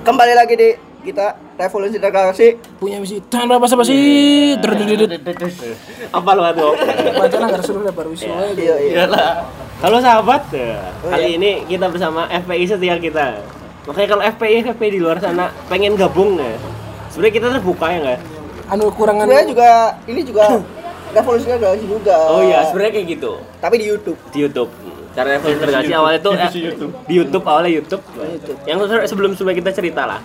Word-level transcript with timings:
Kembali 0.00 0.32
lagi 0.32 0.54
di 0.56 0.68
kita 1.00 1.36
Revolusi 1.56 1.96
Galaksi. 1.96 2.56
punya 2.76 2.96
misi 3.00 3.20
dan 3.28 3.48
apa 3.48 3.68
apa 3.68 3.84
sih 3.84 4.00
Apa 6.08 6.30
lu 6.32 6.42
tuh? 6.56 6.72
baca 7.16 7.36
nggak 7.36 7.60
seru 7.60 7.84
lebar 7.84 8.08
wis 8.08 8.24
wae. 8.24 8.56
Iya 8.56 8.74
iya. 8.80 8.92
Iyalah. 9.04 9.44
Halo 9.80 10.00
sahabat. 10.00 10.48
Oh, 11.04 11.08
kali 11.08 11.24
iya. 11.24 11.36
ini 11.36 11.50
kita 11.68 11.88
bersama 11.88 12.24
FPI 12.28 12.64
setia 12.64 12.96
kita. 12.96 13.44
Makanya 13.84 14.08
kalau 14.08 14.22
FPI 14.24 14.56
FPI 14.72 14.90
di 14.92 15.00
luar 15.00 15.20
sana 15.20 15.52
pengen 15.68 15.96
gabung 15.96 16.36
ya, 16.36 16.52
sebenarnya 17.08 17.34
kita 17.34 17.46
terbuka 17.56 17.86
ya 17.88 17.98
nggak? 18.00 18.20
anu 18.70 18.86
kurangan 18.94 19.26
Sebenarnya 19.26 19.48
juga 19.50 19.68
ini 20.06 20.20
juga 20.22 20.44
Revolusi 21.16 21.44
Galaksi 21.44 21.84
juga. 21.84 22.16
Oh 22.28 22.40
iya, 22.40 22.64
sebenarnya 22.64 22.92
kayak 22.94 23.06
gitu 23.18 23.32
Tapi 23.58 23.74
di 23.76 23.86
YouTube. 23.88 24.18
di 24.30 24.38
YouTube. 24.40 24.70
Cara 25.10 25.26
revolusi 25.32 25.58
tergasi 25.58 25.90
awalnya 25.90 26.20
tuh 26.20 26.32
eh, 26.32 26.50
di 27.04 27.12
YouTube 27.12 27.42
awalnya 27.42 27.72
YouTube. 27.72 28.02
Yang 28.62 28.78
sebelum 29.04 29.34
sebelum 29.34 29.54
kita 29.54 29.70
cerita 29.70 30.06
lah. 30.06 30.20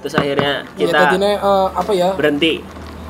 Terus 0.00 0.14
akhirnya 0.14 0.64
ya 0.74 0.84
kita 0.84 0.96
tadinya 0.98 1.30
eh, 1.34 1.66
apa 1.70 1.92
ya 1.92 2.08
berhenti. 2.12 2.64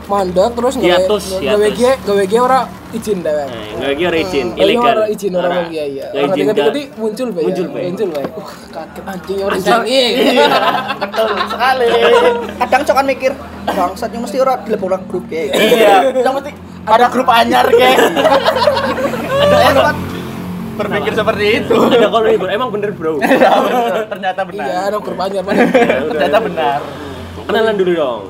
mandek 0.05 0.53
terus 0.53 0.77
gawe 0.77 0.85
Hiatus, 0.85 1.25
gawe 1.41 1.67
ge 1.73 1.97
gawe 1.97 2.23
ge 2.29 2.37
ora 2.37 2.61
izin 2.93 3.25
dewek 3.25 3.49
Nah, 3.49 3.65
nggak 3.73 3.89
lagi 3.89 4.03
orang 4.05 4.21
izin, 4.21 4.47
Oh, 4.47 4.61
ilegal. 4.61 4.93
ora 4.93 5.05
izin 5.09 5.33
ora 5.33 5.49
Ora. 5.49 5.61
iya 5.65 5.85
iya. 5.89 6.05
Nggak 6.05 6.21
Ora 6.21 6.29
izin 6.29 6.45
ganti-ganti 6.45 6.83
ke- 6.85 6.97
muncul 7.01 7.29
bae. 7.33 7.43
Muncul 7.43 7.67
bae. 7.67 7.85
Muncul 7.89 8.09
bae. 8.13 8.27
Uh, 8.29 8.49
kaget 8.69 9.05
anjing 9.09 9.39
orang 9.41 9.57
Anjing. 9.57 9.73
sangi. 9.73 10.05
Betul 11.01 11.29
sekali. 11.49 11.87
Kadang 12.61 12.83
cokan 12.85 13.05
mikir, 13.09 13.33
bangsat 13.65 14.11
yang 14.13 14.23
mesti 14.23 14.37
ora 14.39 14.53
dilebokno 14.61 14.99
grup 15.09 15.25
kayak. 15.25 15.57
Iya, 15.57 15.97
yang 16.13 16.35
mesti 16.37 16.51
ada 16.85 17.07
grup 17.09 17.29
anyar 17.33 17.65
geng. 17.67 17.97
Ada 19.65 19.97
Berpikir 20.75 21.13
seperti 21.13 21.45
itu. 21.59 21.77
Ada 21.95 22.09
kalau 22.09 22.25
libur 22.25 22.49
emang 22.49 22.69
bener 22.69 22.91
bro. 22.91 23.19
Ternyata 24.13 24.41
Iya, 24.43 24.49
benar. 24.49 24.67
ada 24.85 24.97
grup 24.99 25.19
anyar 25.19 25.43
Pak. 25.43 25.55
Ternyata 26.13 26.39
benar. 26.41 26.79
Kenalan 27.45 27.75
dulu 27.77 27.93
dong. 27.93 28.21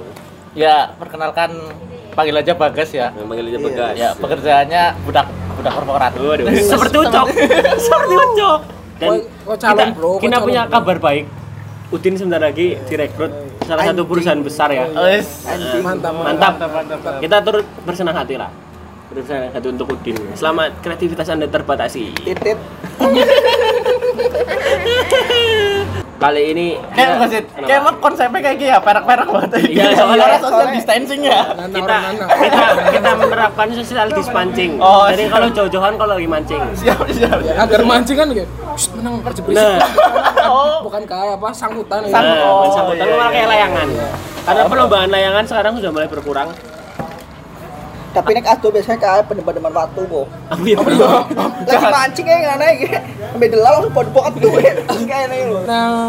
Ya, 0.55 0.93
perkenalkan 0.95 1.51
panggil 2.13 2.37
aja 2.37 2.53
Bagas 2.55 2.91
ya. 2.91 3.11
Yang 3.11 3.27
panggil 3.27 3.45
aja 3.45 3.53
Iya. 3.53 3.67
Bagas. 3.67 3.95
Ya, 3.95 4.09
pekerjaannya 4.15 4.83
budak 5.03 5.27
budak 5.55 5.73
korporat. 5.73 6.13
Waduh, 6.15 6.47
seperti 6.53 6.97
ucok. 7.01 7.27
seperti 7.77 8.15
ucok. 8.15 8.61
Dan 8.95 9.09
Kok- 9.11 9.27
kok 9.45 9.57
calon, 9.59 9.75
kita, 9.77 9.97
bro? 9.99 10.11
Kita 10.17 10.37
calon, 10.37 10.47
punya 10.47 10.63
bro? 10.65 10.73
kabar 10.73 10.97
baik. 11.01 11.25
Udin 11.91 12.15
sebentar 12.15 12.41
lagi 12.41 12.75
direkrut 12.85 13.33
salah 13.63 13.85
satu 13.87 14.03
perusahaan 14.03 14.41
besar 14.41 14.69
ya. 14.69 14.87
Mantap. 14.91 16.15
mantap, 16.15 16.71
mantap. 16.71 17.19
Kita 17.19 17.37
turut 17.41 17.67
bersenang 17.83 18.15
hati 18.15 18.35
lah. 18.35 18.51
Bersenang 19.05 19.53
hati 19.53 19.69
untuk 19.69 19.87
Udin. 19.91 20.17
Selamat 20.33 20.73
kreativitas 20.81 21.29
Anda 21.29 21.47
terbatasi. 21.47 22.17
titit. 22.19 22.59
Kali 26.15 26.43
ini 26.49 26.67
Kayak 26.89 27.05
kita- 27.11 27.21
masih 27.21 27.41
kayak 27.61 27.81
konsepnya 28.01 28.41
kayak 28.41 28.57
gini 28.57 28.71
ya, 28.71 28.79
perak-perak 28.81 29.29
banget. 29.29 29.51
Iya, 29.69 29.93
soalnya- 29.93 30.25
Karena 30.25 30.39
social 30.41 30.69
distancing 30.73 31.21
ya. 31.23 31.41
Kita 31.53 31.79
orang 31.85 32.17
kita 32.17 32.61
kita 32.91 33.11
menerapkan 33.15 33.67
social 33.77 34.09
distancing. 34.09 34.71
Oh, 34.81 35.05
Jadi 35.07 35.23
siap. 35.23 35.33
kalau 35.35 35.49
jauh-jauhan 35.53 35.95
kalau 35.95 36.15
lagi 36.17 36.25
mancing. 36.27 36.63
Siap, 36.75 36.99
siap. 37.13 37.39
Ya, 37.45 37.55
agar 37.61 37.81
mancing 37.83 38.17
kan 38.17 38.27
gitu. 38.33 38.49
Shh, 38.73 38.89
menang 38.97 39.21
kerja 39.21 39.41
berisik. 39.43 39.61
Nah, 39.61 39.79
Oh, 40.45 40.77
Bukan 40.83 41.03
kayak 41.05 41.37
apa 41.37 41.49
sangkutan 41.51 42.01
ya. 42.03 42.11
Sang- 42.11 42.25
Nah, 42.25 42.41
Oh, 42.43 42.73
iya, 42.91 43.05
malah 43.07 43.29
iya. 43.29 43.29
kayak 43.31 43.49
layangan. 43.49 43.87
Karena 44.45 44.63
perlombaan 44.65 45.09
layangan 45.09 45.45
sekarang 45.45 45.73
sudah 45.77 45.91
mulai 45.91 46.09
berkurang. 46.09 46.49
Tapi 48.15 48.31
nek 48.31 48.47
ado 48.47 48.71
biasanya 48.71 48.99
kayak 49.03 49.27
pendeman-pendeman 49.27 49.75
waktu. 49.75 50.03
Apa 50.47 50.63
ya? 50.63 50.79
Lagi 51.67 51.87
mancing 51.91 52.25
kayak 52.25 52.41
ngene 52.47 52.67
iki. 52.73 52.87
Sampai 53.27 53.49
delal 53.51 53.73
langsung 53.75 53.93
bodok 53.93 54.25
ado 54.31 54.49
kayak 55.11 55.27
ini 55.27 55.39
lho. 55.51 55.59
Nang 55.67 56.03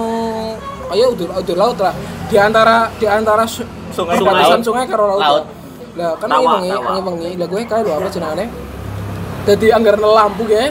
ayo 0.93 1.05
udah 1.17 1.41
udah 1.41 1.55
laut 1.57 1.77
lah. 1.81 1.93
Di 2.29 2.37
antara 2.37 2.93
di 3.01 3.09
antara 3.09 3.43
su- 3.49 3.65
Sungai 3.89 4.21
perbatasan 4.21 4.61
laut. 4.61 4.67
sungai 4.69 4.85
karo 4.85 5.03
laut. 5.09 5.19
Laut. 5.19 5.45
Lah 5.95 6.11
kan 6.21 6.27
ini 6.29 6.45
wengi, 6.45 6.69
tawa. 6.69 6.89
wengi 6.93 7.01
wengi. 7.09 7.29
Lah 7.41 7.47
gue 7.49 7.61
kae 7.65 7.81
lho 7.81 7.91
apa 7.91 8.07
jenengane? 8.13 8.45
Dadi 9.45 9.67
anggar 9.73 9.95
lampu 9.97 10.43
ge. 10.45 10.63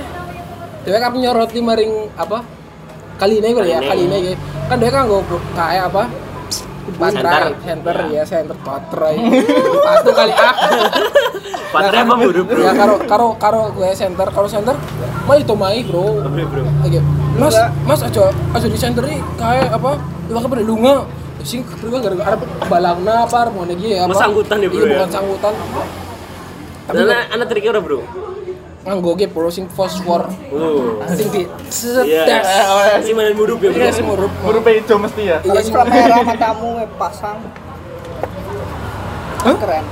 Dewe 0.84 0.98
kan 1.00 1.10
nyoroti 1.12 1.58
maring 1.58 1.92
apa? 2.14 2.44
Kali 3.16 3.38
ini 3.40 3.50
ya, 3.50 3.80
Kaline. 3.80 3.88
kali 3.90 4.02
ini 4.06 4.16
ge. 4.22 4.34
Kan 4.70 4.76
dia 4.78 4.90
kan 4.92 5.10
nggo 5.10 5.18
kayak 5.56 5.90
apa? 5.90 6.06
Baterai, 6.84 7.56
Center. 7.64 7.94
center 7.94 7.96
ya, 8.12 8.22
center 8.22 8.56
baterai. 8.60 9.16
Satu 9.82 10.10
kali 10.12 10.32
ah. 10.36 10.54
Baterai 11.72 12.00
apa 12.04 12.14
bro? 12.14 12.42
Ya 12.60 12.72
karo 12.76 12.94
karo 13.08 13.26
karo 13.40 13.60
gue 13.72 13.88
center, 13.96 14.28
karo 14.30 14.46
center 14.46 14.76
mai 15.24 15.40
itu 15.40 15.54
mai, 15.56 15.80
Bro. 15.82 16.20
Oke. 16.84 17.00
Mas, 17.40 17.56
Mas 17.88 18.00
aja 18.04 18.28
aja 18.30 18.66
di 18.68 18.78
center 18.78 19.02
nih 19.02 19.18
kayak 19.40 19.72
apa? 19.72 19.96
Iwak 20.28 20.44
apa 20.44 20.54
lunga. 20.60 20.94
Sing 21.44 21.60
kedua 21.64 22.00
gara-gara 22.00 22.36
balangna 22.68 23.28
apa 23.28 23.48
mau 23.52 23.64
lagi 23.68 23.96
ya 23.96 24.04
apa? 24.04 24.12
Mas 24.12 24.20
sangkutan 24.20 24.56
ya, 24.60 24.68
Bro, 24.68 24.80
Iya, 24.80 24.84
ya? 24.84 24.96
bukan 25.00 25.10
sangkutan. 25.10 25.52
Tapi 26.84 26.96
Karena 27.00 27.16
anak 27.32 27.46
triknya 27.48 27.70
udah 27.72 27.82
bro. 27.82 28.00
Nganggo 28.84 29.16
ge 29.16 29.26
bro 29.26 29.48
sing 29.48 29.64
fosfor. 29.72 30.28
Oh. 30.52 31.00
Sing 31.16 31.28
di 31.32 31.42
Iya. 32.04 32.28
sedes. 32.28 32.46
Si 33.08 33.12
main 33.16 33.32
murup 33.32 33.58
ya 33.64 33.72
bro. 33.72 33.80
Iya, 33.80 33.90
sing 33.90 34.04
murup. 34.04 34.32
Buru 34.44 34.60
hijau 34.60 35.00
mesti 35.00 35.22
ya. 35.24 35.40
Iya, 35.40 35.60
sing 35.64 35.72
kamera 35.72 36.20
matamu 36.20 36.78
eh, 36.84 36.88
pasang. 37.00 37.40
Keren. 39.44 39.84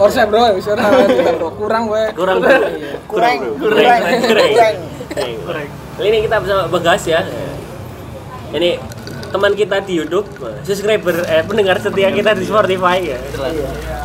Orsa 0.00 0.24
bro, 0.28 0.56
wis 0.56 0.66
ora 0.66 0.82
kita, 1.04 1.32
bro. 1.36 1.48
Kurang. 1.56 1.84
Kurang 2.16 2.36
bro. 2.40 2.50
Kurang, 3.08 3.36
kurang, 3.60 3.80
kurang. 4.24 4.74
Kurang. 5.44 5.68
Kali 5.94 6.08
ini 6.10 6.18
kita 6.26 6.36
bersama 6.42 6.66
Bagas 6.66 7.04
ya. 7.06 7.22
Ini 8.50 8.80
teman 9.34 9.50
kita 9.52 9.82
di 9.82 9.98
YouTube, 9.98 10.30
subscriber 10.62 11.26
eh 11.26 11.42
pendengar 11.42 11.74
setia 11.76 12.06
kita 12.08 12.32
di 12.32 12.46
Spotify 12.46 13.02
ya. 13.04 13.18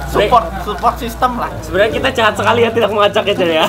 Support 0.09 0.65
support 0.65 0.95
sistem 0.97 1.37
lah. 1.37 1.53
Sebenarnya 1.61 1.91
kita 1.93 2.09
jahat 2.11 2.33
sekali 2.33 2.65
ya 2.65 2.73
tidak 2.73 2.89
mengajak 2.89 3.21
aja 3.23 3.45
ya. 3.45 3.65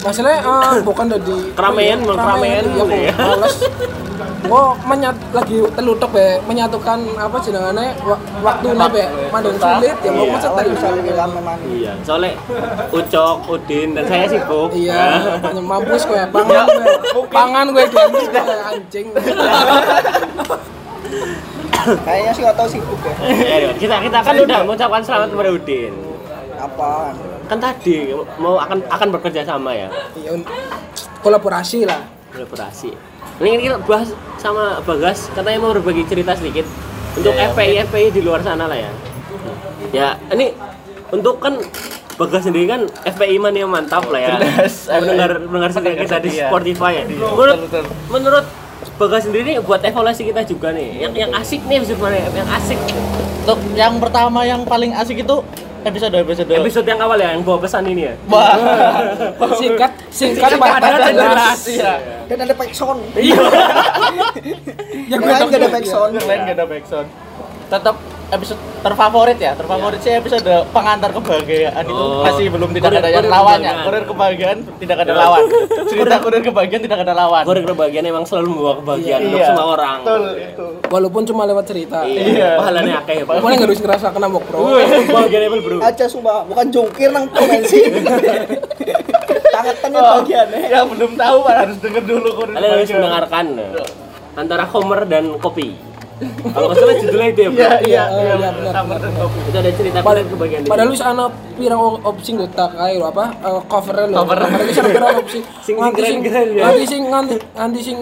Masalahnya 0.00 0.38
eh, 0.40 0.78
bukan 0.80 1.10
dari 1.10 1.50
Keramaian, 1.52 1.98
mau 2.00 2.14
keramaian, 2.14 2.64
iya, 2.64 2.80
kok. 2.80 2.88
ya. 2.94 3.14
males. 3.18 3.56
Gua 4.40 4.74
menyat 4.80 5.14
lagi 5.30 5.62
telutuk 5.70 6.10
be 6.10 6.38
menyatukan 6.42 6.98
apa 7.14 7.36
jenengane 7.38 7.94
wa- 8.00 8.18
waktunya 8.40 8.86
be 8.88 9.04
mandang 9.28 9.54
sulit 9.54 9.96
ya 9.96 10.10
mau 10.10 10.24
Iya. 10.24 10.32
macet 10.32 10.48
Oh, 10.48 10.56
tadi 10.56 10.68
bisa 10.70 10.86
lebih 10.90 11.14
lama 11.14 11.34
memang. 11.36 11.58
Iya, 11.62 11.92
soalnya 12.00 12.32
Ucok, 12.90 13.36
Udin, 13.46 13.88
dan 13.94 14.04
saya 14.06 14.26
sibuk. 14.26 14.70
Iya, 14.72 15.02
makanya 15.36 15.62
mampus 15.62 16.02
gue 16.02 16.22
pangan 16.26 16.66
gue, 16.66 16.94
pangan 17.28 17.66
gue 17.68 17.84
ganti 17.86 18.24
gue 18.24 18.42
anjing. 18.64 19.06
Kayaknya 22.00 22.30
sih 22.30 22.42
nggak 22.42 22.56
tahu 22.56 22.68
sibuk 22.68 23.00
ya. 23.00 23.14
Kita 23.74 23.96
kita 24.00 24.18
kan 24.20 24.34
udah 24.36 24.58
mengucapkan 24.62 25.00
selamat 25.00 25.28
kepada 25.30 25.50
Udin. 25.50 25.92
Apaan? 26.54 27.14
Kan 27.46 27.58
tadi 27.58 28.12
mau 28.36 28.56
akan 28.56 28.84
akan 28.86 29.08
bekerja 29.10 29.42
sama 29.42 29.72
ya, 29.72 29.88
Iya, 30.14 30.38
kolaborasi 31.18 31.82
lah. 31.82 32.04
kolaborasi. 32.30 32.92
Ini 33.40 33.58
kita 33.58 33.76
bahas 33.82 34.12
sama 34.36 34.78
Bagas, 34.80 35.32
katanya 35.32 35.58
mau 35.58 35.72
berbagi 35.72 36.04
cerita 36.04 36.36
sedikit 36.36 36.68
untuk 37.12 37.32
Ya, 37.32 37.42
ya, 37.42 37.50
FPI 37.50 37.74
FPI 37.82 38.06
di 38.12 38.20
luar 38.20 38.38
sana 38.40 38.68
lah 38.68 38.76
ya. 38.76 38.92
Ya, 39.90 40.08
ini 40.30 40.52
untuk 41.10 41.40
kan 41.40 41.56
Bagas 42.14 42.44
sendiri 42.44 42.68
kan 42.68 42.84
FPI 43.02 43.40
mania 43.40 43.64
mantap 43.64 44.04
lah 44.06 44.20
ya. 44.20 44.36
Mendengar 44.94 45.30
FPI. 45.32 45.48
mendengar 45.48 45.70
sendiri 45.72 45.94
kita 45.98 46.16
di 46.20 46.30
Iya. 46.30 46.46
Spotify 46.46 46.92
ya. 46.92 47.04
Iya, 47.08 47.26
Menurut 47.26 47.56
menurut 48.06 48.44
Bagas 49.00 49.24
sendiri 49.24 49.56
buat 49.64 49.80
evaluasi 49.80 50.28
kita 50.28 50.44
juga 50.44 50.76
nih. 50.76 51.08
Yang 51.08 51.12
yang 51.24 51.32
asik 51.32 51.64
nih 51.64 51.80
sebenarnya 51.80 52.28
yang 52.36 52.48
asik. 52.52 52.76
Untuk 53.40 53.58
yang 53.72 53.96
pertama 53.96 54.44
yang 54.44 54.60
paling 54.68 54.92
asik 54.92 55.24
itu 55.24 55.40
episode 55.88 56.12
episode. 56.12 56.52
Episode 56.52 56.84
yang 56.84 57.00
awal 57.00 57.16
ya 57.16 57.32
yang 57.32 57.40
bawa 57.40 57.64
pesan 57.64 57.88
ini 57.88 58.12
ya. 58.12 58.14
Wah. 58.28 58.60
Singkat, 59.60 59.92
singkat, 60.12 60.52
Singkat, 60.52 60.60
padat, 60.60 60.92
padat, 61.00 61.12
jelas. 61.16 61.60
Iya. 61.64 61.92
Dan 62.28 62.36
ada 62.44 62.54
backsound. 62.54 63.00
Iya. 63.16 63.40
Yang 65.10 65.20
lain 65.24 65.40
nggak 65.48 65.60
ada 65.64 65.70
backsound. 65.72 66.10
Yang 66.14 66.26
lain 66.28 66.40
gak 66.44 66.56
ada 66.60 66.66
backsound. 66.68 67.08
Tetap 67.72 67.96
episode 68.30 68.56
terfavorit 68.80 69.36
ya. 69.36 69.52
Terfavorit 69.52 69.98
sih 69.98 70.12
episode 70.12 70.42
pengantar 70.70 71.10
kebahagiaan 71.10 71.82
itu 71.82 71.92
Oh. 71.92 72.22
masih 72.22 72.46
belum 72.48 72.70
tidak 72.72 72.90
Kurir- 72.90 73.00
ada 73.00 73.10
yang 73.12 73.26
lawannya. 73.26 73.72
Kurir 73.82 74.04
kebahagiaan 74.04 74.58
tidak 74.76 74.96
ada 75.00 75.12
lawan. 75.12 75.42
Cerita 75.90 76.16
kurir 76.18 76.42
kebahagiaan 76.42 76.82
tidak 76.82 76.98
ada 77.00 77.12
lawan. 77.12 77.42
Kurir 77.42 77.64
kebahagiaan 77.64 78.06
emang 78.06 78.24
selalu 78.24 78.48
membawa 78.50 78.74
kebahagiaan 78.78 79.20
untuk 79.24 79.36
Iya. 79.36 79.48
semua 79.48 79.66
orang. 79.70 79.98
Betul 80.00 80.22
itu. 80.36 80.66
Walaupun 80.86 81.22
cuma 81.24 81.42
lewat 81.44 81.64
cerita. 81.66 81.98
Iya. 82.02 82.22
Iya. 82.24 82.48
Pahalanya 82.56 82.94
akeh 83.00 83.14
ya, 83.16 83.24
Pak. 83.24 83.34
Pokoknya 83.36 83.56
nggak 83.56 83.68
harus 83.68 83.80
ngerasa 83.80 84.06
kena 84.10 84.26
mok 84.26 84.44
bro. 84.44 84.58
Bro. 85.60 85.78
Aja 85.82 86.04
sumpah, 86.06 86.42
bukan 86.44 86.66
jungkir 86.68 87.10
nang 87.10 87.26
komensi. 87.28 87.78
Tangan 89.50 89.76
tengah 89.76 90.00
Oh, 90.00 90.12
bagiannya. 90.20 90.60
yang 90.68 90.86
belum 90.88 91.12
tahu 91.14 91.38
harus 91.44 91.76
denger 91.78 92.02
dulu 92.02 92.28
kurir 92.34 92.54
Kalian 92.54 92.70
harus 92.72 92.90
mendengarkan 92.90 93.44
eh, 93.58 93.88
antara 94.34 94.64
Homer 94.64 95.00
dan 95.04 95.36
kopi. 95.36 95.74
Kalau 96.20 96.66
nggak 96.68 96.78
salah 96.78 96.96
judulnya 97.00 97.28
itu 97.32 97.40
ya, 97.40 97.48
Bro. 97.48 97.60
Iya, 97.60 97.70
iya, 97.70 97.78
Iya, 97.80 98.04
iya. 98.12 98.34
iya, 98.36 98.50
benar. 98.52 98.74
Itu 99.48 99.56
ada 99.56 99.70
cerita 99.72 99.98
Padahal, 100.04 100.16
kurir 100.20 100.32
kebahagiaan. 100.36 100.62
padahal 100.68 100.88
wis 100.92 101.02
ana 101.02 101.24
pirang 101.56 101.80
opsi 102.04 102.30
nggotak 102.36 102.70
kae 102.76 102.94
lho 103.00 103.06
apa 103.08 103.24
eh, 103.40 103.60
covernya 103.64 104.06
lho. 104.12 104.16
Cover. 104.20 104.38
Padahal 104.44 104.66
wis 104.68 104.78
ana 104.84 104.88
pirang 104.92 105.08
opsi. 105.16 105.38
Sing 105.64 105.74
ya. 105.80 105.88
Nganti 105.88 106.84
sing 106.84 107.02
nganti 107.08 107.36
nganti 107.56 107.80
sing 107.80 107.98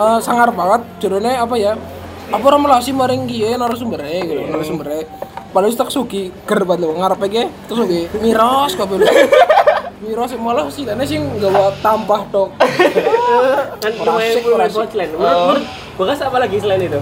eh, 0.00 0.18
sangar 0.24 0.48
banget 0.56 0.80
jurune 1.00 1.32
apa 1.36 1.54
ya? 1.60 1.72
apa 2.28 2.44
orang 2.44 2.68
melasi 2.68 2.92
maring 2.92 3.24
kiye 3.24 3.56
narasumbernya 3.56 4.20
gitu 4.20 4.42
narasumbernya 4.52 5.08
padahal 5.48 5.72
tak 5.72 5.88
suki 5.88 6.28
ger 6.44 6.60
banget 6.68 6.84
lo 6.84 6.92
ngarep 7.00 7.24
aja 7.24 7.48
terus 7.64 7.78
suki 7.88 8.00
miros 8.20 8.72
kabeh 8.76 9.00
lho 9.00 9.08
miros 10.04 10.32
malah 10.36 10.68
sih 10.68 10.84
karena 10.84 11.08
sih 11.08 11.16
nggak 11.16 11.48
bawa 11.48 11.72
tampah 11.80 12.20
tok 12.28 12.48
kan 13.82 13.92
ora 13.96 14.12
lumayan 14.12 14.60
asik. 14.60 14.76
punchline 14.76 15.10
menurut 15.16 15.40
menurut 15.40 15.64
Bagas 15.98 16.20
apa 16.22 16.36
lagi 16.38 16.56
selain 16.62 16.84
itu 16.84 17.00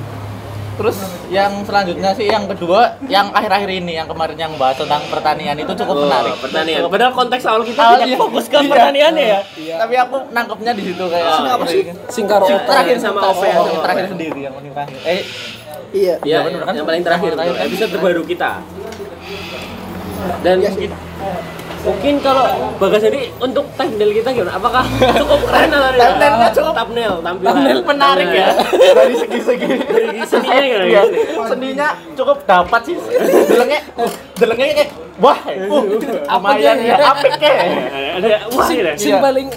Terus 0.76 0.98
yang 1.26 1.64
selanjutnya 1.64 2.12
sih 2.12 2.28
yang 2.28 2.44
kedua 2.44 3.00
yang 3.08 3.32
akhir-akhir 3.32 3.70
ini 3.74 3.96
yang 3.96 4.04
kemarin 4.04 4.36
yang 4.36 4.52
bahas 4.54 4.76
tentang 4.76 5.00
pertanian 5.08 5.56
itu 5.56 5.72
cukup 5.72 6.04
menarik. 6.04 6.36
Oh, 6.36 6.40
pertanian 6.42 6.80
padahal 6.86 7.12
konteks 7.16 7.44
awal 7.44 7.64
kita 7.64 7.80
Awal 7.80 7.96
tidak 7.96 8.08
iya. 8.08 8.18
fokus 8.20 8.44
ke 8.44 8.56
Iya. 8.56 8.68
pertanian 8.68 9.12
ya 9.16 9.38
Tapi 9.80 9.94
aku 9.96 10.16
nangkepnya 10.30 10.72
di 10.72 10.82
situ 10.84 11.04
kayak 11.08 11.28
Sing 11.32 11.46
apa 11.48 11.64
sih? 11.64 11.82
singkaro 12.12 12.44
Yang 12.44 12.64
terakhir 12.68 12.96
sama 13.00 13.18
Oh, 13.18 13.32
Ove 13.32 13.46
yang 13.48 13.80
terakhir 13.80 14.06
sendiri 14.06 14.40
yang 14.42 14.52
paling 14.52 14.72
terakhir. 14.72 14.98
Eh, 15.02 15.22
Iya. 15.96 16.14
Iya, 16.20 16.38
kan? 16.44 16.74
yang 16.76 16.84
paling 16.84 17.02
terakhir 17.02 17.30
episode 17.40 17.90
terbaru 17.90 18.22
kita. 18.26 18.60
Dan 20.42 20.56
Iya 20.60 20.70
sih. 20.72 20.88
Mungkin 21.86 22.14
kalau 22.18 22.44
Bagas 22.76 23.00
jadi 23.00 23.30
untuk 23.38 23.64
thumbnail 23.72 24.10
kita 24.12 24.28
gimana? 24.30 24.52
Apakah 24.52 24.84
cukup 25.16 25.40
keren 25.44 25.70
atau 25.70 25.88
tidak? 25.88 26.02
Thumbnailnya 26.02 26.48
cukup- 26.52 26.74
thumbnail, 26.76 27.14
tampilan. 27.20 27.46
thumbnail 27.48 27.80
menarik 27.82 28.28
ya 28.28 28.48
dari 28.92 29.14
segi-segi. 29.16 29.66
Dari 29.80 30.18
seninya 30.22 30.58
gimana? 30.60 30.84
Iya, 30.84 31.00
guys? 31.00 31.10
sendinya 31.46 31.88
cukup 32.12 32.38
dapat 32.44 32.80
sih. 32.84 32.96
Delengnya, 33.46 33.80
delengnya 34.34 34.66
kayak 34.74 34.90
wah, 35.16 35.38
uh, 35.40 35.82
lumayan 36.28 36.76
ya, 36.78 36.94
apik 37.00 37.32
ke. 37.38 37.48
Ada 38.16 38.28
wah 38.50 38.66
sing, 38.66 38.76
gitu. 38.76 38.90
sing 38.98 39.14
Iya. 39.14 39.22
paling 39.22 39.48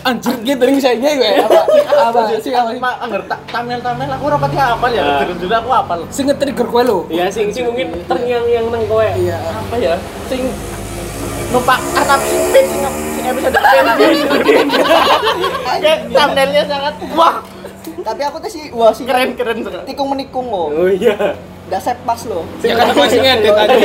anjir 0.00 0.30
gitu 0.46 0.62
nih 0.62 0.78
sayangnya 0.78 1.10
gue 1.12 1.32
apa 1.42 1.60
apa 2.06 2.20
sing 2.38 2.54
apa 2.54 2.70
sih? 2.70 2.80
Anggar 2.80 3.22
tak 3.26 3.40
tamel-tamel 3.50 4.08
aku 4.08 4.24
rapatnya 4.28 4.62
hafal 4.70 4.90
ya. 4.90 5.02
Ah. 5.02 5.24
Jujur 5.26 5.50
aku 5.50 5.70
hafal. 5.70 6.00
sing 6.08 6.24
nge-trigger 6.26 6.66
gue 6.66 6.82
lo 6.84 6.98
Iya, 7.08 7.26
sing 7.28 7.50
sing 7.50 7.64
mungkin 7.64 7.96
tern 8.04 8.22
yang 8.22 8.44
yang 8.44 8.64
nang 8.68 8.84
kowe. 8.84 9.02
iya 9.02 9.36
Apa 9.40 9.74
ya? 9.76 9.96
Sing 10.28 10.46
numpak 11.48 11.78
karena 11.96 12.16
sing 12.28 12.42
pin 12.52 12.64
sing 12.68 13.24
episode 13.24 13.52
pin. 14.44 14.66
Kayak 15.64 15.98
thumbnailnya 16.12 16.62
sangat 16.68 16.94
wah, 17.16 17.34
Tapi 18.04 18.20
aku 18.24 18.36
tuh 18.40 18.50
sih 18.52 18.64
wah 18.72 18.92
sih 18.92 19.04
keren 19.08 19.36
keren 19.36 19.64
sekali. 19.64 19.84
tikung 19.88 20.08
menikung 20.12 20.46
kok. 20.48 20.68
Oh 20.72 20.88
iya. 20.88 21.36
Udah 21.68 21.80
set 21.84 22.00
pas 22.08 22.20
loh. 22.24 22.48
ya 22.64 22.72
kan 22.80 22.96
masih 22.96 23.20
ngedit 23.20 23.52
aja 23.52 23.76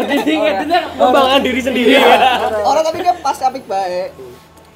Jadi 0.00 0.32
ngeditnya 0.32 0.80
membanggakan 0.96 1.40
diri 1.44 1.60
sendiri 1.60 1.92
ya. 2.00 2.16
Orang 2.64 2.82
tapi 2.84 2.98
dia 3.04 3.14
pas 3.20 3.36
apik 3.36 3.64
baik. 3.68 4.10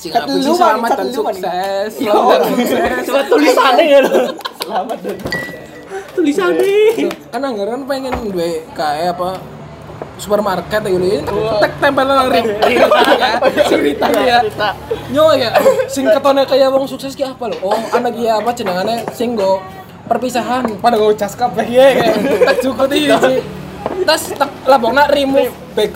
dulu, 0.05 0.53
selamat 0.53 0.91
dan 1.01 1.09
sukses 1.17 1.91
selamat 1.97 2.39
dan 2.45 2.53
sukses 2.61 3.05
Coba 3.09 3.23
tulisannya 3.25 3.85
ya 3.89 3.99
lo. 4.05 4.13
Selamat 4.61 4.99
dan 5.01 5.17
Tulisannya. 6.15 6.77
kan 7.33 7.41
anggaran 7.41 7.89
pengen 7.89 8.15
gue 8.31 8.69
kayak 8.77 9.17
apa 9.17 9.41
supermarket 10.15 10.81
ya 10.87 10.91
gitu 10.91 11.37
tek 11.59 11.73
tempelan 11.83 12.15
nang 12.15 12.29
ring. 12.31 12.47
Cerita 13.71 14.07
ya. 14.15 14.39
cerita. 14.47 14.69
nyo 15.11 15.35
ya. 15.35 15.51
Sing 15.91 16.07
ketone 16.07 16.47
kayak 16.47 16.71
wong 16.71 16.87
sukses 16.87 17.19
ki 17.19 17.27
apa 17.27 17.51
lo 17.51 17.57
oh 17.63 17.81
anak 17.91 18.15
ya 18.19 18.39
apa 18.39 18.55
jenengane? 18.55 19.03
Sing 19.11 19.35
go 19.35 19.59
perpisahan. 20.07 20.79
Pada 20.79 20.97
go 20.97 21.11
cas 21.15 21.35
kabeh. 21.35 21.67
Ya 21.67 21.87
kayak 21.99 22.15
tak 22.47 22.57
cukup 22.63 22.89
iki 22.95 23.43
tas 24.05 24.33
tak 24.33 24.51
labongna 24.65 25.09
remove 25.13 25.53
back 25.77 25.93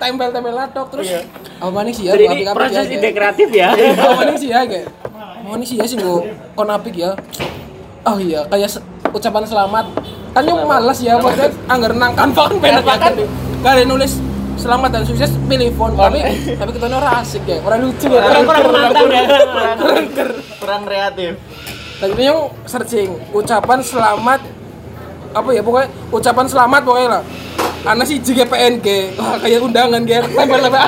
tempel 0.00 0.28
tempel 0.28 0.54
laptop 0.54 0.86
terus 0.92 1.08
apa 1.62 1.78
nih 1.86 1.92
sih 1.94 2.04
ya? 2.08 2.12
Jadi 2.18 2.24
ini 2.26 2.44
proses 2.50 2.86
ya, 2.90 2.94
ide 2.98 3.10
kreatif 3.14 3.48
ya. 3.54 3.68
Apa 3.76 4.22
nih 4.26 4.36
sih 4.36 4.48
ya 4.50 4.60
kayak? 4.66 4.86
Mau 5.46 5.54
nih 5.56 5.66
sih 5.66 5.76
ya 5.78 5.86
sih 5.86 5.98
go 6.00 6.26
kon 6.58 6.68
apik 6.68 6.94
ya? 6.98 7.14
Oh 8.02 8.18
iya 8.18 8.42
kayak 8.50 8.82
ucapan 9.14 9.44
selamat 9.46 9.86
kan 10.32 10.42
yang 10.48 10.64
malas 10.64 10.98
ya 11.04 11.20
maksudnya 11.20 11.50
anggar 11.68 11.92
nang 11.92 12.12
kanva 12.16 12.42
kan 12.48 12.56
penak 12.56 12.84
ya 12.88 12.96
kan 12.96 13.12
kalian 13.62 13.88
nulis 13.88 14.12
selamat 14.56 14.88
dan 14.96 15.02
sukses 15.04 15.30
pilih 15.48 15.68
font 15.76 15.92
tapi 15.92 16.24
tapi 16.56 16.70
kita 16.72 16.86
orang 16.88 17.20
asik 17.20 17.42
ya 17.44 17.58
orang 17.60 17.80
lucu 17.84 18.06
ya 18.08 18.20
Kurang 18.20 18.44
kurang 18.48 18.62
menantang 18.72 19.08
ya. 19.08 19.22
kurang 19.76 20.06
kurang 20.60 20.82
kreatif. 20.88 21.32
tadi 22.00 22.12
itu 22.16 22.22
yang 22.22 22.40
searching 22.64 23.10
ucapan 23.30 23.78
selamat 23.84 24.40
apa 25.32 25.48
ya 25.52 25.62
pokoknya 25.64 25.88
ucapan 26.12 26.46
selamat 26.48 26.80
pokoknya 26.84 27.08
lah 27.20 27.24
Anak 27.82 28.06
sih 28.06 28.22
juga 28.22 28.46
PNG, 28.46 29.18
wah 29.18 29.34
kayak 29.42 29.58
undangan 29.58 30.06
kayak 30.06 30.30
lempar 30.30 30.46
lempar. 30.54 30.86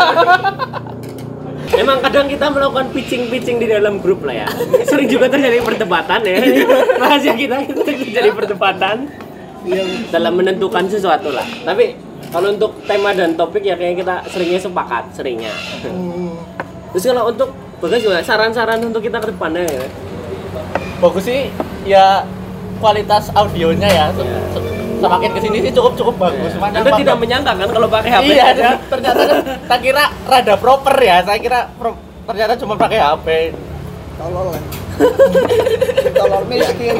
Emang 1.74 1.98
kadang 1.98 2.30
kita 2.30 2.46
melakukan 2.54 2.86
pitching-pitching 2.94 3.58
di 3.58 3.66
dalam 3.66 3.98
grup 3.98 4.22
lah 4.22 4.46
ya. 4.46 4.48
Sering 4.86 5.10
juga 5.10 5.26
terjadi 5.26 5.58
perdebatan 5.58 6.22
ya. 6.22 6.38
Rahasia 7.02 7.34
kita 7.34 7.66
itu 7.66 7.82
terjadi 7.90 8.30
perdebatan 8.30 9.10
dalam 10.08 10.32
menentukan 10.34 10.84
sesuatu 10.86 11.28
lah. 11.28 11.44
Tapi 11.62 11.96
kalau 12.28 12.50
untuk 12.50 12.76
tema 12.84 13.10
dan 13.10 13.32
topik 13.32 13.62
ya 13.62 13.74
kayaknya 13.74 13.98
kita 13.98 14.14
seringnya 14.28 14.60
sepakat, 14.60 15.04
seringnya. 15.12 15.52
Terus 16.90 17.04
kalau 17.04 17.28
untuk 17.28 17.48
bagus 17.78 18.00
gimana? 18.00 18.20
Saran-saran 18.20 18.80
untuk 18.80 19.00
kita 19.00 19.18
ke 19.18 19.30
depannya 19.30 19.64
ya? 19.64 19.86
Bagus 20.98 21.24
sih 21.24 21.50
ya 21.84 22.22
kualitas 22.76 23.30
audionya 23.32 23.86
ya. 23.86 24.06
Se- 24.10 24.24
se- 24.52 24.72
Semakin 24.94 25.30
ke 25.30 25.40
sini 25.42 25.58
sih 25.60 25.68
cukup 25.70 25.92
cukup 25.94 26.14
bagus. 26.18 26.54
Cuman 26.54 26.70
Anda 26.72 26.86
apa- 26.86 26.96
tidak 26.96 27.16
menyangka 27.18 27.52
kan 27.52 27.68
kalau 27.68 27.88
pakai 27.88 28.10
HP 28.10 28.24
Iya, 28.30 28.46
ternyata 28.88 29.20
kan 29.22 29.36
tak 29.68 29.78
kira 29.80 30.04
rada 30.24 30.54
proper 30.56 30.96
ya. 30.96 31.20
Saya 31.20 31.36
kira 31.36 31.68
pro- 31.70 31.98
ternyata 32.24 32.56
cuma 32.56 32.72
pakai 32.74 32.98
HP. 32.98 33.26
Tolol 34.14 34.46
lah. 34.50 34.62
Tolol 36.18 36.42
miskin. 36.46 36.94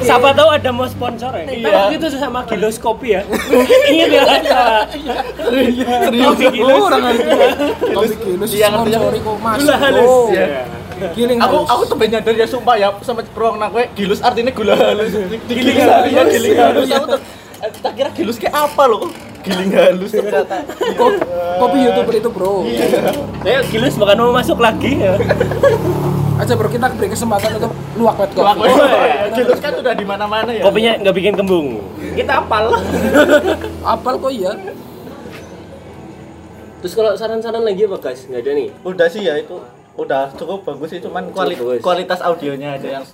Siapa 0.00 0.30
tahu 0.32 0.48
ada 0.48 0.70
mau 0.70 0.86
sponsor 0.86 1.34
ya? 1.34 1.44
Kita 1.44 1.66
Iya. 1.66 1.76
waktu 1.76 1.94
itu 1.98 2.06
sama 2.14 2.40
Gilos 2.46 2.78
Kopi 2.78 3.18
ya. 3.18 3.22
Ingat 3.90 4.08
ya? 4.46 4.62
Serius 5.36 6.38
Gilos. 6.38 6.82
orang 6.82 7.02
itu. 7.10 7.30
Iya, 8.54 8.66
ngerti 8.70 8.94
aku. 8.94 9.02
sponsori 9.02 9.18
kok 9.18 9.36
masuk. 9.42 9.60
Gula 9.60 9.74
halus. 9.76 10.06
Oh. 10.06 10.26
Iya. 10.30 10.46
Giling 11.10 11.38
Aku 11.40 11.56
aku 11.64 11.82
tuh 11.88 11.96
nyadar 11.96 12.34
ya 12.36 12.44
sumpah 12.44 12.76
ya 12.76 12.92
sama 13.00 13.24
ceprong 13.24 13.56
nak 13.56 13.72
gue 13.72 13.88
gilus 13.96 14.20
artinya 14.20 14.52
gula 14.52 14.76
halus. 14.76 15.10
Giling 15.48 15.78
halus. 15.80 16.12
Ya 16.12 16.22
giling 16.28 16.54
halus. 16.54 16.88
Aku 16.92 17.06
tuh 17.08 17.20
eh, 17.60 17.70
tak 17.80 17.92
kira 17.96 18.10
gilus 18.12 18.36
kayak 18.36 18.52
apa 18.68 18.82
loh? 18.84 19.08
Giling 19.40 19.72
halus 19.72 20.12
ternyata. 20.12 20.60
Ko- 21.00 21.16
kopi 21.56 21.78
youtuber 21.82 22.14
itu 22.14 22.28
bro. 22.28 22.68
Saya 23.40 23.64
Gilos 23.66 23.96
bahkan 23.96 24.20
mau 24.20 24.30
masuk 24.30 24.60
lagi 24.60 25.00
ya. 25.00 25.16
Aja 26.40 26.56
bro 26.56 26.72
kita 26.72 26.88
beri 26.96 27.12
kesempatan 27.12 27.60
untuk 27.60 27.72
luak 27.94 28.16
wet 28.16 28.30
kopi. 28.32 28.64
Gilus 29.36 29.60
kan 29.60 29.72
udah 29.76 29.92
di 29.92 30.04
mana-mana 30.08 30.48
ya. 30.48 30.64
Kopinya 30.64 30.92
nggak 30.96 31.14
bikin 31.14 31.34
kembung. 31.36 31.84
Kita 32.16 32.40
apal. 32.40 32.72
Apal 33.92 34.14
kok 34.16 34.32
iya. 34.32 34.52
Terus 36.80 36.96
kalau 36.96 37.12
saran-saran 37.12 37.60
lagi 37.60 37.84
apa 37.84 38.00
guys? 38.00 38.24
Nggak 38.24 38.40
ada 38.40 38.50
nih. 38.56 38.68
Udah 38.80 39.06
sih 39.12 39.20
ya 39.20 39.36
itu 39.36 39.60
udah 40.00 40.32
cukup 40.32 40.64
bagus 40.64 40.96
sih 40.96 41.00
cuman 41.04 41.28
kuali- 41.28 41.60
bagus. 41.60 41.84
kualitas 41.84 42.24
audionya 42.24 42.80
aja 42.80 42.88
yang 43.00 43.04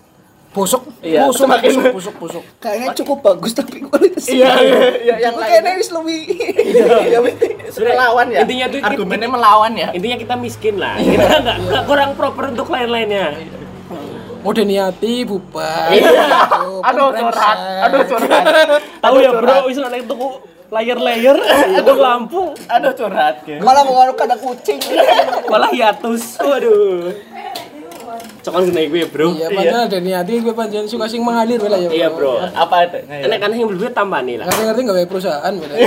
Busuk, 0.56 0.82
Iya, 1.04 1.28
busuk, 1.28 1.44
semakin- 1.44 1.68
busuk, 1.68 1.92
busuk, 1.92 2.14
busuk. 2.16 2.42
Kayaknya 2.58 2.96
cukup 2.96 3.18
bagus 3.20 3.52
tapi 3.52 3.84
kualitasnya. 3.84 4.32
iya 4.32 4.50
iya 4.56 4.78
iya 4.96 5.14
yang 5.20 5.34
lain 5.36 5.50
kayaknya 5.52 5.72
wis 5.76 5.90
lebih. 5.92 6.20
Ya 7.12 7.18
wis. 7.20 7.34
melawan 7.76 8.26
ya 8.26 8.40
Intinya 8.40 8.66
tuh- 8.66 8.80
argumennya 8.80 9.28
melawan 9.28 9.72
ya 9.74 9.88
Intinya 9.92 10.16
kita 10.16 10.34
miskin 10.34 10.80
lah. 10.80 10.96
Kita 10.96 11.44
nggak 11.60 11.84
kurang 11.84 12.16
proper 12.16 12.50
untuk 12.50 12.66
lain-lainnya. 12.66 13.36
Udah 14.40 14.64
niati 14.64 15.22
bubar. 15.22 15.92
Iya. 15.92 16.08
Tuh, 16.48 16.80
aduh 16.80 17.08
pun 17.10 17.20
curhat 17.26 17.58
aduh 17.82 18.00
curhat 18.06 18.42
Tahu 18.96 19.14
ya 19.18 19.30
bro, 19.34 19.56
wis 19.66 19.76
ada 19.76 19.98
tuku 19.98 20.28
layer-layer, 20.66 21.36
tuku 21.76 21.94
lampu, 21.96 22.42
aduh 22.66 22.92
curhat 22.92 23.44
ke 23.44 23.60
Malah 23.60 23.84
mengaruh 23.84 24.14
kadang 24.14 24.40
kucing. 24.40 24.80
malah 25.46 25.68
hiatus. 25.68 26.40
Waduh. 26.40 27.12
Cokan 28.42 28.62
kena 28.70 28.82
gue 28.86 29.02
bro. 29.08 29.28
Iya, 29.34 29.48
padahal 29.50 29.82
ada 29.88 29.98
niati 29.98 30.32
gue 30.40 30.54
panjang 30.54 30.84
suka 30.86 31.06
sing 31.06 31.22
mengalir 31.22 31.58
bela 31.58 31.76
ya. 31.76 31.90
Iya 31.90 32.08
bro. 32.12 32.40
apa 32.42 32.88
adanya 32.88 33.14
ya? 33.20 33.24
Enak 33.30 33.38
kan 33.42 33.50
yang 33.52 33.68
berbeda 33.70 33.92
tambah 33.92 34.20
nih 34.22 34.36
lah. 34.40 34.44
Ngerti-ngerti 34.48 34.80
nggak 34.84 34.96
kayak 34.96 35.10
perusahaan 35.10 35.52
bela. 35.54 35.74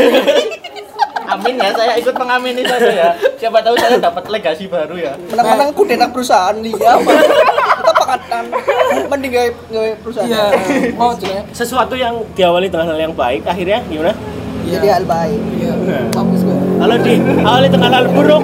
amin 1.29 1.61
ya 1.61 1.69
saya 1.77 1.93
ikut 2.01 2.15
mengamini 2.17 2.65
saja 2.65 2.89
ya 2.89 3.09
siapa 3.37 3.61
tahu 3.61 3.77
saya 3.77 4.01
dapat 4.01 4.25
legasi 4.33 4.65
baru 4.65 4.97
ya 4.97 5.13
Menang-menang 5.29 5.69
kudeta 5.77 6.09
perusahaan 6.09 6.57
dia. 6.57 6.73
Kita 6.73 6.97
pakatan. 8.09 8.43
Mending 9.09 9.31
gawe 9.33 9.49
gawe 9.69 9.89
perusahaan. 10.01 10.29
Iya, 10.29 10.43
mau. 10.99 11.13
Sesuatu 11.53 11.93
yang 11.93 12.25
diawali 12.33 12.67
dengan 12.71 12.89
hal 12.93 12.99
yang 12.99 13.13
baik, 13.13 13.45
akhirnya 13.45 13.85
gimana? 13.85 14.13
Jadi 14.65 14.87
hal 14.89 15.05
baik. 15.05 15.39
Iya, 15.61 15.73
bagus 16.13 16.41
gue. 16.45 16.57
Kalau 16.81 16.95
diawali 16.97 17.67
dengan 17.69 17.91
hal 17.93 18.05
buruk, 18.09 18.43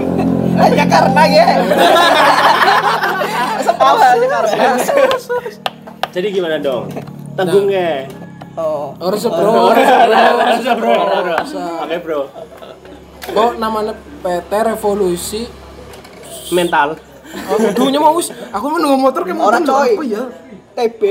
Hanya 0.56 0.86
karena 0.88 1.24
ya. 1.28 1.46
Karena. 3.76 4.10
jadi 6.12 6.28
gimana 6.32 6.58
dong? 6.60 6.90
Tanggungnya. 7.36 8.08
Oh. 8.56 8.96
Harus 9.04 9.28
bro, 9.28 9.76
Harus 9.76 9.84
harus 9.84 10.64
bro, 10.64 10.76
bro, 10.80 10.96
bro, 10.96 11.36
harus. 11.36 11.50
Oke 11.56 11.98
bro. 12.00 12.20
Kok 13.26 13.52
namanya 13.60 13.94
PT 14.24 14.52
Revolusi 14.54 15.44
Mental. 16.56 16.96
Oh, 17.52 17.58
duhnya 17.76 18.00
mau 18.00 18.16
wis. 18.16 18.32
Aku 18.32 18.66
mau 18.72 18.80
nunggu 18.80 18.96
motor 19.02 19.28
kayak 19.28 19.44
Orang 19.44 19.68
coy. 19.68 19.92
apa 19.98 20.04
ya? 20.08 20.24
TB 20.76 21.02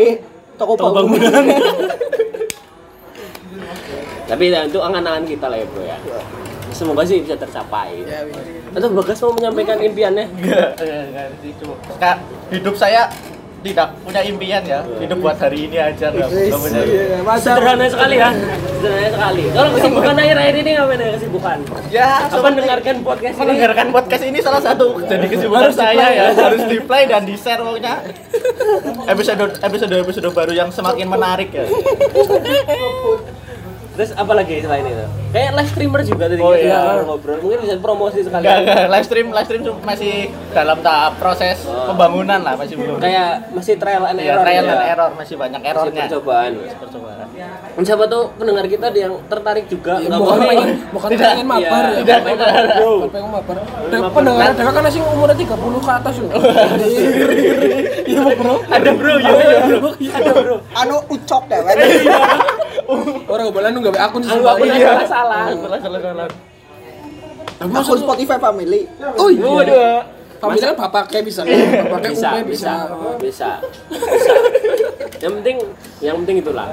toko 0.56 0.72
bangunan. 0.78 1.44
Tapi 4.24 4.44
untuk 4.56 4.80
angan-angan 4.80 5.24
kita 5.28 5.52
lah 5.52 5.58
ya 5.60 5.66
bro 5.68 5.82
ya. 5.84 5.98
Semoga 6.74 7.06
sih 7.06 7.22
bisa 7.22 7.38
tercapai. 7.38 8.02
Ya, 8.02 8.26
iya. 8.26 8.42
Atau 8.74 8.90
Bagas 8.90 9.22
mau 9.22 9.32
menyampaikan 9.32 9.78
impiannya? 9.78 10.26
Enggak, 10.28 10.68
enggak, 10.82 11.26
cuma 11.62 11.74
Kak, 11.96 12.16
hidup 12.50 12.74
saya 12.74 13.06
tidak 13.64 13.96
punya 14.04 14.20
impian 14.20 14.60
ya. 14.60 14.84
Hidup 15.00 15.24
buat 15.24 15.40
hari 15.40 15.64
ini 15.64 15.80
aja 15.80 16.12
enggak 16.12 16.28
punya. 16.28 16.80
Iya, 16.84 17.24
masa 17.24 17.56
Sederhana 17.56 17.86
sekali 17.88 18.20
ya. 18.20 18.28
Sederhana 18.76 19.08
sekali. 19.08 19.42
Kalau 19.48 19.70
kesibukan 19.72 20.14
akhir-akhir 20.20 20.54
ini 20.60 20.70
ngapain 20.76 21.00
ya 21.00 21.10
kesibukan? 21.16 21.58
Ya, 21.88 22.08
Apa 22.28 22.44
mendengarkan 22.44 22.94
podcast 23.00 23.34
ini? 23.34 23.40
mendengarkan 23.40 23.86
podcast 23.88 24.24
ini 24.26 24.38
salah 24.42 24.60
satu 24.60 25.00
jadi 25.06 25.26
kesibukan 25.30 25.70
Harus 25.70 25.78
saya 25.80 26.06
ya 26.12 26.28
ya. 26.28 26.36
harus 26.36 26.62
di 26.68 26.76
play 26.82 27.08
dan 27.08 27.24
di 27.24 27.38
share 27.38 27.62
pokoknya 27.62 28.04
episode 29.08 29.56
episode 29.62 29.94
episode 29.94 30.28
baru 30.34 30.52
yang 30.52 30.68
semakin 30.68 31.06
menarik 31.08 31.48
ya 31.54 31.64
Terus 33.94 34.10
apa 34.10 34.32
lagi 34.32 34.58
selain 34.58 34.82
itu? 34.84 35.06
Kayak 35.30 35.50
live 35.54 35.70
streamer 35.70 36.00
juga 36.02 36.24
tadi 36.26 36.40
Oh, 36.40 36.50
kita 36.50 36.66
iya. 36.66 36.98
ngobrol. 37.00 37.38
Mungkin 37.38 37.58
bisa 37.62 37.74
promosi 37.78 38.18
sekali. 38.20 38.42
Enggak, 38.42 38.58
enggak, 38.60 38.86
live 38.90 39.06
stream 39.06 39.26
live 39.28 39.46
stream 39.46 39.62
masih 39.80 40.12
dalam 40.50 40.78
tahap 40.80 41.12
proses 41.16 41.62
Oh. 41.64 41.86
pembangunan 41.86 42.38
lah 42.38 42.54
masih 42.54 42.74
belum 42.74 42.98
Kayak 42.98 43.50
masih 43.50 43.74
trial 43.74 44.02
and 44.04 44.18
ya, 44.18 44.34
error. 44.34 44.42
trial 44.42 44.64
ya. 44.64 44.72
and 44.72 44.84
error 44.88 45.10
masih 45.14 45.34
banyak 45.36 45.60
Masih 45.60 45.70
errornya 45.70 46.02
percobaan. 46.04 46.52
percobaan 46.76 47.26
Dan 47.74 47.82
siapa 47.82 48.04
tuh 48.06 48.22
pendengar 48.34 48.64
kita 48.64 48.84
ada 48.86 48.98
yang 49.00 49.14
tertarik 49.24 49.66
juga 49.66 49.94
Ya, 49.96 50.08
bukan 50.12 50.38
pengen 50.40 50.68
bukan 50.90 51.08
Tidak. 51.10 51.28
pengen 51.28 51.46
mabar 51.46 51.84
Iya, 51.84 51.90
ya. 51.90 51.98
tidak 52.00 52.18
mabar, 52.24 52.64
bro. 52.68 52.90
Bukan 52.96 53.10
pengen 53.10 53.30
mabar. 53.30 53.56
Pendengar 54.10 54.48
ada 54.50 54.62
kan 54.64 54.84
sing 54.88 55.02
umurnya 55.04 55.36
30 55.36 55.54
ke 55.80 55.92
atas 55.92 56.14
loh. 56.18 56.30
Iya, 58.04 58.20
Bro. 58.36 58.54
Ada 58.66 58.90
bro, 58.92 59.14
ya, 59.16 59.30
ya, 59.32 59.58
bro. 59.72 59.90
Ada 59.96 60.30
bro. 60.36 60.56
Anu 60.72 60.96
ucok 61.08 61.42
deh. 61.46 61.58
Orang 63.26 63.46
bola 63.50 63.68
nu 63.84 63.92
gawe 63.92 63.98
akun 64.00 64.22
Aku 64.22 64.30
sesuatu. 64.32 64.62
aku 64.64 64.72
salah 64.72 65.06
salah. 65.06 65.44
salah 65.52 65.78
salah 65.78 66.00
salah 66.00 66.26
Akun 67.60 67.98
Spotify 68.00 68.36
Family. 68.40 68.80
Oh 69.14 69.28
iya. 69.28 69.44
Waduh. 69.44 70.00
Family 70.40 70.60
kan 70.60 70.76
bapaknya 70.76 71.20
bisa. 71.20 71.40
Bapaknya 71.44 72.10
Bisa, 72.10 72.28
bisa, 72.42 72.72
bisa. 73.20 73.50
bisa. 74.00 74.34
Yang 75.20 75.32
penting, 75.40 75.56
yang 76.00 76.16
penting 76.24 76.36
itulah. 76.40 76.66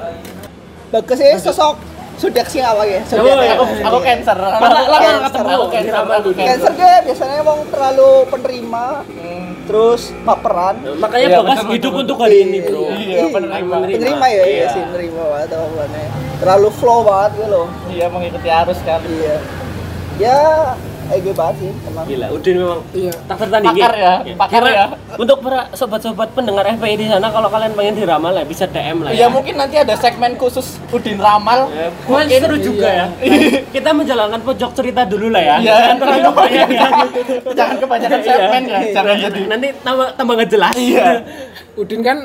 Bagus 0.90 1.16
sih 1.16 1.32
sosok 1.38 1.80
zodiak 2.20 2.48
sih 2.48 2.60
apa 2.60 2.84
ya? 2.84 3.00
Zodiak 3.06 3.38
iya. 3.40 3.56
aku 3.56 3.64
aku 3.80 4.00
cancer 4.04 4.36
Lama 4.36 4.60
lama 4.60 5.00
Cancer. 5.00 5.22
ketemu 5.32 6.32
cancer, 6.36 6.72
deh 6.76 6.96
biasanya 7.08 7.36
emang 7.40 7.60
terlalu 7.72 8.10
penerima, 8.28 8.84
terus 9.64 10.02
baperan. 10.22 10.76
Makanya 10.98 11.28
Iya, 11.28 11.38
Bagas 11.40 11.58
betul, 11.62 11.74
hidup 11.78 11.92
betul, 11.92 12.04
untuk 12.04 12.18
hari 12.20 12.38
ini, 12.44 12.58
bro. 12.62 12.86
Iya, 12.92 13.24
penerima. 13.30 13.74
Penerima 13.86 14.26
ya, 14.28 14.44
iya 14.44 14.46
Iya. 14.46 14.68
sih 14.70 14.82
penerima 14.84 15.22
banget 15.22 15.50
omongannya. 15.56 16.08
Terlalu 16.42 16.70
flow 16.74 17.00
banget 17.06 17.32
gitu 17.38 17.48
loh. 17.50 17.68
iya 17.88 18.06
mengikuti 18.10 18.50
arus 18.50 18.80
kan 18.82 19.02
Iya. 19.04 19.38
Ya, 20.20 20.40
ego 21.12 21.32
banget 21.32 21.56
sih 21.60 21.72
emang. 21.86 22.06
Gila, 22.06 22.28
Udin 22.32 22.56
memang 22.58 22.80
Iya. 22.92 23.14
tak 23.26 23.38
tertandingi. 23.38 23.78
Pakar 23.78 23.94
ya, 23.94 24.14
Iya. 24.22 24.36
pakar 24.36 24.54
Karena 24.58 24.72
ya. 24.72 24.86
Untuk 25.14 25.38
para 25.40 25.62
sobat-sobat 25.72 26.30
pendengar 26.32 26.66
FPI 26.66 26.96
di 26.96 27.06
sana, 27.06 27.28
kalau 27.28 27.48
kalian 27.48 27.72
pengen 27.72 27.96
diramal 27.96 28.32
ya 28.32 28.44
bisa 28.44 28.66
DM 28.66 28.98
lah 29.02 29.12
ya 29.12 29.20
ya. 29.22 29.28
mungkin 29.28 29.56
nanti 29.56 29.76
ada 29.76 29.94
segmen 29.94 30.36
khusus 30.36 30.80
Udin 30.88 31.18
Ramal 31.18 31.68
Ya, 31.72 31.88
Mungkin 32.04 32.40
seru 32.40 32.58
juga 32.58 32.88
ya. 32.88 33.06
Kita 33.70 33.92
menjalankan 33.92 34.42
pojok 34.42 34.72
cerita 34.74 35.04
dulu 35.04 35.30
lah 35.30 35.42
ya. 35.42 35.56
Iya. 35.58 35.74
Jangan 35.74 35.98
terlalu 36.00 36.30
banyak 36.34 36.68
ya. 36.70 36.88
jangan 37.52 37.76
kebanyakan 37.78 38.20
Iya. 38.20 38.28
segmen 38.28 38.62
ya 38.64 38.80
jangan 38.92 39.16
jadi 39.20 39.42
Nanti 39.48 39.68
tambah 39.80 40.08
tambah 40.16 40.34
nggak 40.40 40.50
jelas. 40.50 40.76
Iya. 40.76 41.08
Udin 41.76 42.02
kan 42.02 42.18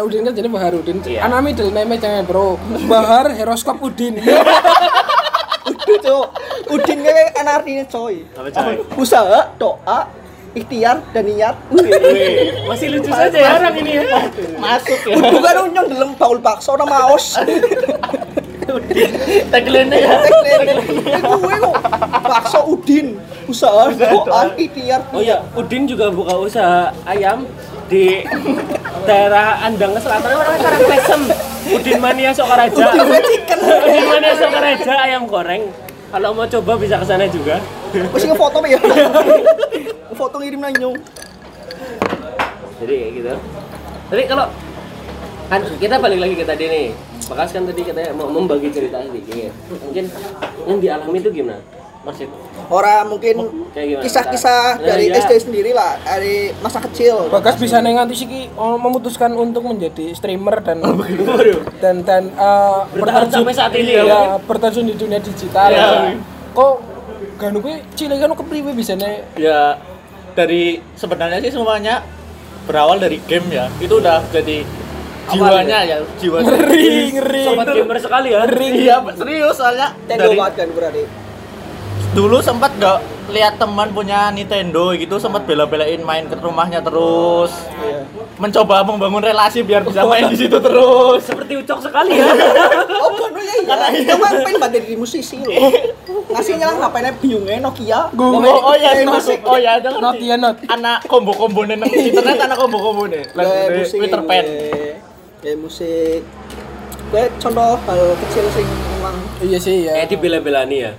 Udin 0.00 0.24
kan 0.24 0.32
jadi 0.32 0.48
Bahar 0.48 0.72
Udin. 0.72 0.98
Iya. 1.04 1.28
Anak 1.28 1.38
middle 1.44 1.70
name 1.70 1.96
bro. 2.24 2.56
Bahar 2.88 3.28
horoskop 3.32 3.78
Udin. 3.80 4.18
Udah 5.92 6.00
cok, 6.00 6.26
Udin 6.72 6.98
kayak 7.04 7.36
enak 7.36 7.54
artinya 7.60 7.84
coy. 7.84 8.24
Apa 8.32 8.48
coy? 8.48 8.74
Usaha, 8.96 9.52
doa, 9.56 10.08
ikhtiar 10.52 11.04
dan 11.12 11.24
niat. 11.28 11.56
Masih 12.64 12.88
lucu 12.90 13.12
saja 13.12 13.36
ya 13.36 13.50
orang 13.56 13.76
ini 13.76 14.00
ya. 14.00 14.02
masuk 14.56 14.98
ya 15.04 15.16
Bukan 15.20 15.54
unyong 15.68 15.88
dalam 15.92 16.10
baul 16.16 16.40
bakso 16.40 16.72
nama 16.74 17.12
os. 17.12 17.36
tagline 19.52 19.92
ya 19.92 20.16
gue 21.20 21.54
kok 21.60 21.76
bakso 22.24 22.60
Udin, 22.64 23.20
usaha, 23.44 23.92
doa, 23.92 24.54
ikhtiar. 24.56 25.04
Oh 25.12 25.20
iya, 25.20 25.44
Udin 25.52 25.84
juga 25.84 26.08
buka 26.08 26.40
usaha 26.40 26.88
ayam 27.04 27.44
di 27.92 28.24
daerah 29.04 29.60
Andang 29.60 29.92
Selatan 30.00 30.32
orang 30.32 30.56
sekarang 30.56 30.80
Pesem. 30.88 31.22
Udin 31.76 31.98
Mania 32.00 32.30
Sokaraja. 32.32 32.84
Udin 32.96 34.04
Mania 34.08 34.32
Sokaraja 34.40 34.92
ayam 35.04 35.28
goreng. 35.28 35.68
Kalau 36.08 36.32
mau 36.32 36.48
coba 36.48 36.72
bisa 36.80 36.96
ke 36.96 37.06
sana 37.08 37.28
juga. 37.28 37.60
Masih 37.92 38.32
ngefoto 38.32 38.64
ya. 38.64 38.80
Foto 40.18 40.36
ngirim 40.40 40.60
nanyong. 40.60 40.96
Jadi 42.80 42.94
kayak 42.96 43.12
gitu. 43.16 43.32
Tapi 44.12 44.22
kalau 44.28 44.46
kan 45.48 45.60
kita 45.76 45.96
balik 46.00 46.20
lagi 46.20 46.34
ke 46.36 46.44
tadi 46.44 46.64
nih. 46.68 46.86
Bekas 47.28 47.48
kan 47.54 47.64
tadi 47.64 47.80
katanya 47.80 48.12
mau 48.12 48.28
membagi 48.28 48.68
cerita 48.68 49.00
sedikit. 49.04 49.52
Mungkin 49.72 50.04
yang 50.68 50.78
dialami 50.80 51.16
itu 51.20 51.30
gimana? 51.32 51.60
Maksud 52.02 52.28
Orang 52.66 53.12
mungkin 53.12 53.34
gimana? 53.70 54.00
kisah-kisah 54.00 54.80
Nah, 54.80 54.86
dari 54.94 55.12
iya. 55.12 55.20
SD 55.20 55.32
sendiri 55.44 55.70
lah, 55.70 56.00
dari 56.00 56.50
masa 56.64 56.80
kecil. 56.80 57.28
Bagas 57.28 57.60
bisa 57.60 57.78
nenganti 57.78 58.16
sih 58.16 58.26
oh, 58.56 58.80
memutuskan 58.80 59.30
untuk 59.36 59.62
menjadi 59.62 60.10
streamer 60.16 60.64
dan 60.64 60.80
Waduh. 60.80 61.62
dan 61.78 62.00
dan 62.02 62.32
eh, 62.32 62.80
Bertahan 62.96 63.28
sampai 63.28 63.52
saat 63.52 63.76
ini 63.76 63.92
ya. 63.92 64.02
ya 64.02 64.20
berterjun 64.40 64.88
di 64.88 64.96
dunia 64.96 65.20
digital. 65.20 65.68
Iya. 65.68 66.16
Kok 66.56 66.74
ganu 67.38 67.58
kuwi 67.58 67.82
cilik 67.92 68.18
kan 68.22 68.32
kepriwe 68.38 68.70
bisa 68.72 68.94
nih 68.94 69.18
ya 69.34 69.74
dari 70.32 70.78
sebenarnya 70.94 71.42
sih 71.42 71.50
semuanya 71.50 72.06
berawal 72.64 73.02
dari 73.02 73.18
game 73.26 73.50
ya 73.50 73.66
itu 73.82 73.98
udah 73.98 74.22
jadi 74.30 74.62
jiwanya 75.26 75.78
ya 75.82 75.96
jiwa 76.18 76.38
ngeri 76.38 77.14
ngeri. 77.14 77.42
Sobat 77.46 77.66
gamer 77.66 77.98
sekali 77.98 78.28
ya. 78.30 78.46
iya 78.46 78.96
serius 79.14 79.58
soalnya 79.58 79.90
Tendo 80.06 80.30
banget 80.34 80.54
kan 80.62 80.68
berarti. 80.70 81.02
Dulu 82.12 82.44
sempat 82.44 82.76
gak 82.76 83.00
lihat 83.32 83.56
teman 83.56 83.88
punya 83.88 84.28
Nintendo 84.28 84.92
gitu 84.92 85.16
sempat 85.16 85.48
bela-belain 85.48 85.96
main 85.98 86.28
ke 86.28 86.36
rumahnya 86.36 86.84
terus 86.84 87.48
Iya. 87.80 88.04
mencoba 88.36 88.84
membangun 88.84 89.24
relasi 89.24 89.64
biar 89.64 89.80
bisa 89.80 90.04
main 90.04 90.28
di 90.28 90.36
situ 90.36 90.60
terus 90.60 91.24
Seperti 91.24 91.56
ucok 91.56 91.78
sekali 91.80 92.12
ya. 92.12 92.28
Oh, 93.02 93.08
kan 93.16 93.32
ya 93.32 93.54
iya. 93.96 94.12
Cuma 94.12 94.28
pengen 94.34 94.60
banget 94.60 94.84
jadi 94.84 94.94
musisi 94.94 95.40
loh. 95.40 95.72
Ngasihnya 96.32 96.66
lah 96.66 96.76
ngapain 96.78 97.12
biungnya 97.16 97.60
Nokia. 97.60 98.12
oh, 98.12 98.40
oh 98.44 98.74
iya 98.76 99.04
musik. 99.04 99.40
oh 99.44 99.56
iya 99.56 99.80
ada 99.80 99.96
Not 99.96 100.20
ya 100.20 100.36
not. 100.36 100.60
anak 100.68 101.08
combo-combo 101.08 101.64
neng 101.64 101.80
internet 102.12 102.36
anak 102.42 102.56
combo-combo 102.60 103.08
nih 103.08 103.24
Kayak 103.32 103.68
musik. 103.72 103.98
Peter 104.04 104.20
Pan 104.20 104.44
Kayak 105.40 105.58
musik. 105.58 106.20
Kayak 107.08 107.28
contoh 107.40 107.72
hal 107.78 108.00
kecil 108.20 108.44
sing 108.52 108.68
emang 109.00 109.16
Iya 109.40 109.58
sih 109.58 109.76
ya. 109.88 109.92
Kayak 109.96 110.08
dibela-belani 110.12 110.76
ya. 110.78 110.92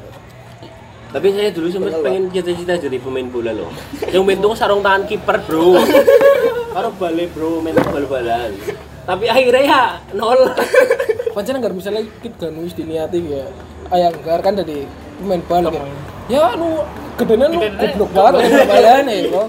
Tapi 1.14 1.28
saya 1.30 1.54
dulu 1.54 1.70
sempat 1.70 1.94
pengen 2.02 2.26
cita-cita 2.34 2.74
jadi 2.74 2.98
pemain 2.98 3.30
bola 3.30 3.54
loh. 3.54 3.70
Yang 4.10 4.24
main 4.26 4.40
tuh 4.42 4.58
sarung 4.58 4.82
tangan 4.82 5.06
kiper 5.06 5.46
bro. 5.46 5.78
Karo 6.74 6.90
balik 6.98 7.38
bro 7.38 7.62
main 7.62 7.78
bal-balan. 7.78 8.58
Tapi 9.06 9.30
akhirnya 9.30 9.62
ya 9.62 9.82
nol. 10.18 10.50
Pancen 11.38 11.62
enggak 11.62 11.78
misalnya 11.78 12.02
kita 12.18 12.50
kan 12.50 12.58
wis 12.66 12.74
diniati 12.74 13.22
ya. 13.30 13.46
Ayang 13.94 14.18
gar 14.26 14.42
kan 14.42 14.58
dari 14.58 14.90
pemain 15.22 15.42
bal 15.46 15.70
kan. 15.70 15.86
Ya 16.26 16.58
nu 16.58 16.82
gedene 17.22 17.46
nu 17.46 17.62
goblok 17.62 18.10
banget 18.10 18.66
bayan 18.74 19.06
ya 19.06 19.30
kok. 19.30 19.48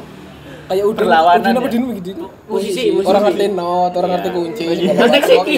Kayak 0.64 0.85
udah 0.88 1.00
Berlawanan 1.04 1.44
udah 1.44 1.61
apa 1.61 1.68
ya. 1.68 1.73
dinu 1.76 1.87
begitu. 1.92 2.25
Musisi, 2.49 2.83
musisi. 2.88 3.09
Orang 3.09 3.23
ngerti 3.28 3.47
not, 3.52 3.92
orang 3.92 4.11
ngerti 4.16 4.28
kunci. 4.33 4.64
Nanti 4.97 5.18
siki. 5.28 5.56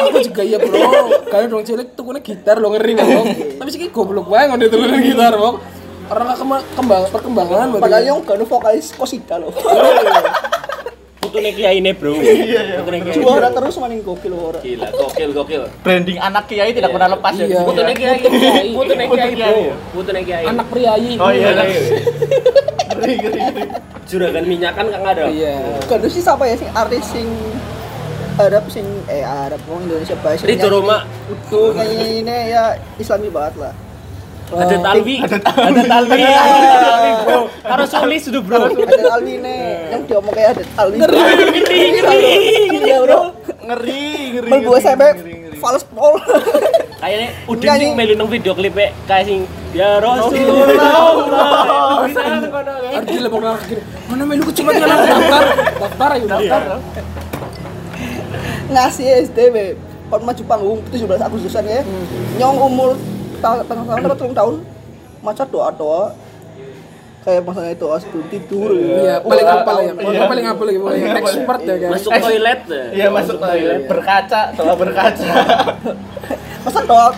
Aku 0.00 0.18
juga 0.24 0.42
ya 0.44 0.56
bro. 0.56 0.80
Kalian 1.28 1.48
dong 1.52 1.64
cilik 1.64 1.88
tuh 1.92 2.04
gitar 2.24 2.56
lo 2.56 2.72
ngeri 2.72 2.92
bang. 2.96 3.26
Tapi 3.60 3.68
sih 3.68 3.92
goblok 3.92 4.32
banget 4.32 4.56
ngene 4.56 4.66
tuh 4.72 4.80
gitar 5.00 5.32
bang. 5.36 5.56
Orang 6.12 6.28
kembang 6.76 7.04
perkembangan 7.08 7.78
padahal 7.80 8.04
yang 8.04 8.20
kan 8.24 8.40
vokalis 8.44 8.92
Kosida 8.92 9.40
loh. 9.40 9.52
Putune 11.32 11.48
kiai 11.56 11.80
ini 11.80 11.96
bro. 11.96 12.12
Putune 12.12 12.98
kiai. 13.08 13.16
Juara 13.16 13.48
terus 13.48 13.80
maning 13.80 14.04
gokil 14.04 14.36
ora. 14.36 14.60
Gila, 14.60 14.84
gokil 14.92 15.30
gokil. 15.32 15.62
branding 15.80 16.20
anak 16.20 16.44
kiai 16.44 16.76
tidak 16.76 16.92
pernah 16.92 17.08
lepas 17.16 17.32
ya 17.40 17.48
Iya. 17.48 17.64
Putune 17.64 17.92
kiai. 17.96 18.20
Putune 18.76 19.04
kiai 19.08 19.32
bro. 19.40 19.72
Putune 19.96 20.20
kiai. 20.28 20.44
anak 20.44 20.66
priayi. 20.68 21.16
oh 21.16 21.32
iya 21.32 21.50
Ngeri, 22.92 23.16
Juragan 24.04 24.44
minyakan 24.44 24.92
kan 24.92 24.98
nggak 25.00 25.14
ada. 25.16 25.24
Iya. 25.32 25.56
Kan 25.88 26.04
sih 26.04 26.20
siapa 26.20 26.44
ya 26.44 26.52
sing 26.60 26.68
artis 26.76 27.00
sing 27.08 27.24
Arab 28.36 28.64
sing 28.68 28.84
eh 29.08 29.24
Arab 29.24 29.60
wong 29.64 29.88
Indonesia 29.88 30.12
bae 30.20 30.36
sing 30.36 30.52
Ridho 30.52 30.68
Roma. 30.68 31.08
Tuh 31.48 31.72
ini 31.80 32.52
ya 32.52 32.76
Islami 33.00 33.32
banget 33.32 33.56
lah. 33.56 33.72
Ada 34.52 34.76
Talwi. 34.84 35.16
Ada 35.24 35.38
Talwi. 35.40 36.20
Talwi 36.20 37.10
bro. 37.24 37.40
Harus 37.64 37.88
sulis 37.88 38.20
sudah 38.28 38.42
bro. 38.44 38.68
Ada 38.68 39.08
Alwi 39.16 39.34
nih 39.40 39.60
yang 39.92 40.02
diomong 40.04 40.34
kayak 40.36 40.60
ada 40.60 40.64
Alwi. 40.76 40.96
Ngeri, 41.00 41.80
ngeri. 41.96 42.34
Iya 42.84 42.98
bro. 43.00 43.20
ngeri 43.62 44.02
ngeri 44.34 44.48
Melbu 44.50 44.70
ngeri, 44.74 44.82
SMP 44.82 45.02
ngeri, 45.06 45.34
ngeri. 45.46 45.56
fals 45.62 45.84
pol. 45.86 46.18
Kayaknya 47.02 47.28
Udin 47.50 47.70
sing 47.78 47.90
melu 47.98 48.14
nang 48.14 48.30
video 48.30 48.54
klip 48.54 48.74
kayak 49.06 49.24
sing 49.26 49.46
ya 49.74 49.98
Rasulullah. 49.98 52.06
Harus 52.06 53.08
dilebok 53.08 53.40
nang 53.42 53.58
gini. 53.66 53.82
Mana 54.10 54.22
melu 54.26 54.42
kecepat 54.50 54.72
kan 54.78 54.86
daftar. 54.86 55.42
Daftar 55.80 56.08
ayo 56.18 56.26
daftar. 56.28 56.60
Ngasih 58.70 59.06
SD. 59.30 59.38
Kon 60.12 60.28
maju 60.28 60.42
panggung 60.44 60.78
17 60.92 61.08
Agustusan 61.24 61.64
ya. 61.64 61.80
Nyong 62.36 62.58
umur 62.60 62.90
tengah 63.42 63.84
tahun 63.84 64.00
atau 64.06 64.16
telung 64.16 64.36
tahun. 64.38 64.54
Maca 65.22 65.44
doa-doa 65.46 66.04
kayak 67.22 67.42
masalah 67.46 67.70
itu 67.70 67.86
oh, 67.86 67.98
sebelum 68.02 68.26
tidur 68.26 68.70
Iya, 68.74 69.22
paling 69.22 69.46
apa 69.46 69.70
ya? 69.78 69.92
Iya. 69.94 70.22
Paling 70.26 70.46
apa 70.46 70.62
lagi? 70.66 70.78
Paling 70.82 71.02
expert 71.22 71.60
ya 71.62 71.74
kan. 71.78 71.90
Masuk 71.94 72.10
toilet. 72.18 72.60
Iya 72.98 73.06
masuk 73.14 73.36
toilet 73.38 73.82
berkaca 73.86 74.40
doa 74.58 74.74
berkaca. 74.74 75.30
masa 76.66 76.80
doa 76.86 77.08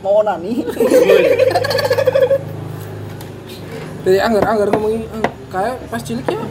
mau 0.00 0.20
nani 0.24 0.66
Dari 4.02 4.18
anggar-anggar 4.18 4.66
ngomongin 4.74 5.06
eh, 5.06 5.26
kayak 5.52 5.74
pas 5.86 6.02
cilik 6.02 6.26
ya. 6.26 6.42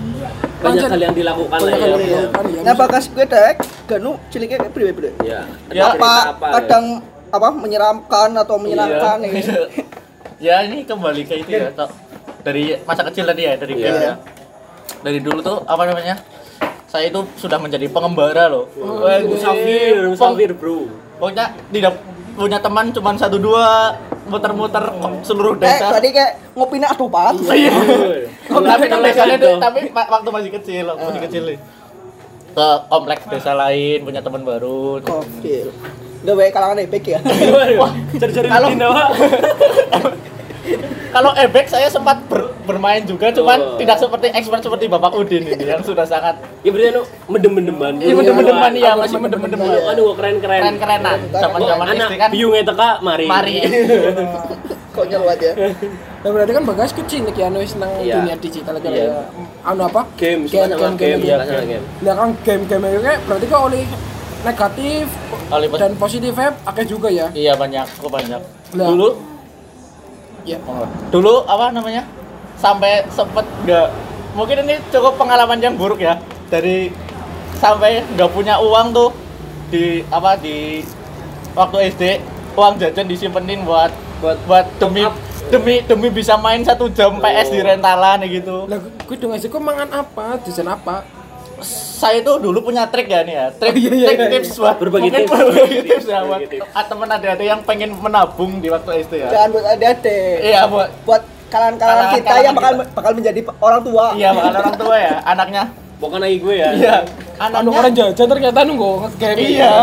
Banyak 0.62 0.88
hal 0.94 1.02
yang 1.02 1.16
dilakukan 1.18 1.60
lah 1.60 1.74
ya. 1.74 1.98
dilakukan 1.98 2.44
ya. 2.54 2.62
ya 2.70 2.74
bakas 2.78 3.04
gue 3.10 3.26
dek 3.26 3.56
ganu 3.90 4.16
ciliknya 4.30 4.58
kayak 4.62 4.74
priwe 4.78 4.92
priwe 4.94 5.12
Ya. 5.26 5.50
Ya, 5.74 5.98
apa 5.98 6.38
kadang 6.62 7.02
apa 7.32 7.48
menyeramkan 7.50 8.30
atau 8.36 8.56
menyenangkan 8.56 9.18
Iya. 9.24 9.32
ya 9.32 9.64
ya 10.46 10.56
ini 10.64 10.84
kembali 10.84 11.24
ke 11.24 11.36
itu 11.38 11.50
ya 11.50 11.72
Tok. 11.72 11.90
dari 12.42 12.76
masa 12.84 13.02
kecil 13.04 13.24
tadi 13.26 13.42
ya 13.42 13.54
dari 13.56 13.74
Iya. 13.74 13.92
ya. 13.94 14.14
dari 15.00 15.20
dulu 15.20 15.40
tuh 15.40 15.58
apa 15.64 15.84
namanya 15.86 16.20
saya 16.86 17.08
itu 17.08 17.24
sudah 17.36 17.56
menjadi 17.56 17.88
pengembara 17.88 18.46
loh 18.46 18.68
Wah, 18.76 19.16
ya? 19.16 19.24
Musafir, 19.24 19.96
peng- 19.98 20.12
musafir, 20.12 20.52
Bro. 20.52 20.92
pokoknya 21.18 21.56
tidak 21.68 21.94
punya 22.32 22.58
teman 22.58 22.92
cuma 22.92 23.12
satu 23.16 23.38
dua 23.38 23.96
muter-muter 24.24 24.80
kok 24.82 25.14
seluruh 25.22 25.56
eh 25.56 25.60
desa 25.62 25.88
tadi 25.90 26.10
kayak 26.10 26.32
ngopinya 26.54 26.88
aduh 26.90 27.08
pat 27.08 27.36
Iya. 27.48 27.72
tapi 28.68 28.86
kan 28.86 29.00
desanya 29.02 29.36
Itu. 29.36 29.48
tuh, 29.48 29.56
tapi 29.58 29.80
wa- 29.90 30.10
waktu 30.10 30.30
masih 30.30 30.52
kecil, 30.54 30.84
waktu 30.86 31.04
masih 31.06 31.22
kecil 31.24 31.44
nih. 31.46 31.60
Ke 32.52 32.68
kompleks 32.86 33.24
desa 33.26 33.52
lain 33.54 34.04
punya 34.04 34.20
teman 34.20 34.44
baru. 34.44 35.00
gokil 35.00 35.72
gak 36.22 36.36
baik 36.36 36.52
kalangan 36.52 36.78
epic 36.80 37.04
ya 37.08 37.20
Cari-cari 38.22 38.48
Kalau-? 38.48 38.72
Kalau 41.12 41.36
ebek 41.36 41.68
saya 41.68 41.92
sempat 41.92 42.24
ber- 42.32 42.56
bermain 42.64 43.04
juga, 43.04 43.28
cuman 43.36 43.60
Oh. 43.60 43.76
tidak 43.76 44.00
seperti 44.00 44.32
expert 44.32 44.64
seperti 44.64 44.88
Bapak 44.88 45.12
Udin 45.12 45.44
ini 45.44 45.68
yang 45.68 45.84
sudah 45.84 46.08
sangat 46.08 46.40
Ya 46.64 46.72
berarti 46.72 46.88
anu 46.90 47.04
mendem-mendeman. 47.28 48.00
Iya, 48.00 48.16
mendem-mendeman 48.16 48.72
ya, 48.74 48.96
masih 48.96 49.20
mendem-mendeman. 49.20 49.68
Aduh, 49.92 50.16
keren-keren. 50.16 50.62
keren-kerenan. 50.64 51.20
Zaman-zaman 51.36 51.86
Anak 51.86 52.08
SD 52.08 52.16
kan. 52.16 52.30
biungnya 52.32 52.64
teka 52.64 52.90
mari. 53.04 53.28
Mari. 53.28 53.56
kok 54.92 55.08
nyeluat 55.08 55.40
ya 55.40 55.54
Nah, 56.20 56.30
berarti 56.30 56.52
kan 56.52 56.64
bagas 56.68 56.92
kecil 56.92 57.24
nih 57.24 57.44
anu 57.44 57.64
nang 57.64 57.92
Iya. 57.98 58.16
dunia 58.20 58.36
digital 58.38 58.76
aja 58.76 58.88
Iya. 58.88 59.04
ya. 59.08 59.24
Anu 59.64 59.82
apa? 59.88 60.02
Game, 60.16 60.44
game, 60.46 60.68
game, 60.70 60.96
game, 60.96 60.96
game, 60.96 61.22
ya, 61.24 61.36
game. 61.40 61.48
sama 61.50 61.64
game. 61.66 61.86
Nah, 62.00 62.14
kan 62.16 62.30
game-game 62.40 62.84
itu 62.86 63.00
berarti 63.26 63.46
kok 63.48 63.62
oleh 63.66 63.84
negatif 64.42 65.06
pos- 65.30 65.78
dan 65.78 65.94
positif 65.96 66.34
ya 66.34 66.50
akeh 66.64 66.86
juga 66.86 67.08
ya. 67.08 67.28
Iya 67.32 67.54
banyak, 67.54 67.86
kok 67.88 68.10
banyak. 68.10 68.42
Lah. 68.74 68.88
Dulu, 68.88 69.08
Ya. 70.42 70.58
dulu 71.10 71.46
apa 71.46 71.70
namanya? 71.70 72.04
Sampai 72.58 73.06
sempet 73.08 73.46
nggak, 73.64 73.88
mungkin 74.34 74.66
ini 74.66 74.82
cukup 74.90 75.18
pengalaman 75.18 75.58
yang 75.58 75.78
buruk 75.78 76.00
ya. 76.00 76.18
Dari 76.48 76.90
sampai 77.56 78.02
nggak 78.10 78.32
punya 78.32 78.58
uang 78.58 78.90
tuh 78.92 79.10
di 79.70 80.02
apa 80.10 80.36
di 80.36 80.82
waktu 81.54 81.78
SD 81.90 82.04
uang 82.54 82.76
jajan 82.78 83.06
disimpenin 83.06 83.64
buat 83.64 83.94
buat 84.20 84.38
buat 84.46 84.66
demi 84.78 85.06
demi 85.48 85.80
demi 85.82 86.08
bisa 86.10 86.36
main 86.36 86.62
satu 86.62 86.90
jam 86.90 87.18
PS 87.18 87.50
di 87.50 87.60
rentalan 87.60 88.24
gitu. 88.26 88.66
Lah 88.66 88.78
gue 88.80 89.16
dong 89.16 89.32
aja 89.32 89.46
kok 89.46 89.62
mangan 89.62 89.90
apa? 89.92 90.42
Desain 90.42 90.66
apa? 90.66 91.06
Saya 91.64 92.20
tuh 92.20 92.38
dulu 92.38 92.64
punya 92.64 92.86
trik 92.86 93.06
ya 93.06 93.22
nih 93.22 93.36
ya, 93.36 93.46
trik, 93.52 93.72
Oh, 93.72 93.78
iya, 93.78 93.92
iya, 93.92 94.08
trik 94.08 94.20
iya. 94.20 94.30
tips 94.36 94.52
buat 94.56 94.76
Berbagi 94.76 95.04
mungkin 95.04 95.22
tips. 95.22 95.32
berbagi 95.32 95.80
tips 95.84 96.06
ya 96.08 96.20
buat 96.22 96.40
ah, 96.72 96.84
teman 96.84 97.08
adik-adik 97.08 97.46
yang 97.48 97.62
pengen 97.62 97.90
menabung 97.94 98.58
di 98.58 98.68
waktu 98.68 98.90
SD 99.04 99.14
ya. 99.20 99.30
jangan 99.30 99.50
buat 99.52 99.66
adik-adik 99.70 100.36
Iya 100.42 100.62
buat 100.66 100.90
buat 101.04 101.22
kalangan-kalangan 101.48 102.06
kita 102.08 102.24
Kalangan-kalangan 102.24 102.44
yang 102.44 102.56
bakal 102.56 102.74
kita. 102.74 102.92
bakal 102.92 103.12
menjadi 103.14 103.40
orang 103.60 103.82
tua 103.82 104.06
iya 104.14 104.30
bakal 104.32 104.52
orang 104.58 104.78
tua 104.78 104.96
ya 104.98 105.16
anaknya. 105.24 105.64
Bukan 105.98 106.18
lagi 106.18 106.38
gue 106.38 106.56
ya. 106.56 106.70
Iya 106.74 106.96
Anu 107.38 107.54
anaknya. 107.56 107.78
orang 107.78 107.94
jajan 107.94 108.28
ternyata 108.28 108.60
nunggu 108.64 108.90
nge-game. 109.04 109.38
Iya. 109.52 109.74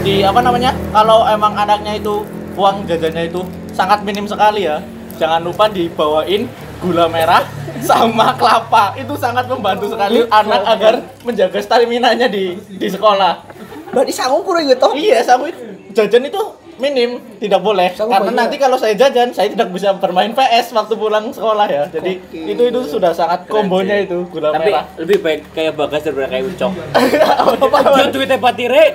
Di 0.00 0.14
apa 0.20 0.40
namanya? 0.40 0.70
Kalau 0.90 1.24
emang 1.24 1.52
anaknya 1.54 1.92
itu 1.94 2.24
uang 2.54 2.84
jajannya 2.84 3.24
itu 3.26 3.40
sangat 3.70 4.00
minim 4.00 4.24
sekali 4.24 4.64
ya. 4.64 4.80
Jangan 5.16 5.40
lupa 5.42 5.68
dibawain 5.68 6.48
gula 6.80 7.06
merah 7.06 7.44
sama 7.80 8.32
kelapa. 8.34 8.96
Itu 8.96 9.14
sangat 9.14 9.46
membantu 9.46 9.88
sekali 9.88 10.24
anak 10.26 10.62
agar 10.66 10.94
menjaga 11.22 11.60
stamina-nya 11.60 12.26
di 12.26 12.56
di 12.56 12.88
sekolah. 12.88 13.60
berarti 13.90 14.14
sanggup 14.14 14.46
kurang 14.46 14.70
gitu 14.70 14.86
Iya, 14.94 15.18
itu. 15.26 15.62
jajan 15.90 16.22
itu 16.22 16.38
minim, 16.78 17.18
tidak 17.36 17.58
boleh. 17.58 17.90
Sama 17.92 18.16
Karena 18.16 18.46
nanti 18.46 18.54
kalau 18.54 18.78
saya 18.78 18.94
jajan, 18.94 19.34
saya 19.34 19.50
tidak 19.50 19.68
bisa 19.68 19.92
bermain 19.98 20.30
PS 20.30 20.70
waktu 20.72 20.94
pulang 20.94 21.28
sekolah 21.28 21.66
ya. 21.66 21.84
Jadi 21.90 22.22
Oke. 22.22 22.54
itu 22.54 22.62
itu 22.70 22.80
sudah 22.86 23.10
sangat 23.10 23.50
kombonya 23.50 24.00
itu 24.00 24.24
gula 24.30 24.54
Tapi 24.54 24.70
merah. 24.70 24.86
lebih 24.96 25.18
baik 25.20 25.40
kayak 25.50 25.74
bagas 25.74 26.06
daripada 26.06 26.28
kayak 26.30 26.44
ucok. 26.48 26.72
Apa 27.66 28.08
duitnya 28.08 28.38
batire. 28.38 28.94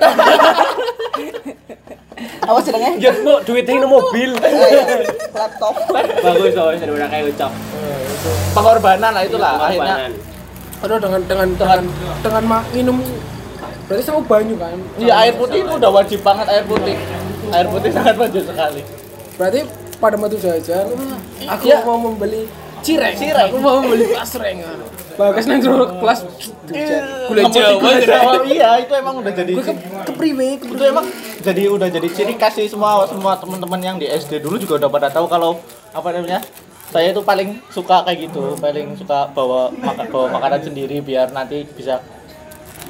apa 2.16 2.58
sedangnya 2.64 2.90
Dia 2.96 3.12
mau 3.20 3.44
duitnya 3.44 3.74
ini 3.76 3.86
mobil. 3.86 4.30
laptop 5.36 5.74
Bagus 6.24 6.52
soalnya 6.56 6.78
daripada 6.80 7.06
kayak 7.12 7.24
ucok. 7.36 7.52
pengorbanan 8.56 9.10
lah 9.12 9.22
itulah 9.22 9.52
akhirnya. 9.60 9.94
Pengorbanan. 9.96 10.12
Aduh 10.76 10.98
dengan 11.00 11.20
dengan 11.24 11.48
dengan 11.56 11.80
dengan 12.20 12.44
minum 12.72 12.96
berarti 13.86 14.02
sama 14.02 14.20
banyu 14.24 14.56
kan. 14.56 14.76
Iya 14.96 15.12
air 15.24 15.34
putih 15.36 15.62
itu 15.62 15.72
udah 15.76 15.90
wajib 15.92 16.20
banget 16.24 16.46
air 16.48 16.64
putih. 16.64 16.96
Air 17.52 17.66
putih 17.68 17.90
sangat 17.92 18.16
wajib 18.16 18.42
sekali. 18.48 18.80
Berarti 19.36 19.60
pada 19.96 20.16
waktu 20.20 20.36
jajan 20.40 20.86
aku 21.48 21.64
Iya. 21.68 21.84
mau 21.84 22.00
membeli 22.00 22.48
cireng. 22.80 23.16
Cireng. 23.16 23.48
Aku 23.52 23.58
mau 23.60 23.80
membeli 23.84 24.12
pasreng. 24.12 24.64
Bagas 25.16 25.44
nang 25.48 25.60
jero 25.64 25.88
kelas. 25.96 26.20
Gula 27.28 27.40
Kamu 27.48 27.88
Jawa. 28.04 28.32
Iya, 28.44 28.70
itu 28.84 28.92
emang 28.92 29.14
udah 29.24 29.32
jadi 29.32 29.52
ke 29.56 29.72
kepriwe 30.12 30.60
itu 30.60 30.84
emang 30.84 31.06
jadi 31.40 31.62
udah 31.72 31.88
jadi 31.88 32.08
ciri 32.10 32.34
khas 32.36 32.58
sih 32.58 32.68
semua 32.68 33.06
semua 33.08 33.38
teman-teman 33.38 33.80
yang 33.80 33.96
di 33.96 34.06
SD 34.06 34.44
dulu 34.44 34.60
juga 34.60 34.82
udah 34.82 34.90
pada 34.90 35.08
tahu 35.08 35.26
kalau 35.30 35.58
apa 35.94 36.08
namanya 36.12 36.42
saya 36.90 37.10
itu 37.10 37.22
paling 37.22 37.58
suka 37.70 38.06
kayak 38.06 38.30
gitu 38.30 38.54
paling 38.58 38.94
suka 38.94 39.30
bawa 39.34 39.70
maka, 39.74 40.06
bawa 40.06 40.26
makanan 40.38 40.60
sendiri 40.70 41.02
biar 41.02 41.34
nanti 41.34 41.66
bisa 41.66 41.98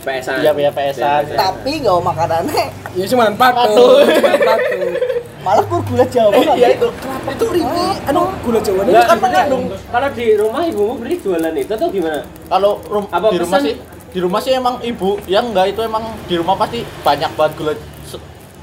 PS-an. 0.06 0.38
Iya, 0.38 0.50
iya, 0.54 0.70
PS-an. 0.70 1.22
tapi 1.34 1.82
gak 1.82 1.92
mau 1.92 2.02
makanannya 2.06 2.64
Ya 2.94 3.04
cuma 3.04 3.26
patu. 3.34 3.86
Patu. 4.40 4.80
Malah 5.42 5.62
kur 5.62 5.78
gula 5.80 6.02
jawa 6.06 6.34
iya 6.54 6.74
itu 6.74 6.88
Itu 7.28 7.46
riwe 7.50 7.86
anu 8.02 8.30
gula 8.40 8.58
Jawa 8.58 8.82
Enggak, 8.82 9.04
kan 9.04 9.18
mengandung. 9.20 9.62
Kalau 9.70 10.08
di 10.10 10.26
rumah 10.34 10.62
ibumu 10.64 10.94
beli 10.96 11.16
jualan 11.18 11.54
itu 11.54 11.70
atau 11.70 11.86
gimana? 11.86 12.22
kalau 12.46 12.82
rum- 12.84 13.06
Apa 13.08 13.30
di 13.30 13.38
rumah 13.38 13.58
pesan? 13.58 13.66
sih 13.66 13.74
di 14.06 14.18
rumah 14.18 14.40
sih 14.40 14.52
emang 14.54 14.80
ibu 14.80 15.20
yang 15.26 15.50
enggak 15.50 15.70
itu 15.70 15.82
emang 15.82 16.02
di 16.24 16.34
rumah 16.34 16.56
pasti 16.56 16.82
banyak 17.04 17.30
banget 17.36 17.52
gula 17.54 17.74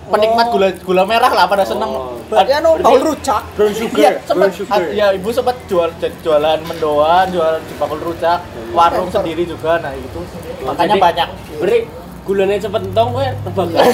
penikmat 0.03 0.51
gula 0.51 0.67
gula 0.75 1.03
merah 1.05 1.31
lah 1.31 1.47
pada 1.47 1.63
seneng 1.63 1.87
Oh. 1.87 2.19
berarti 2.27 2.51
anu 2.51 2.75
Paul 2.75 2.99
Rucak 3.05 3.41
Brown 3.53 3.71
sugar. 3.71 3.99
Iya, 4.01 4.11
sempat 4.19 4.49
brown 4.49 4.53
sugar. 4.53 4.81
ya 4.91 5.07
ibu 5.13 5.29
sempat 5.29 5.55
jual 5.69 5.89
jualan 6.19 6.59
mendoan, 6.65 7.25
jual 7.29 7.53
bakul 7.77 7.99
rujak, 8.01 8.41
warung 8.71 9.07
sendiri 9.07 9.45
juga. 9.45 9.77
Nah, 9.77 9.93
itu 9.93 10.19
makanya 10.61 10.97
Jadi, 10.97 11.03
banyak. 11.03 11.27
Beri 11.59 11.77
gulanya 12.23 12.55
cepet 12.57 12.81
entong 12.87 13.09
gue 13.11 13.27
tebagas. 13.43 13.87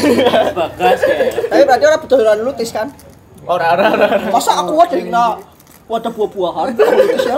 Tebagas 0.53 0.99
kayak. 1.01 1.31
tapi 1.49 1.61
berarti 1.65 1.85
orang 1.85 2.01
betul 2.01 2.17
betul 2.21 2.39
lutis 2.45 2.69
kan 2.69 2.87
Orang-orang 3.49 4.29
masa 4.29 4.61
aku 4.61 4.77
wadah 4.77 4.93
kena 4.93 5.25
wadah 5.89 6.11
buah-buahan 6.13 6.67
lutis 6.77 7.25
ya 7.25 7.35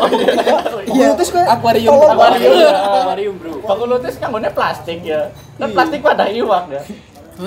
iya 0.91 1.05
lutis 1.15 1.29
kayak 1.31 1.47
Akuarium. 1.55 1.95
Akuarium. 1.95 2.51
banget. 2.51 2.75
Aquarium, 2.75 3.34
Bro. 3.39 3.51
bakul 3.63 3.88
lutis 3.88 4.19
nganggone 4.19 4.49
plastik 4.51 4.99
ya. 5.07 5.31
Kan 5.55 5.71
plastik 5.71 6.03
pada 6.03 6.27
iwak 6.27 6.67
ya. 6.67 6.81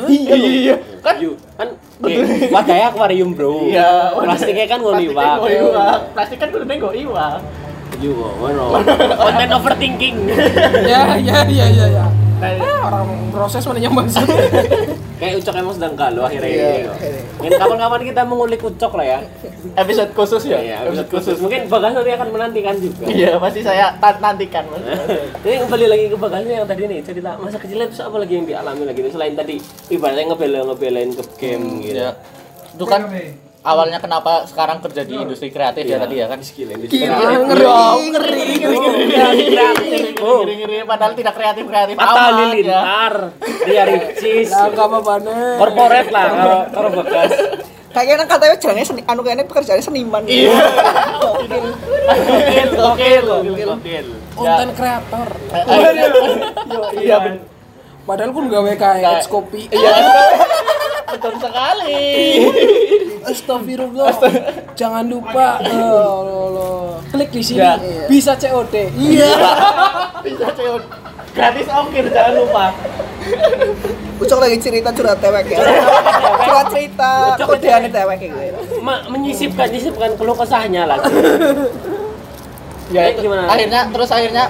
iya 0.09 0.33
Iya, 0.35 0.75
kan 1.05 1.15
Iya, 1.21 1.31
kan 1.61 1.69
wadahnya 2.51 2.87
akuarium, 2.89 3.31
Bro. 3.37 3.69
Iya, 3.69 4.17
Plastiknya 4.17 4.65
kan 4.65 4.81
nggo 4.81 4.97
iwak. 4.97 5.37
Plastik 6.17 6.41
kan 6.41 6.49
kudu 6.49 6.65
nggo 6.65 6.91
iwak. 6.97 7.39
Iya, 8.01 8.11
ngono. 8.41 8.65
Konten 9.21 9.51
overthinking. 9.53 10.17
Ya 10.89 11.21
ya 11.21 11.45
ya 11.45 11.67
ya 11.69 11.87
ya. 12.01 12.07
Nah, 12.35 12.53
Orang 12.85 13.09
proses 13.33 13.63
mana 13.65 13.81
yang 13.81 13.95
maksud. 13.95 14.27
Kayak 15.21 15.41
Ucok 15.41 15.55
emang 15.57 15.73
sedang 15.73 15.95
galau 15.95 16.27
akhirnya 16.27 16.51
ini. 16.51 16.91
Mungkin 17.39 17.53
kapan-kapan 17.57 18.01
kita 18.03 18.23
mengulik 18.27 18.61
Ucok 18.61 18.93
lah 18.95 19.07
ya. 19.07 19.19
episode 19.75 20.11
khusus 20.13 20.43
ya 20.45 20.59
Iya, 20.61 20.77
episode 20.85 21.09
khusus. 21.09 21.37
Mungkin 21.41 21.71
Bagas 21.71 21.95
nanti 21.95 22.13
akan 22.13 22.29
menantikan 22.29 22.75
juga. 22.77 23.05
iya 23.09 23.39
pasti 23.39 23.61
saya 23.63 23.95
nantikan 23.97 24.67
Mas. 24.69 24.83
Ini 25.47 25.57
kembali 25.65 25.87
lagi 25.89 26.05
ke 26.11 26.17
Bagasnya 26.19 26.55
yang 26.61 26.69
tadi 26.69 26.83
nih 26.85 27.01
cerita 27.01 27.31
masa 27.39 27.57
kecilnya 27.57 27.87
itu 27.87 27.97
apa 27.99 28.17
lagi 28.19 28.33
yang 28.35 28.47
dialami 28.47 28.83
lagi 28.85 29.01
itu 29.01 29.11
selain 29.15 29.35
tadi 29.35 29.57
ibaratnya 29.89 30.25
ngebela 30.29 30.59
ngebelain 30.67 31.11
ke 31.13 31.23
game 31.39 31.65
gitu. 31.81 31.97
ya 31.97 32.11
itu 32.75 32.85
kan 32.85 33.07
awalnya 33.65 33.97
kenapa 33.97 34.45
sekarang 34.45 34.79
kerja 34.79 35.03
di 35.03 35.17
industri 35.17 35.49
kreatif 35.49 35.83
ya 35.83 35.91
Iya. 35.91 35.99
tadi 35.99 36.15
ya 36.15 36.27
kan 36.27 36.39
Skill 36.39 36.69
yang 36.69 36.81
ngeri 36.85 37.01
ngeri 38.07 38.45
ngeri 38.61 38.77
ngiri 40.05 40.55
ngiri 40.55 40.77
padahal 40.85 41.13
tidak 41.13 41.33
kreatif 41.33 41.65
kreatif 41.65 41.97
ya 41.97 42.05
Halilintar, 42.05 43.15
Ria 43.65 43.85
Ricis, 43.87 44.49
Nah, 44.51 44.69
apa-apa 44.69 45.15
nih. 45.19 45.57
corporate 45.57 46.11
lah 46.11 46.27
kalau 46.29 46.61
kalau 46.71 46.91
Bagas. 46.95 47.33
kayaknya 47.91 48.27
katanya 48.27 48.57
jalannya 48.59 48.85
seni 48.85 49.03
anu 49.05 49.21
kayaknya 49.23 49.45
pekerjaannya 49.47 49.81
seniman 49.81 50.23
iya 50.27 50.51
gokil 52.71 53.25
Gokil. 53.25 54.07
Konten 54.35 54.69
kreator. 54.75 55.29
iya 56.97 57.19
Padahal 58.05 58.37
pun 58.37 58.45
gawe 58.47 58.73
kayak 58.77 59.25
kopi. 59.25 59.65
iya 59.71 59.95
betul 61.07 61.35
sekali 61.37 62.05
Astagfirullah. 63.25 64.13
Jangan 64.75 65.05
lupa 65.05 65.57
eh, 65.61 65.73
lo- 65.73 66.23
lo- 66.51 66.99
klik 67.09 67.31
di 67.31 67.41
sini. 67.41 67.61
Ya. 67.61 67.75
Bisa 68.05 68.33
COD. 68.35 68.75
Iya. 68.93 69.33
bisa 70.21 70.49
ceot 70.51 70.83
gratis 71.35 71.67
ongkir 71.67 72.07
jangan 72.09 72.35
lupa 72.39 72.65
Ucok 74.17 74.39
lagi 74.39 74.57
cerita 74.57 74.89
curhat 74.89 75.19
tewek 75.19 75.51
ya 75.51 75.59
curhat 76.39 76.67
cerita 76.71 77.11
kodeannya 77.37 77.91
tewek 77.91 78.17
kayak 78.17 78.33
gitu 78.33 78.81
Ma, 78.81 79.03
menyisipkan 79.05 79.67
menyisipkan 79.67 80.11
keluh 80.15 80.33
kesahnya 80.33 80.87
lagi. 80.87 81.11
ya 82.89 83.11
itu 83.11 83.21
gimana? 83.23 83.49
akhirnya 83.49 83.91
terus 83.91 84.09
akhirnya 84.09 84.45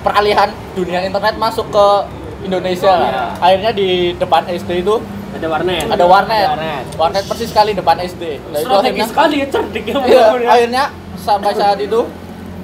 peralihan 0.00 0.48
dunia 0.74 1.00
internet 1.00 1.36
masuk 1.36 1.70
ke 1.70 1.86
Indonesia 2.42 2.90
lah. 2.90 3.06
Iya. 3.06 3.24
akhirnya 3.38 3.70
di 3.72 3.88
depan 4.14 4.42
SD 4.46 4.82
itu 4.82 4.94
Ada 5.36 5.48
warnet. 5.48 5.84
ada 5.86 6.04
warnet 6.04 6.48
warnet. 6.48 6.84
warnet 6.96 7.24
persis 7.28 7.48
sekali 7.48 7.70
depan 7.72 7.96
SD 7.98 8.22
nah, 8.48 8.58
itu 8.58 8.74
akhirnya 8.74 9.06
sekali 9.12 9.34
ya 9.38 9.46
cerdik 9.48 9.84
ya. 9.84 9.94
Iya, 9.94 10.00
bener-bener. 10.02 10.48
akhirnya 10.50 10.84
sampai 11.16 11.52
saat 11.52 11.78
itu 11.78 12.00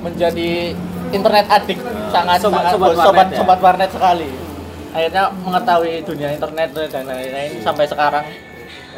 menjadi 0.00 0.50
internet 1.12 1.46
adik 1.46 1.78
sangat 2.08 2.38
Sobat- 2.40 2.64
sangat 2.64 2.72
sobat 2.72 2.90
sobat 2.90 2.96
warnet 2.98 3.28
ya? 3.28 3.38
sobat 3.38 3.58
warnet 3.60 3.90
sekali 3.92 4.28
akhirnya 4.92 5.22
mengetahui 5.32 5.94
dunia 6.04 6.28
internet 6.32 6.68
dan 6.92 7.04
lain-lain 7.08 7.52
sampai 7.60 7.84
sekarang 7.88 8.24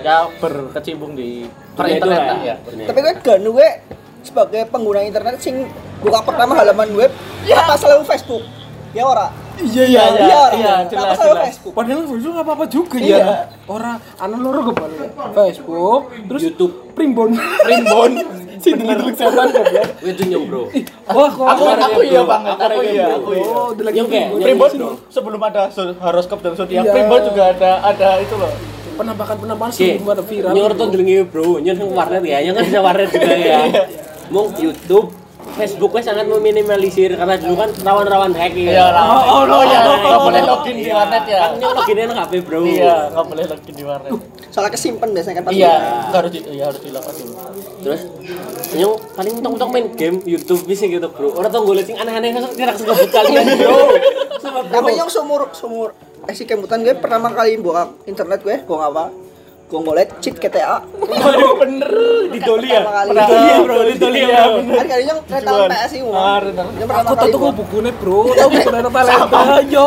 ya 0.02 0.26
berkecimpung 0.42 1.14
di 1.14 1.46
itu 1.46 1.74
perinternetan 1.78 2.36
ya. 2.42 2.56
ya 2.58 2.86
tapi 2.90 2.98
gue 2.98 3.14
gak 3.14 3.38
gue 3.40 3.68
sebagai 4.24 4.62
pengguna 4.66 5.04
internet 5.04 5.38
sing 5.38 5.68
buka 6.02 6.18
pertama 6.24 6.58
halaman 6.58 6.90
web 6.98 7.12
apa 7.46 7.74
selalu 7.78 8.02
Facebook 8.04 8.42
ya 8.90 9.06
ora 9.06 9.30
Iya 9.56 9.84
iya, 9.84 10.02
iya, 10.10 10.34
ora. 10.34 10.48
iya, 10.52 10.74
Kenapa 10.82 10.90
jelas, 10.90 11.16
selalu 11.16 11.30
jelas. 11.30 11.46
Facebook 11.46 11.72
Padahal 11.72 12.00
Facebook 12.04 12.32
nggak 12.32 12.44
apa-apa 12.44 12.64
juga 12.66 12.96
Iya. 12.96 13.16
ya. 13.16 13.34
Orang 13.64 13.96
anu 14.16 14.36
loro 14.40 14.60
kebalik. 14.66 15.10
Facebook, 15.30 16.00
terus 16.24 16.42
YouTube. 16.44 16.72
Primbon. 16.92 17.30
primbon 17.60 18.12
Sini 18.56 18.80
dulu 18.80 19.10
setan 19.10 19.48
goblok. 19.50 19.88
Itu 20.00 20.22
bro. 20.42 20.62
Wah, 21.06 21.28
kok 21.28 21.44
aku 21.44 21.62
Aku 21.66 22.00
iya 22.02 22.22
banget 22.24 22.56
Aku 22.56 22.80
iya 22.80 23.04
aku 23.12 23.30
iya 23.32 23.44
Oh, 23.44 23.66
udah 23.70 23.84
lagi 23.84 23.96
Yang 23.96 24.08
kayak- 24.08 24.30
Primbon. 24.40 24.68
Iya. 24.68 24.80
tuh 24.80 24.94
sebelum 25.08 25.40
ada 25.42 25.62
horoskop 26.00 26.38
dan 26.40 26.52
zodiak 26.54 26.80
Iya. 26.80 26.92
primbon 26.92 27.20
juga 27.24 27.42
ada 27.50 27.70
ada 27.84 28.08
itu 28.18 28.34
loh 28.34 28.52
penampakan-penampakan 28.94 29.70
Oke, 29.70 29.86
sebelum 29.90 30.06
ada 30.08 30.22
viral. 30.22 30.50
nyor 30.52 30.72
tuh 30.72 30.86
delengi 30.86 31.16
bro, 31.24 31.58
nyor 31.58 31.74
yang 31.74 31.90
warnet 31.90 32.22
ya, 32.22 32.38
yang 32.40 32.54
kan 32.54 32.62
bisa 32.62 32.78
warnet 32.78 33.10
juga 33.10 33.26
ya. 33.34 33.58
Mung 34.32 34.54
YouTube, 34.54 35.10
Facebook 35.54 35.90
nya 35.94 36.02
sangat 36.02 36.26
meminimalisir 36.26 37.14
karena 37.14 37.34
dulu 37.38 37.54
kan 37.62 37.70
rawan-rawan 37.86 38.32
hack 38.34 38.52
ya. 38.58 38.70
iya 38.74 38.86
lah 38.90 39.04
Oh, 39.06 39.46
oh, 39.46 39.62
ya 39.62 39.78
oh, 39.86 39.96
nggak 40.02 40.18
oh, 40.18 40.24
boleh 40.26 40.42
oh, 40.42 40.48
login 40.58 40.76
di 40.82 40.90
warnet 40.90 41.24
ya 41.30 41.38
Kan 41.46 41.50
nyong 41.62 41.74
loginnya 41.78 42.04
HP 42.10 42.32
bro. 42.42 42.60
iya 42.66 42.94
nggak 43.14 43.26
boleh 43.30 43.44
login 43.46 43.74
di 43.74 43.84
warnet 43.86 44.10
soalnya 44.50 44.72
kesimpan 44.74 45.08
biasanya 45.14 45.34
kan 45.42 45.50
iya 45.54 45.74
harus 46.10 46.30
di 46.30 46.40
iya 46.50 46.64
harus 46.70 46.80
dilakukan 46.82 47.14
dulu 47.14 47.34
Terus 47.84 48.00
nyong 48.74 48.94
paling 49.14 49.32
mentok-mentok 49.38 49.68
main 49.70 49.86
game 49.94 50.16
YouTube 50.24 50.64
bisa 50.64 50.88
gitu 50.88 51.06
bro. 51.12 51.36
Orang 51.36 51.52
tuh 51.52 51.62
golek 51.62 51.84
sing 51.84 52.00
aneh-aneh 52.00 52.32
kan 52.32 52.48
tidak 52.56 52.74
sekebut 52.80 53.12
kalian 53.12 53.44
bro. 53.60 53.78
Tapi 54.74 54.90
yang 54.96 55.10
sumur 55.12 55.52
sumur 55.52 55.92
eh 56.24 56.32
si 56.32 56.48
kemutan 56.48 56.80
gue 56.80 56.96
pertama 56.96 57.28
kali 57.36 57.60
buka 57.60 57.92
internet 58.08 58.40
gue 58.40 58.56
gue 58.64 58.76
ngapa 58.80 59.12
gue 59.74 59.82
ngeliat 59.82 60.10
cheat 60.18 60.38
GTA 60.38 60.86
Waduh 60.94 61.52
bener 61.58 61.90
di 62.30 62.38
Doli 62.38 62.68
ya? 62.68 62.82
Pernah- 62.82 63.26
Doli 63.26 63.42
ya, 63.44 63.56
bro, 63.60 63.76
di 63.82 63.94
Doli 63.96 64.18
ya, 64.18 64.22
Iya, 64.24 64.42
bro. 64.44 64.54
bener. 64.56 64.74
kan 64.74 64.86
kali 64.86 65.04
yang 65.04 65.18
kereta 65.20 65.42
Dijual. 65.44 65.66
PS 65.66 65.88
sih 65.88 66.00
Ah, 66.04 66.38
bener. 66.38 66.66
yang 66.72 66.86
pertama 66.86 67.02
Aku 67.04 67.14
kali 67.16 67.30
tuh 67.30 67.40
bukunya 67.52 67.92
bro, 67.92 68.18
tahu 68.28 68.48
bukunya 68.48 68.82
talenta 68.86 69.44
yo. 69.66 69.86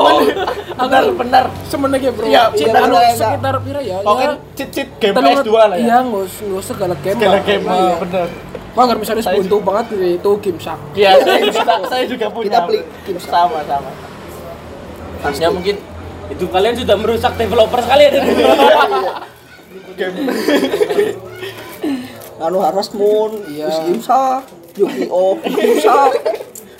Bener, 0.78 1.06
bener. 1.13 1.45
Semenanya 1.65 2.10
bro. 2.12 2.26
Iya, 2.26 2.41
anu 2.78 2.95
sekitar 3.13 3.56
pira 3.63 3.80
ya? 3.82 3.97
Oke, 4.02 4.21
ya. 4.21 4.32
cheat 4.54 4.69
cheat 4.69 4.89
game 4.97 5.15
Telur- 5.15 5.39
PS2 5.39 5.52
lah 5.54 5.67
ya. 5.71 5.80
Iya, 5.82 5.95
nggak 6.04 6.21
usah 6.21 6.43
nggak 6.43 6.60
usah 6.60 6.67
segala 6.69 6.95
game. 7.00 7.17
Segala 7.17 7.39
game, 7.41 7.63
iya 7.65 7.93
bener. 7.97 8.28
Wah, 8.76 8.84
nggak 8.84 8.97
misalnya 9.00 9.23
sebuntu 9.23 9.56
banget 9.60 9.86
itu 9.95 10.32
game 10.38 10.60
sak. 10.60 10.80
Iya, 10.93 11.10
saya 11.88 12.04
juga, 12.06 12.26
punya. 12.28 12.45
Kita 12.45 12.60
beli 12.65 12.80
game 13.04 13.19
sama 13.19 13.60
sama. 13.63 13.89
Ya 15.34 15.47
mungkin 15.50 15.76
itu 16.28 16.45
kalian 16.45 16.76
sudah 16.76 16.95
merusak 16.95 17.34
developer 17.36 17.80
sekali 17.80 18.04
ya 18.04 18.12
dulu. 19.97 20.31
anu 22.38 22.57
Harvest 22.62 22.93
Moon 22.93 23.31
Iya. 23.49 23.65
terus 23.69 23.79
Gimsa 23.89 24.45
Yu-Gi-Oh 24.77 25.41
Gimsa 25.41 26.13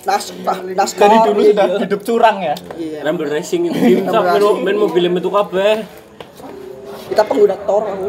naskah 0.08 0.58
naskah 0.64 1.08
dari 1.10 1.18
dulu 1.28 1.40
sudah 1.44 1.68
hidup 1.84 2.02
curang 2.06 2.38
ya. 2.40 2.56
iya 2.80 3.04
racing 3.28 3.68
itu 3.68 3.76
game 3.76 4.08
sak 4.08 4.24
main, 4.40 4.44
main 4.64 4.78
mobil 4.80 5.04
metu 5.12 5.28
kabeh. 5.28 5.84
kita 7.12 7.24
pengguna 7.28 7.56
Tor 7.68 7.84
aku 7.84 8.08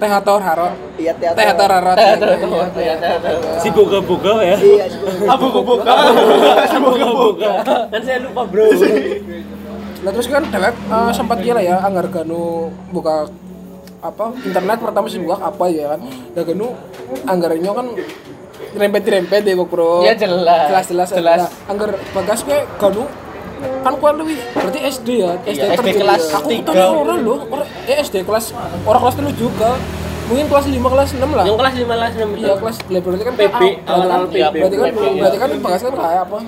Teh 0.00 0.08
Tor 0.24 0.40
Haro. 0.40 0.68
iya 0.96 1.12
teater 1.12 1.36
Teh 1.36 1.52
Tor 1.52 1.70
Haro. 1.76 1.92
Tuh, 1.92 2.14
tuh, 2.16 2.36
tuh, 2.40 2.64
tuh, 2.72 2.80
ya. 2.80 2.94
Si 3.60 3.68
ya. 4.40 4.56
iya. 4.56 4.84
Abu 5.36 5.46
kebuka. 5.52 5.92
Boga-boga. 6.80 7.52
Kan 7.92 8.00
saya 8.00 8.24
lupa 8.24 8.48
bro. 8.48 8.64
Nah 10.00 10.10
terus 10.16 10.26
kan 10.32 10.40
dewek 10.48 10.72
eh, 10.72 11.12
sempat 11.12 11.38
kira 11.44 11.60
ya 11.60 11.84
anggar 11.84 12.08
ganu 12.08 12.72
buka 12.88 13.28
apa 14.00 14.24
internet 14.40 14.78
pertama 14.78 15.06
sih 15.06 15.18
buka 15.18 15.36
apa 15.38 15.64
ya 15.66 15.84
kan. 15.90 16.00
Dan 16.32 16.42
ganu 16.46 16.68
anggarnya 17.24 17.70
kan 17.70 17.86
rempet-rempet 18.72 19.40
deh 19.42 19.54
kok 19.54 19.66
bro. 19.66 20.00
Ya 20.00 20.14
jelas. 20.14 20.68
Jelas 20.68 20.86
jelas 20.86 21.08
Jelas. 21.10 21.40
Nah, 21.40 21.50
anggar 21.68 21.90
bagas 22.10 22.40
kayak 22.42 22.64
ganu 22.76 23.04
kan 23.60 23.92
kuat 23.94 24.16
lebih 24.16 24.40
berarti 24.52 24.80
SD 24.82 25.08
ya 25.20 25.36
SD, 25.38 25.52
Iya, 25.54 25.64
SD 25.70 25.84
terjadi. 25.84 26.00
kelas 26.00 26.22
aku 26.32 26.48
tahu 26.64 26.92
orang 26.98 27.18
loh 27.20 27.38
orang 27.46 27.68
eh 27.84 27.96
SD 27.98 28.24
kelas 28.24 28.56
orang 28.82 29.00
kelas 29.02 29.14
dulu 29.14 29.30
juga 29.34 29.70
mungkin 30.26 30.48
kelas 30.48 30.64
5 30.64 30.80
kelas 30.86 31.08
6 31.12 31.28
lah 31.28 31.44
Yang 31.44 31.58
kelas 31.58 31.74
5 31.74 31.84
kelas 31.90 32.12
6 32.14 32.40
Iya 32.40 32.54
kelas 32.56 32.76
berarti 32.80 33.20
kan 33.22 33.34
PB, 33.34 33.60
berarti 33.84 34.08
kan- 34.08 34.24
PB. 34.24 34.54
berarti 34.56 34.76
kan 34.78 34.88
PB, 34.88 35.04
berarti 35.14 35.38
kan 35.38 35.50
bagas 35.60 35.80
kan 35.82 35.92
kayak 35.94 36.20
apa 36.24 36.38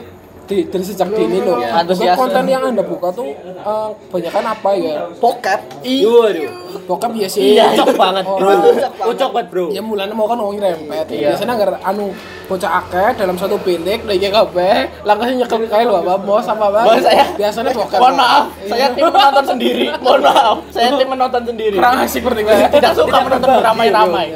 di, 0.44 0.56
dari 0.64 0.82
sejak 0.82 1.08
dini 1.08 1.38
loh 1.38 1.56
Iya. 1.56 1.68
Bukan 1.68 1.80
Antusiasme. 1.82 2.18
konten 2.18 2.44
yang 2.46 2.62
anda 2.64 2.82
buka 2.82 3.08
tuh 3.10 3.28
eh, 3.30 3.88
kebanyakan 4.02 4.44
apa 4.48 4.70
ya 4.74 4.94
pocket 5.16 5.60
Waduh. 6.02 6.50
bokap 6.82 7.12
ya 7.12 7.26
sih 7.26 7.54
Ucok 7.54 7.94
banget 7.94 8.24
bro. 8.24 8.36
Orang- 8.36 8.64
Ucok 9.06 9.30
banget 9.30 9.48
bro. 9.48 9.64
ya 9.70 9.80
mulanya 9.80 10.12
mau 10.12 10.24
kan 10.24 10.36
ngomongin 10.36 10.62
rempet 10.64 11.06
Iya. 11.08 11.28
biasanya 11.30 11.52
nggak 11.54 11.80
anu 11.80 12.10
bocah 12.42 12.70
akeh 12.80 13.10
dalam 13.16 13.34
satu 13.34 13.56
bilik 13.56 14.02
dari 14.02 14.18
kabeh 14.20 14.76
langkahnya 15.02 15.34
nyekel 15.40 15.62
kayak 15.64 15.86
lo 15.86 15.94
apa 15.98 16.14
bos 16.18 16.44
apa 16.44 16.64
apa 16.66 16.80
Bos, 16.84 17.00
saya- 17.00 17.32
biasanya 17.32 17.70
bokap 17.72 17.98
Mohon 17.98 18.14
maaf, 18.18 18.44
saya 18.62 18.86
tim 18.90 19.04
menonton 19.06 19.44
sendiri. 19.46 19.84
Mohon 19.96 20.20
maaf, 20.26 20.56
saya 20.68 20.88
tim 20.92 21.08
menonton 21.08 21.42
sendiri. 21.44 21.74
kurang 21.74 21.94
asik 22.02 22.20
berarti 22.20 22.42
Tidak 22.72 22.92
suka 22.92 23.16
menonton 23.20 23.48
beramai-ramai. 23.54 24.26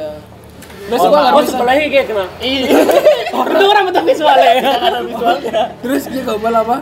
Nah, 0.86 0.94
Oh, 0.94 1.02
suka 1.02 1.18
nggak 1.18 1.34
oh 1.34 1.40
bisa. 1.40 1.50
sebelahnya 1.52 1.84
kayak 1.88 2.06
kena. 2.06 2.24
Iya. 2.38 2.68
Itu 3.50 3.64
orang 3.66 3.84
betul 3.86 4.02
visualnya. 4.06 4.52
Visualnya. 5.02 5.60
terus 5.82 6.02
dia 6.06 6.22
gak 6.22 6.38
apa 6.38 6.76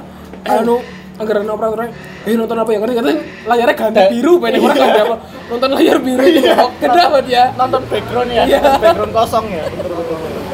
anu 0.45 0.77
anggaran 1.15 1.47
operatornya 1.47 1.89
eh 2.25 2.35
nonton 2.35 2.57
apa 2.57 2.69
yang 2.69 2.81
ngerti 2.83 2.95
katanya 2.99 3.19
layarnya 3.47 3.75
ganti 3.79 4.03
biru 4.11 4.33
banyak 4.37 4.61
orang 4.61 4.77
ganti 4.77 5.01
apa 5.01 5.17
nonton 5.47 5.69
layar 5.73 5.99
biru 6.01 6.23
itu 6.23 6.41
gede 6.43 7.03
banget 7.07 7.27
ya 7.31 7.45
Nonton 7.55 7.81
background 7.87 8.31
ya, 8.31 8.43
Iya. 8.45 8.61
background 8.77 9.13
kosong 9.15 9.47
ya. 9.49 9.65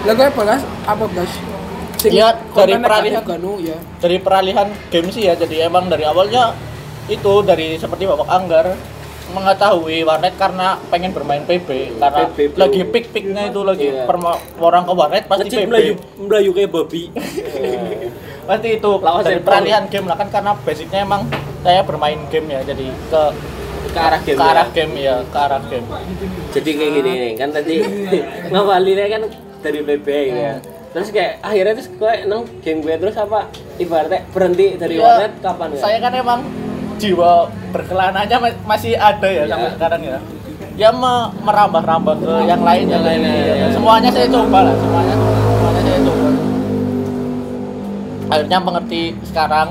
lah 0.01 0.13
gue 0.15 0.29
bagas 0.31 0.61
apa 0.85 1.05
Sing 1.97 2.13
Iya, 2.13 2.29
dari 2.55 2.75
peralihan. 2.77 3.23
ganu 3.23 3.61
ya 3.61 3.77
Dari 4.01 4.17
peralihan 4.21 4.67
game 4.89 5.09
sih 5.13 5.29
ya, 5.29 5.35
jadi 5.35 5.67
emang 5.67 5.89
dari 5.89 6.05
awalnya 6.05 6.57
itu 7.07 7.33
dari 7.43 7.77
seperti 7.77 8.07
Bapak 8.07 8.29
Anggar 8.29 8.73
mengetahui 9.31 10.03
warnet 10.03 10.35
karena 10.35 10.79
pengen 10.87 11.11
bermain 11.11 11.43
PB 11.43 11.69
karena 11.97 12.27
PB, 12.27 12.37
bro. 12.51 12.59
lagi 12.61 12.81
pik-piknya 12.85 13.43
itu 13.47 13.61
lagi 13.61 13.89
Iya. 13.89 14.05
perma- 14.05 14.37
orang 14.59 14.83
ke 14.83 14.93
warnet 14.93 15.25
pasti 15.25 15.47
Ngecit 15.47 15.59
PB 15.59 15.69
melayu, 15.69 15.93
melayu 16.19 16.51
kayak 16.53 16.71
babi. 16.71 17.03
pasti 18.49 18.69
itu 18.73 18.91
Lawas 18.99 19.23
dari 19.23 19.39
peralihan 19.39 19.85
game 19.87 20.07
lah 20.07 20.17
kan 20.17 20.29
karena 20.29 20.53
basicnya 20.57 21.01
emang 21.01 21.23
saya 21.61 21.81
bermain 21.83 22.19
game 22.29 22.49
ya 22.49 22.61
jadi 22.63 22.87
ke 23.07 23.23
ke 23.91 23.99
arah 23.99 24.21
game 24.21 24.39
ke 24.39 24.45
arah 24.45 24.65
ya. 24.65 24.73
game 24.73 24.93
ya 24.97 25.17
ke 25.25 25.39
arah 25.39 25.61
game. 25.65 25.87
Jadi 26.51 26.71
kayak 26.73 26.93
gini 26.93 27.11
nih 27.13 27.33
kan 27.35 27.49
tadi 27.51 27.75
ngawalinnya 28.51 29.07
kan 29.09 29.23
dari 29.61 29.81
PB 29.81 30.07
gitu 30.07 30.41
ya. 30.41 30.55
Terus 30.91 31.09
kayak 31.11 31.39
akhirnya 31.41 31.73
terus 31.77 31.89
gue 31.89 32.13
nang 32.25 32.43
game 32.61 32.81
gue 32.81 32.95
terus 32.97 33.15
apa? 33.15 33.47
Ibaratnya 33.77 34.27
berhenti 34.29 34.67
dari 34.75 34.95
Ya, 34.95 35.03
warnet 35.05 35.33
kapan 35.39 35.69
ya? 35.71 35.79
Saya 35.79 35.99
kan 35.99 36.13
emang 36.13 36.41
jiwa 37.01 37.33
berkelananya 37.71 38.37
ma- 38.37 38.61
masih 38.67 38.93
ada 38.95 39.25
ya 39.25 39.43
Iya. 39.43 39.51
sampai 39.51 39.71
sekarang 39.73 40.01
ya 40.03 40.19
ya 40.77 40.89
me- 40.93 41.31
merambah-rambah 41.41 42.15
ke 42.19 42.33
yang 42.45 42.61
lain 42.61 42.85
Yang 42.87 43.05
lain, 43.05 43.21
Iya, 43.21 43.33
ya, 43.43 43.55
ya. 43.59 43.67
semuanya 43.71 44.09
saya 44.09 44.29
coba 44.29 44.59
lah 44.63 44.75
semuanya 44.75 45.15
semuanya 45.15 45.81
saya 45.83 46.01
coba 46.03 46.29
akhirnya 48.31 48.59
mengerti 48.61 49.01
sekarang 49.25 49.69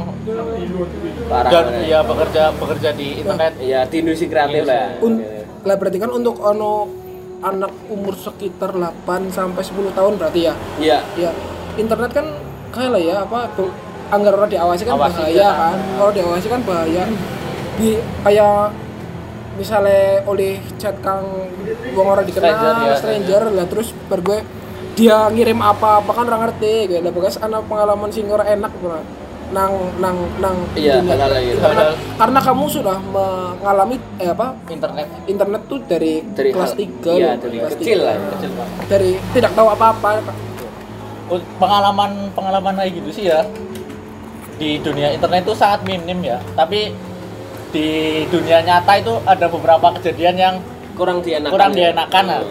parah 1.26 1.48
dan 1.48 1.64
parah. 1.66 1.84
ya 1.86 2.00
bekerja 2.02 2.44
bekerja 2.54 2.90
di 2.92 3.08
internet 3.18 3.54
ya 3.58 3.80
di 3.86 3.96
industri 3.98 4.28
kreatif 4.28 4.68
lah 4.68 5.00
Un- 5.00 5.24
lah 5.62 5.76
berarti 5.76 5.98
kan 5.98 6.12
untuk 6.12 6.36
ono 6.38 6.92
anak 7.40 7.72
umur 7.88 8.14
sekitar 8.14 8.76
8 8.76 8.92
sampai 9.30 9.64
10 9.64 9.72
tahun 9.90 10.14
berarti 10.16 10.42
ya. 10.42 10.54
iya 10.76 11.00
Ya, 11.16 11.32
internet 11.78 12.12
kan 12.12 12.26
kayak 12.70 12.92
lah 12.92 13.02
ya 13.02 13.16
apa 13.24 13.48
tuh 13.56 13.72
anggar 14.10 14.34
orang 14.34 14.50
diawasi 14.50 14.84
kan 14.84 14.94
Awasi, 14.96 15.18
bahaya 15.20 15.38
ya. 15.38 15.52
kan. 15.52 15.78
Kalau 15.96 16.12
diawasi 16.12 16.48
kan 16.48 16.62
bahaya. 16.64 17.04
Di 17.76 17.90
kayak 18.22 18.74
misalnya 19.56 20.24
oleh 20.24 20.56
chat 20.76 20.96
kang 21.00 21.24
wong 21.92 22.08
orang 22.08 22.24
dikenal 22.24 22.48
Stranger, 22.50 22.76
ya. 22.82 22.96
stranger 22.96 23.42
lah 23.52 23.66
terus 23.68 23.92
ber 24.08 24.24
gue 24.24 24.40
dia 24.96 25.28
ngirim 25.28 25.60
apa 25.60 26.00
apa 26.00 26.12
kan 26.12 26.24
orang 26.26 26.48
ngerti 26.48 26.88
gitu 26.88 27.00
lah 27.00 27.12
bekas 27.12 27.36
anak 27.38 27.68
pengalaman 27.68 28.08
sing 28.08 28.28
ora 28.28 28.44
enak 28.46 28.72
bro. 28.80 29.04
nang 29.50 29.74
nang 29.98 30.16
nang 30.38 30.56
Iya, 30.78 31.02
dunia 31.02 31.12
hal-hal 31.12 31.42
gitu. 31.42 31.60
karena, 31.60 31.84
karena 32.16 32.40
kamu 32.40 32.64
sudah 32.70 32.98
mengalami 33.02 33.98
eh 34.16 34.30
apa 34.30 34.48
internet 34.70 35.08
internet 35.26 35.62
tuh 35.66 35.80
dari, 35.84 36.22
dari 36.30 36.50
kelas 36.54 36.74
3 36.78 36.86
iya 37.12 37.34
dari 37.34 37.58
kecil 37.60 37.98
lah 38.00 38.16
kecil 38.38 38.50
Pak. 38.54 38.68
dari 38.88 39.12
tidak 39.34 39.52
tahu 39.52 39.68
apa-apa 39.68 40.10
Un- 41.30 41.48
pengalaman 41.58 42.30
pengalaman 42.32 42.74
kayak 42.78 42.92
gitu 42.96 43.10
sih 43.12 43.24
ya 43.28 43.42
di 44.60 44.78
dunia 44.84 45.16
internet 45.16 45.48
itu 45.48 45.56
sangat 45.56 45.88
minim 45.88 46.20
ya. 46.22 46.38
Tapi 46.54 46.92
di 47.72 47.88
dunia 48.28 48.60
nyata 48.66 48.94
itu 49.00 49.14
ada 49.24 49.48
beberapa 49.48 49.96
kejadian 49.98 50.36
yang 50.36 50.56
kurang 50.98 51.24
dienakan 51.24 51.54
kurang 51.54 51.72
ya. 51.74 51.96
dienakan 51.96 52.24
lah. 52.28 52.42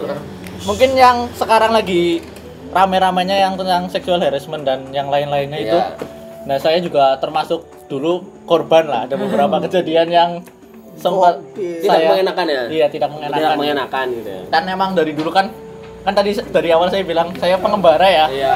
mungkin 0.65 0.89
yang 0.97 1.29
sekarang 1.37 1.71
lagi 1.71 2.19
rame-ramenya 2.73 3.37
yang 3.37 3.53
tentang 3.55 3.87
sexual 3.87 4.19
harassment 4.19 4.65
dan 4.65 4.89
yang 4.89 5.07
lain-lainnya 5.07 5.59
itu. 5.59 5.77
Iya. 5.77 6.17
nah 6.47 6.57
saya 6.57 6.81
juga 6.81 7.19
termasuk 7.21 7.61
dulu 7.91 8.25
korban 8.49 8.89
lah. 8.89 9.05
Ada 9.05 9.15
beberapa 9.19 9.61
kejadian 9.69 10.07
yang 10.09 10.31
sempat 10.97 11.39
Oke. 11.39 11.83
tidak 11.83 11.99
saya 11.99 12.09
mengenakan 12.11 12.45
ya? 12.47 12.63
Iya 12.67 12.85
tidak 12.89 13.09
mengenakan. 13.13 13.39
Tidak 13.39 13.57
mengenakan 13.59 14.05
gitu 14.17 14.29
ya. 14.29 14.41
Kan 14.49 14.63
emang 14.65 14.89
dari 14.97 15.11
dulu 15.13 15.29
kan 15.29 15.47
kan 15.99 16.13
tadi 16.15 16.31
dari 16.31 16.69
awal 16.71 16.87
saya 16.87 17.03
bilang 17.03 17.31
saya 17.37 17.55
pengembara 17.59 18.07
ya. 18.07 18.25
Iya. 18.31 18.55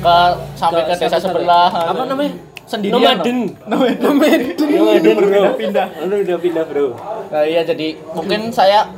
Ke 0.00 0.16
sampai 0.56 0.82
ke, 0.86 0.94
desa 0.98 1.18
sebelah. 1.18 1.70
apa 1.72 2.02
namanya 2.04 2.51
sendirian 2.72 3.20
nomaden 3.20 3.38
Nomaden. 3.68 4.00
nomaden 4.56 5.16
bro 5.20 5.42
Pindah. 5.60 5.86
Lu 6.08 6.14
udah 6.18 6.38
pindah 6.40 6.64
bro. 6.64 6.86
Nah, 7.28 7.44
iya 7.44 7.60
jadi 7.62 8.00
mungkin 8.10 8.48
saya 8.48 8.88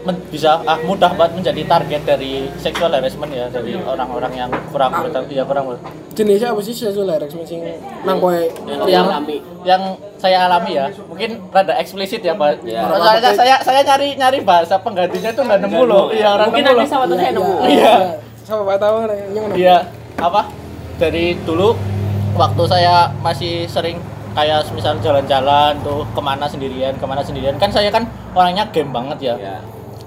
men- 0.00 0.24
bisa 0.32 0.64
ah 0.64 0.80
mudah 0.80 1.12
banget 1.12 1.36
menjadi 1.36 1.62
target 1.68 2.02
dari 2.08 2.48
sexual 2.56 2.88
harassment 2.88 3.28
ya 3.30 3.52
dari 3.52 3.76
orang-orang 3.76 4.32
yang 4.32 4.50
kurang 4.72 4.96
ber- 4.96 5.28
ya 5.28 5.44
kurang 5.44 5.68
ber- 5.68 5.82
jenisnya 6.16 6.52
apa 6.52 6.60
sih 6.60 6.72
sexual 6.72 7.04
harassment 7.06 7.44
sing 7.44 7.60
nang 8.04 8.16
kowe? 8.16 8.32
Yang 8.64 8.80
yang 8.88 9.06
alami. 9.06 9.36
Yang 9.60 9.82
saya 10.16 10.48
alami 10.48 10.70
ya 10.72 10.88
mungkin 11.04 11.30
rada 11.48 11.76
eksplisit 11.76 12.24
ya 12.24 12.32
pak. 12.32 12.64
Iya. 12.64 12.80
soalnya 12.88 13.32
saya 13.36 13.54
saya 13.60 13.80
nyari 13.84 14.16
nyari 14.16 14.38
bahasa 14.40 14.80
penggantinya 14.80 15.30
tuh 15.32 15.44
nggak 15.44 15.60
nemu 15.64 15.80
loh. 15.84 16.08
Iya 16.08 16.28
orang 16.32 16.46
mungkin 16.48 16.64
nemu 16.64 16.72
nanti 16.76 16.84
loh. 16.84 16.92
sama 16.92 17.04
tuh 17.04 17.16
saya 17.20 17.32
nemu. 17.36 17.54
Iya. 17.68 17.94
sama 18.40 18.62
Pak 18.66 18.76
tahu 18.80 18.96
yang 19.04 19.46
iya. 19.54 19.76
Apa? 20.16 20.48
Dari 20.96 21.32
dulu 21.44 21.72
waktu 22.40 22.62
saya 22.64 22.94
masih 23.20 23.68
sering 23.68 24.00
kayak 24.32 24.64
misal 24.70 24.96
jalan-jalan 24.96 25.76
tuh 25.80 26.06
ke 26.08 26.20
mana 26.20 26.46
sendirian 26.46 26.94
ke 26.94 27.04
mana 27.04 27.20
sendirian 27.20 27.56
kan 27.56 27.68
saya 27.68 27.90
kan 27.90 28.06
orangnya 28.32 28.64
game 28.68 28.88
banget 28.88 29.18
ya 29.20 29.34
ya 29.36 29.56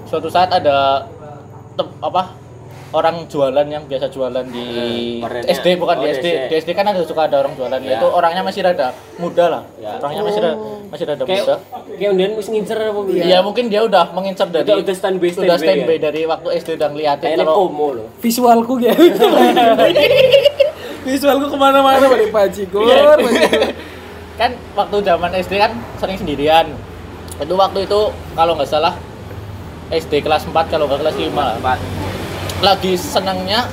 suatu 0.04 0.26
saat 0.26 0.50
ada 0.50 1.06
tem- 1.72 1.94
apa 2.00 2.34
orang 2.90 3.26
jualan 3.26 3.66
yang 3.66 3.82
biasa 3.84 4.06
jualan 4.08 4.46
di 4.48 4.64
Eh. 5.18 5.50
SD 5.52 5.76
bukan 5.76 5.98
di 5.98 6.06
Oh, 6.06 6.14
SD. 6.14 6.26
di 6.26 6.46
Di 6.46 6.54
SD 6.56 6.70
kan 6.72 6.86
ada 6.86 7.02
suka 7.02 7.26
ada 7.26 7.36
orang 7.36 7.52
jualan 7.52 7.78
Ya. 7.80 7.98
itu 7.98 8.06
orangnya 8.06 8.42
masih 8.42 8.62
rada 8.62 8.94
muda 9.18 9.44
lah. 9.50 9.62
Ya. 9.76 9.98
Orangnya 9.98 10.22
masih 10.22 10.40
rada, 10.40 10.56
masih 10.88 11.04
rada 11.04 11.22
kayak 11.24 11.42
muda. 11.42 11.56
kayak 11.90 12.10
udah 12.14 12.26
mesti 12.32 12.50
ngincer 12.52 12.78
apa 12.80 13.00
gitu 13.04 13.18
Iya, 13.20 13.38
mungkin 13.42 13.64
dia 13.66 13.80
udah 13.82 14.04
mengincar 14.10 14.46
dari 14.48 14.62
Udah- 14.64 14.78
udah 14.80 14.94
standby, 14.94 15.28
udah 15.28 15.58
standby 15.58 15.96
ya? 15.98 16.02
dari 16.06 16.20
waktu 16.24 16.48
SD 16.54 16.68
udah 16.72 16.88
ngeliatin 16.88 17.28
kalau 17.36 17.66
loh 17.66 18.06
visualku 18.16 18.78
gitu 18.78 18.94
visualku 21.04 21.46
ke 21.46 21.56
mana-mana 21.56 22.04
balik 22.04 22.30
bajigur 22.30 22.82
Iya. 22.82 23.14
bajigur. 23.14 23.60
kan 24.40 24.50
waktu 24.74 24.96
zaman 25.00 25.30
SD 25.32 25.52
kan 25.54 25.72
sering 25.96 26.16
sendirian. 26.16 26.66
Itu 27.36 27.54
waktu 27.54 27.84
itu 27.84 28.00
kalau 28.32 28.52
nggak 28.54 28.66
salah 28.66 28.94
SD 29.88 30.20
kelas 30.20 30.42
4 30.44 30.50
kalau 30.66 30.84
nggak 30.84 31.00
kelas 31.00 31.14
5 31.14 31.30
lah. 31.30 31.54
empat 31.54 31.78
lagi 32.60 32.92
senangnya 32.94 33.68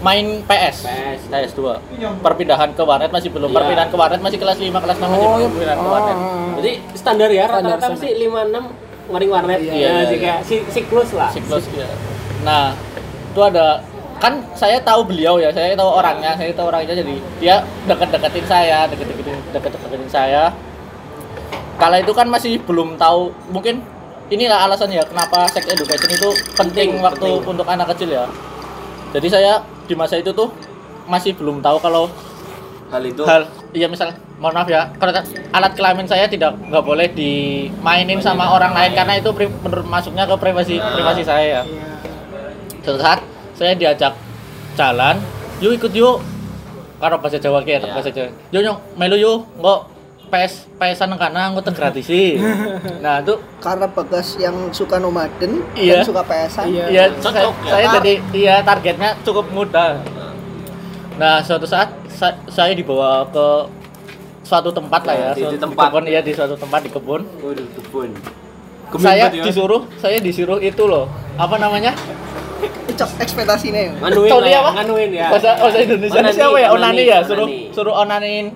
main 0.00 0.44
PS. 0.44 0.84
PS. 0.84 1.20
PS 1.26 1.52
2. 1.56 2.20
Perpindahan 2.20 2.70
ke 2.70 2.82
warnet 2.82 3.08
masih 3.08 3.28
belum. 3.28 3.48
Iya. 3.48 3.56
Perpindahan 3.56 3.88
ke 3.88 3.96
warnet 3.96 4.20
masih 4.20 4.38
kelas 4.38 4.58
5, 4.58 4.68
kelas 4.76 4.96
6 4.96 5.08
masih 5.08 5.24
oh 5.24 5.34
belum 5.34 5.50
perpindahan 5.50 5.80
ke 5.80 5.88
warnet. 5.88 6.14
ah. 6.14 6.52
jadi 6.54 6.70
standar 6.94 7.28
ya 7.28 7.44
Standar, 7.44 7.70
rata-rata 7.72 7.86
mesti 7.90 8.08
lima 8.14 8.40
enam 8.44 8.64
maring 9.04 9.30
warnet 9.30 9.58
Iya, 9.58 9.72
ya 9.72 9.74
iya, 9.74 10.02
sih 10.06 10.18
iya. 10.20 10.34
siklus 10.70 11.10
lah 11.12 11.28
Siklus 11.28 11.64
ya. 11.72 11.88
Nah, 12.40 12.76
itu 13.32 13.40
ada 13.40 13.80
kan 14.24 14.40
saya 14.56 14.80
tahu 14.80 15.04
beliau 15.04 15.36
ya, 15.36 15.52
saya 15.52 15.76
tahu 15.76 16.00
orangnya, 16.00 16.32
saya 16.32 16.48
tahu 16.56 16.72
orangnya 16.72 16.96
jadi 16.96 17.14
dia 17.36 17.56
deket-deketin 17.84 18.46
saya, 18.48 18.88
deket-deketin 18.88 19.36
deket-deketin 19.52 20.08
saya. 20.08 20.48
Kala 21.76 22.00
itu 22.00 22.16
kan 22.16 22.24
masih 22.32 22.56
belum 22.64 22.96
tahu, 22.96 23.28
mungkin 23.52 23.84
inilah 24.32 24.64
alasannya 24.64 25.04
kenapa 25.04 25.44
sex 25.52 25.68
education 25.68 26.08
itu 26.08 26.28
penting, 26.56 26.96
Penting, 26.96 27.04
waktu 27.04 27.28
penting. 27.28 27.50
untuk 27.52 27.66
anak 27.68 27.92
kecil 27.92 28.16
ya. 28.16 28.24
Jadi 29.12 29.28
saya 29.28 29.60
di 29.84 29.92
masa 29.92 30.16
itu 30.16 30.32
tuh 30.32 30.48
masih 31.04 31.36
belum 31.36 31.60
tahu 31.60 31.76
kalau 31.84 32.08
hal 32.88 33.02
itu 33.04 33.22
hal 33.28 33.44
iya 33.76 33.90
misal 33.90 34.16
mohon 34.40 34.54
maaf 34.56 34.68
ya 34.70 34.88
karena 34.96 35.20
alat 35.52 35.72
kelamin 35.76 36.06
saya 36.08 36.24
tidak 36.24 36.56
nggak 36.56 36.84
boleh 36.84 37.10
dimainin 37.12 38.22
sama 38.22 38.54
orang 38.54 38.72
lain 38.72 38.92
karena 38.96 39.20
itu 39.20 39.28
pri- 39.34 39.52
menurut 39.52 39.84
masuknya 39.84 40.24
ke 40.24 40.34
privasi 40.40 40.80
privasi 40.80 41.22
saya 41.26 41.44
ya 41.44 41.62
suatu 42.80 43.00
saat 43.02 43.20
saya 43.54 43.72
diajak 43.72 44.12
jalan 44.74 45.18
yuk 45.58 45.74
ikut 45.74 45.92
yuk 45.92 46.18
karo 46.96 47.16
bahasa 47.16 47.36
Jawa 47.36 47.60
ki 47.60 47.70
ya 47.70 47.78
Iya. 47.78 47.90
bahasa 47.90 48.10
Jawa 48.10 48.28
yuk 48.50 48.62
nyok 48.62 48.78
melu 48.94 49.16
yuk 49.16 49.38
nggak 49.56 49.80
PS 50.24 50.54
PSan 50.74 51.14
karena 51.14 51.46
aku 51.48 51.62
tergratisi 51.62 52.40
nah 53.04 53.20
itu 53.20 53.34
karena 53.58 53.86
bagas 53.86 54.34
yang 54.36 54.54
suka 54.70 54.98
nomaden 54.98 55.62
Iya. 55.74 56.00
dan 56.00 56.04
suka 56.04 56.22
PS-an 56.22 56.66
Iya. 56.66 56.84
Iya, 56.88 57.04
Cocok, 57.14 57.30
saya, 57.30 57.44
ya. 57.44 57.70
saya 57.70 57.86
jadi 57.98 58.12
iya 58.32 58.54
targetnya 58.60 59.14
cukup 59.22 59.46
mudah. 59.48 60.02
Nah, 61.14 61.38
suatu 61.38 61.62
saat 61.62 61.86
sa- 62.10 62.34
saya 62.48 62.74
dibawa 62.74 63.22
ke 63.28 63.46
suatu 64.42 64.68
tempat 64.68 65.06
lah 65.06 65.14
ya, 65.14 65.28
Di- 65.30 65.34
di 65.36 65.42
suatu- 65.46 65.62
tempat. 65.62 65.86
kebun 65.86 66.04
ya 66.04 66.20
di 66.20 66.32
suatu 66.34 66.54
tempat 66.58 66.80
di 66.82 66.90
kebun. 66.90 67.22
Waduh, 67.38 67.66
kebun 67.78 68.10
saya 68.96 69.26
berarti, 69.28 69.38
Mas. 69.38 69.46
disuruh, 69.46 69.82
saya 69.96 70.18
disuruh 70.18 70.58
itu 70.58 70.82
loh. 70.84 71.06
Apa 71.36 71.54
namanya? 71.56 71.94
Cocok 72.94 73.10
ekspektasinya 73.18 73.80
ya 73.80 73.92
nganuin 73.98 74.30
lah 74.30 74.46
ya, 74.46 74.60
apa? 74.62 74.70
nganuin 74.78 75.10
ya 75.10 75.26
Bahasa 75.34 75.50
bahasa 75.58 75.78
Indonesia 75.82 76.18
Onani, 76.22 76.32
siapa 76.32 76.56
ya? 76.56 76.68
Onani, 76.70 76.78
onani, 76.78 77.02
ya, 77.04 77.18
suruh 77.26 77.46
onani. 77.46 77.74
suruh 77.74 77.94
onanin 77.94 78.46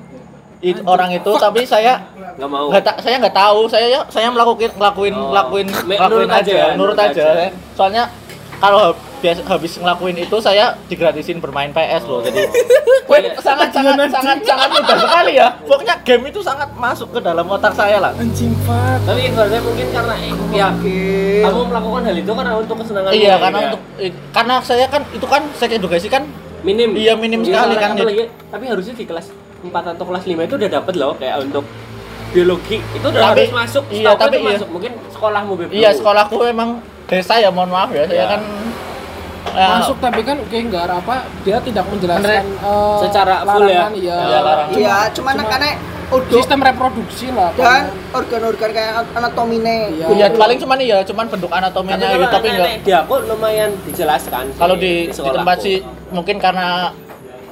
it- 0.62 0.82
orang 0.86 1.10
itu 1.10 1.30
tapi 1.36 1.62
saya 1.62 1.92
nggak 2.38 2.48
mau 2.50 2.70
nggak 2.70 2.82
ta- 2.86 2.98
saya 3.02 3.18
nggak 3.18 3.34
tahu 3.34 3.60
saya 3.66 3.86
saya 4.06 4.30
melakukan 4.30 4.70
ngelakuin 4.78 5.14
Oh. 5.14 5.34
ngelakuin 5.34 5.66
aja 6.30 6.38
aja, 6.38 6.52
ya, 6.54 6.66
nurut 6.78 6.94
nurut 6.94 6.98
aja. 6.98 7.26
aja. 7.34 7.48
soalnya 7.74 8.04
kalau 8.58 8.94
biasa 9.18 9.40
habis 9.44 9.74
ngelakuin 9.74 10.16
itu 10.16 10.36
saya 10.38 10.78
digratisin 10.86 11.38
bermain 11.38 11.70
PS 11.70 12.06
loh 12.06 12.22
jadi 12.22 12.46
Wait, 13.08 13.24
sangat 13.40 13.72
sangat 13.72 13.96
sangat 14.12 14.36
sangat 14.44 14.68
mudah 14.68 14.98
sekali 15.00 15.40
ya. 15.40 15.48
Pokoknya 15.64 15.96
game 16.04 16.28
itu 16.28 16.44
sangat 16.44 16.68
masuk 16.76 17.08
ke 17.08 17.24
dalam 17.24 17.48
otak 17.48 17.72
saya 17.72 18.04
lah. 18.04 18.12
Anjing 18.12 18.52
Pak 18.68 19.00
tapi 19.08 19.32
ibaratnya 19.32 19.64
mungkin 19.64 19.86
karena 19.88 20.14
ya 20.52 20.68
kamu 21.40 21.60
melakukan 21.72 22.02
hal 22.04 22.16
itu 22.20 22.32
karena 22.36 22.52
untuk 22.52 22.76
kesenangan 22.84 23.10
iya 23.16 23.34
karena 23.40 23.58
untuk 23.72 23.80
eh, 23.96 24.12
karena 24.28 24.54
saya 24.60 24.84
kan 24.92 25.08
itu 25.08 25.24
kan 25.24 25.40
sex 25.56 25.70
edukasi 25.72 26.12
kan? 26.12 26.28
Minim. 26.60 26.92
Iya, 26.92 27.16
minim 27.16 27.40
sekali 27.46 27.78
kan, 27.78 27.94
apalagi, 27.96 28.28
tapi 28.50 28.64
harusnya 28.68 28.92
di 28.92 29.06
kelas 29.06 29.30
4 29.62 29.72
atau 29.72 30.04
kelas 30.04 30.24
5 30.26 30.44
itu 30.44 30.54
udah 30.60 30.70
dapet 30.70 30.94
loh 31.00 31.14
kayak 31.16 31.36
untuk 31.40 31.64
biologi 32.28 32.76
itu 32.92 33.06
udah 33.08 33.32
Tapi- 33.32 33.48
harus 33.48 33.52
masuk 33.56 33.84
iya, 33.88 34.12
tapi 34.12 34.36
itu 34.36 34.44
iya. 34.44 34.50
masuk. 34.52 34.68
Mungkin 34.68 34.92
sekolahmu 35.16 35.52
bebas 35.56 35.72
iya 35.72 35.90
sekolahku 35.96 36.36
emang 36.44 36.84
desa 37.08 37.40
ya 37.40 37.48
mohon 37.48 37.72
maaf 37.72 37.88
ya 37.88 38.04
saya 38.04 38.20
Iya. 38.20 38.26
kan 38.36 38.40
eh, 39.50 39.68
masuk 39.74 39.96
tapi 39.98 40.20
kan 40.22 40.36
oke 40.36 40.56
enggak 40.58 40.84
apa 40.86 41.14
dia 41.42 41.56
tidak 41.58 41.84
menjelaskan 41.86 42.44
eh, 42.44 42.96
Secara 43.00 43.34
full 43.42 43.64
ya? 43.64 43.86
larangan, 43.86 43.92
iya 43.94 44.16
Iya, 44.18 44.38
larangan. 44.40 44.74
iya 44.74 44.96
cuman 45.10 45.34
karena 45.42 45.70
udah 46.08 46.32
sistem 46.32 46.60
reproduksi 46.60 47.26
lah 47.28 47.52
dan 47.52 47.84
organ-organ 48.10 48.70
kayak 48.70 48.92
anatomine 49.12 49.76
Iya. 49.92 50.06
Ya 50.10 50.26
paling 50.32 50.56
cuman 50.56 50.78
iya, 50.80 50.98
cuman 51.02 51.24
bentuk 51.28 51.50
anatominya 51.50 52.00
Tapi 52.00 52.16
gitu, 52.16 52.26
tapi 52.32 52.46
enggak. 52.48 52.64
nek 52.66 52.76
di 52.80 52.92
aku 52.94 53.14
lumayan 53.24 53.70
dijelaskan. 53.84 54.44
Kalau 54.56 54.74
di, 54.74 55.04
di 55.04 55.12
sekolahku. 55.12 55.36
tempat 55.36 55.56
sih 55.60 55.76
mungkin 56.08 56.36
karena 56.38 56.96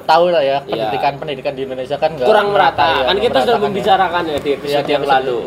tahu 0.02 0.30
lah 0.30 0.40
ya 0.40 0.58
Iya. 0.62 0.88
pendidikan 0.88 1.12
pendidikan 1.18 1.52
di 1.52 1.62
Indonesia 1.62 1.96
kan 1.96 2.10
enggak 2.10 2.24
kurang 2.24 2.48
merata. 2.48 2.86
ya, 2.86 3.04
kan 3.04 3.16
kita 3.18 3.36
sudah 3.36 3.36
merata 3.36 3.44
kan 3.44 3.52
ya. 3.52 3.64
membicarakan 3.66 4.22
ya 4.24 4.38
di 4.38 4.50
episode 4.54 4.72
Iya, 4.72 4.80
di 4.80 4.92
yang 4.94 5.04
lalu. 5.04 5.38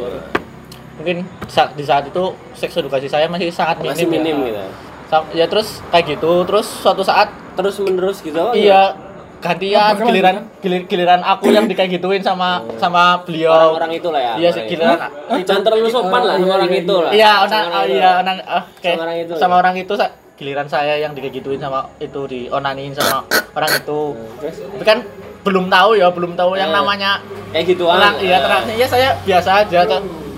Mungkin 1.00 1.18
saat 1.48 1.70
di 1.74 1.84
saat 1.84 2.04
itu 2.06 2.24
seks 2.54 2.74
edukasi 2.76 3.08
saya 3.08 3.26
masih 3.26 3.50
sangat 3.50 3.80
minim. 3.80 3.90
Masih 3.90 4.06
ya. 4.06 4.12
minim 4.12 4.38
gitu. 4.46 4.64
Ya 5.32 5.46
terus 5.46 5.82
kayak 5.90 6.06
gitu, 6.12 6.46
terus 6.46 6.68
suatu 6.68 7.02
saat 7.02 7.34
Terus 7.52 7.76
menerus 7.82 8.22
gitu. 8.22 8.40
oh 8.40 8.54
iya 8.54 8.94
gantian 9.40 9.96
Ngebak 9.96 10.08
giliran 10.08 10.36
gilir- 10.60 10.86
giliran 10.86 11.22
aku 11.22 11.48
yang 11.50 11.64
dikayak 11.64 11.92
gituin 11.92 12.20
sama 12.20 12.60
sama 12.76 13.20
beliau. 13.20 13.52
Orang-orang 13.74 13.92
itu 13.96 14.08
lah 14.10 14.22
ya. 14.22 14.34
Iya, 14.38 14.50
orang 14.50 14.68
giliran. 14.68 14.98
Jangan 15.44 15.64
terlalu 15.64 15.88
sopan 15.90 16.22
lah 16.22 16.36
sama 16.36 16.54
orang 16.56 16.72
itu 16.74 16.96
lah. 16.96 17.12
Iya, 17.12 17.32
Sama 17.32 17.40
orang 17.40 17.64
orang 17.66 17.84
itu. 17.84 17.96
iya 17.96 18.10
orang 18.16 18.38
ah, 18.42 18.64
oke. 18.66 18.84
Sama 18.86 19.02
orang 19.02 19.18
itu, 19.18 19.34
Sama 19.36 19.56
orang 19.58 19.76
itu 19.76 19.94
sa- 19.96 20.14
giliran 20.36 20.68
saya 20.68 20.94
yang 20.96 21.12
dikayak 21.12 21.36
gituin 21.36 21.60
sama 21.60 21.88
itu 22.00 22.22
di 22.24 22.48
onanin 22.48 22.92
sama 22.94 23.24
orang 23.52 23.72
itu. 23.74 24.00
Terus 24.40 24.56
Tapi 24.72 24.86
kan 24.86 25.00
belum 25.42 25.66
tahu 25.68 25.90
ya, 25.96 26.08
belum 26.12 26.32
tahu 26.36 26.52
yang 26.56 26.72
Eh. 26.72 26.76
namanya 26.76 27.20
kayak 27.52 27.66
gituan. 27.66 27.96
terang, 27.98 28.16
iya 28.20 28.38
terang. 28.40 28.64
Iya 28.70 28.88
saya 28.88 29.10
biasa 29.20 29.50
aja 29.64 29.80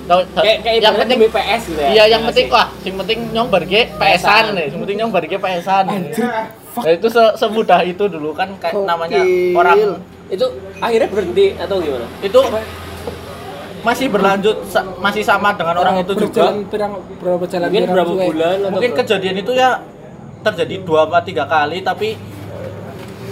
tuh. 0.03 0.21
Tahu- 0.27 0.41
Kayak 0.41 0.57
kayak 0.61 0.77
yang 0.79 0.95
penting 0.95 1.17
demi 1.17 1.29
PS 1.29 1.61
gitu 1.65 1.79
ya. 1.79 1.89
Iya, 1.89 2.03
yang 2.07 2.21
Iya 2.21 2.27
penting 2.27 2.45
wah, 2.47 2.67
yang 2.81 2.95
penting 2.97 3.19
nyombar 3.31 3.61
ge 3.63 3.81
PSan 3.91 4.43
nih, 4.51 4.65
yang 4.67 4.79
penting 4.79 4.97
nyombar 4.97 5.23
ge 5.23 5.37
PSan. 5.37 5.85
Nah, 6.71 6.87
itu 6.89 7.07
se- 7.07 7.35
semudah 7.35 7.79
itu 7.81 8.03
dulu 8.05 8.31
kan 8.31 8.55
kayak 8.55 8.79
namanya 8.81 9.19
orang 9.53 9.99
itu 10.27 10.45
akhirnya 10.77 11.09
berhenti 11.09 11.45
atau 11.55 11.75
gimana? 11.77 12.07
itu 12.21 12.39
masih 13.81 14.07
berlanjut 14.07 14.55
sa- 14.65 14.85
masih 14.95 15.19
sama 15.21 15.51
dengan 15.51 15.75
orang 15.75 15.99
itu 15.99 16.13
juga. 16.15 16.53
berapa 17.17 17.43
jalan 17.43 17.67
Mungkin 17.67 17.85
berapa 17.89 18.13
bulan 18.13 18.55
atau 18.57 18.71
Mungkin 18.71 18.91
berapa? 18.91 19.01
kejadian 19.03 19.35
itu 19.37 19.51
ya 19.51 19.69
terjadi 20.41 20.75
dua 20.81 21.05
apa 21.05 21.21
tiga 21.21 21.43
kali 21.43 21.81
tapi 21.81 22.13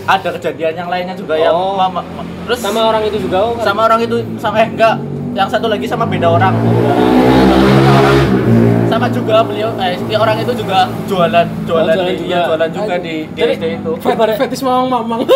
ada 0.03 0.29
kejadian 0.31 0.73
yang 0.75 0.89
lainnya 0.89 1.13
juga 1.13 1.33
yang 1.33 1.53
Oh. 1.53 1.77
mama- 1.77 2.01
ma- 2.03 2.25
terus 2.43 2.59
sama 2.59 2.81
orang 2.83 3.03
itu 3.03 3.17
juga 3.19 3.37
oh, 3.39 3.53
kan? 3.53 3.63
sama 3.63 3.81
orang 3.85 3.99
itu 4.01 4.17
sama 4.35 4.57
eh 4.59 4.67
enggak 4.67 4.95
yang 5.39 5.47
satu 5.47 5.71
lagi 5.71 5.87
sama 5.87 6.03
beda 6.03 6.27
orang. 6.27 6.51
Sama 8.85 9.07
juga 9.07 9.39
beliau 9.41 9.71
eh 9.79 9.95
orang 10.13 10.35
itu 10.37 10.51
juga 10.57 10.89
jualan 11.07 11.47
jualan, 11.63 11.95
jualan 11.95 11.95
di, 11.95 12.13
juga. 12.17 12.27
iya, 12.27 12.39
jualan 12.43 12.69
juga 12.69 12.95
di 12.97 13.15
di 13.25 13.39
Jadi- 13.39 13.55
SD 13.55 13.65
itu 13.77 13.91
Fet- 14.01 14.35
fetis 14.35 14.61
mamang 14.61 14.87
mamang 14.89 15.21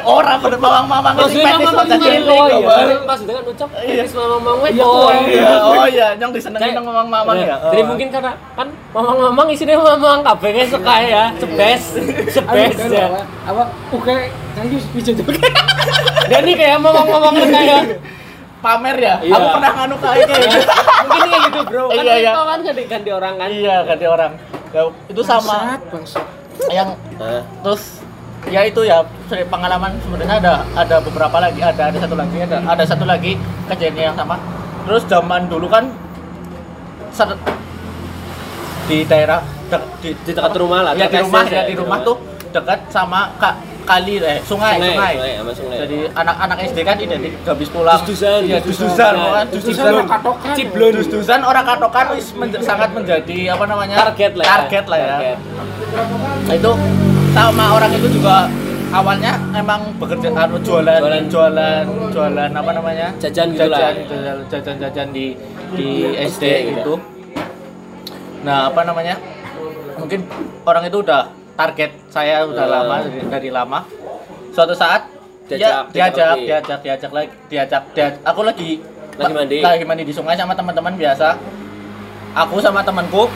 orang 0.00 0.38
pada 0.38 0.56
mamang 0.56 0.84
ini 0.86 1.18
Maksudnya 1.18 1.50
fetis 1.52 1.66
mamang 1.68 1.86
Oh 2.30 2.46
kok, 2.46 2.48
iya. 2.56 2.96
Maksudnya 3.04 3.34
kan 3.36 3.44
ucap 3.44 3.68
Iya. 3.76 3.94
fetis 4.00 4.12
mamang-mamang 4.14 4.56
Iya, 4.56 4.70
wedok. 4.80 4.88
oh, 4.88 5.10
iya. 5.28 5.50
Oh 5.60 5.84
iya. 5.86 6.08
Yang 6.16 6.30
disenengin 6.34 6.72
sama 6.72 6.88
mamang 6.88 7.08
mamang 7.12 7.36
ya? 7.38 7.56
Jadi 7.68 7.82
Oh. 7.82 7.86
mungkin 7.86 8.08
karena 8.08 8.32
kan 8.54 8.66
mamang-mamang 8.90 9.46
isinya 9.50 9.76
mamang 9.76 10.20
kabeh 10.24 10.50
suka 10.66 10.94
ya, 11.04 11.24
sebes, 11.36 11.82
sebes 12.34 12.76
ya. 12.88 13.06
apa? 13.44 13.62
Oke 13.92 14.16
kan 14.56 14.62
itu 14.64 14.78
bisa 14.90 15.10
juga 15.12 15.36
Dan 16.26 16.40
ini 16.42 16.54
kayak 16.54 16.78
mamang-mamang 16.80 17.34
kayak 17.52 17.82
pamer 18.60 18.96
ya 18.96 19.14
Iya. 19.18 19.34
aku 19.34 19.46
pernah 19.52 19.70
nganu 19.74 19.94
kayak 19.96 20.16
gitu. 20.20 20.32
mungkin 21.02 21.20
kayak 21.26 21.42
gitu 21.42 21.60
bro. 21.64 21.84
Kan 21.88 21.96
Iya, 21.98 22.14
iya. 22.18 22.32
kan 22.36 22.60
ganti 22.62 22.82
ganti 22.84 23.10
orang 23.10 23.34
kan. 23.36 23.48
iya 23.50 23.76
ganti 23.82 24.06
orang 24.06 24.32
Ya, 24.70 24.82
itu 25.08 25.20
sama 25.20 25.50
bangsat 25.50 25.80
bangsat 25.90 26.24
yang 26.70 26.88
Nah, 27.16 27.42
terus 27.60 27.82
ya 28.46 28.62
itu 28.62 28.80
ya 28.80 29.02
pengalaman 29.44 29.98
sebenarnya 30.00 30.36
ada 30.38 30.52
ada 30.74 30.96
beberapa 31.00 31.36
lagi 31.36 31.58
ada 31.58 31.90
ada 31.90 31.98
satu 31.98 32.14
lagi 32.14 32.36
ada 32.38 32.56
ada 32.62 32.84
satu 32.84 33.04
lagi 33.04 33.34
kejadian 33.66 34.12
yang 34.12 34.16
sama 34.16 34.38
terus 34.82 35.02
zaman 35.04 35.44
dulu 35.44 35.66
kan 35.66 35.90
ser- 37.10 37.36
di 38.86 39.02
daerah 39.04 39.40
de- 39.66 39.88
di, 40.00 40.10
di 40.20 40.30
dekat 40.30 40.54
rumah 40.56 40.80
lah. 40.82 40.92
ya 40.94 41.06
di 41.06 41.10
dekat 41.10 41.24
rumah 41.26 41.42
SD 41.42 41.52
ya 41.52 41.62
di 41.64 41.74
rumah 41.74 41.98
tuh 42.00 42.16
dekat 42.50 42.80
sama 42.88 43.20
ka, 43.36 43.50
kali 43.82 44.14
eh 44.18 44.38
sungai 44.40 44.74
Sungai, 44.74 44.90
sungai, 44.90 45.12
sungai, 45.12 45.32
sama 45.34 45.52
sungai. 45.52 45.76
jadi 45.80 45.98
anak-anak 46.12 46.56
SD 46.66 46.78
kan 46.80 46.96
identik 46.96 47.32
habis 47.42 47.68
pulang 47.68 48.00
iya 48.42 48.58
dus-dusan 48.58 49.12
Nah, 49.12 49.30
kan 49.34 49.46
terus 49.48 49.64
dus-dusan 49.64 49.92
orang 49.92 50.08
katokan 50.08 50.54
Ciblon. 50.54 50.92
dus-dusan 50.94 51.40
orang 51.42 51.64
katokan 51.64 52.04
wis 52.12 52.26
men- 52.32 52.60
sangat 52.60 52.90
menjadi 52.90 53.38
apa 53.50 53.64
namanya 53.64 53.96
Target 54.06 54.32
lah. 54.34 54.44
ya. 54.44 54.50
target 54.54 54.84
lah 54.86 54.98
ya 54.98 55.08
Target. 55.10 55.38
Nah, 56.40 56.54
itu 56.54 56.70
sama 57.30 57.64
orang 57.72 57.90
itu 57.92 58.08
juga 58.10 58.36
awalnya 58.90 59.32
emang 59.52 59.80
bekerja 59.96 60.28
anu 60.32 60.58
jualan 60.58 60.98
Jualan. 60.98 61.24
jualan 61.28 61.84
jualan, 62.10 62.50
apa 62.50 62.70
namanya 62.72 63.06
Jajan 63.16 63.48
gitu 63.50 63.66
lah. 63.66 63.78
jajan 63.80 63.94
jajan 64.04 64.36
jajan, 64.50 64.76
jajan 64.80 65.08
di 65.10 65.26
di 65.70 65.88
SD 66.20 66.44
gitu. 66.66 66.74
gitu 66.74 66.94
nah 68.40 68.66
apa 68.66 68.82
namanya 68.82 69.14
mungkin 69.94 70.24
orang 70.64 70.82
itu 70.82 70.98
udah 70.98 71.28
target 71.60 71.90
saya 72.08 72.48
udah 72.48 72.64
Eh. 72.64 72.70
lama 72.70 72.94
dari, 73.04 73.20
dari 73.28 73.50
lama. 73.50 73.80
Suatu 74.50 74.72
saat 74.72 75.04
dia 75.46 75.58
Diajak, 75.58 75.84
diajak 75.90 76.14
diajak 76.16 76.36
diajak 76.40 76.78
diajak 76.80 77.10
lagi 77.10 77.30
diajak 77.46 77.82
diajak. 77.92 78.20
Aku 78.24 78.40
lagi 78.40 78.80
Lagi 79.12 79.34
mandi. 79.34 79.58
lagi 79.60 79.84
mandi 79.84 80.04
di 80.04 80.14
sungai 80.14 80.32
sama 80.32 80.54
teman-teman 80.54 80.96
biasa. 80.96 81.36
Aku 82.32 82.56
sama 82.58 82.80
temanku 82.80 83.28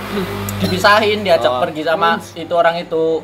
dipisahin 0.57 1.21
diajak 1.21 1.51
Oh. 1.51 1.61
pergi 1.61 1.83
sama 1.83 2.17
itu 2.33 2.55
orang 2.55 2.79
itu. 2.79 3.21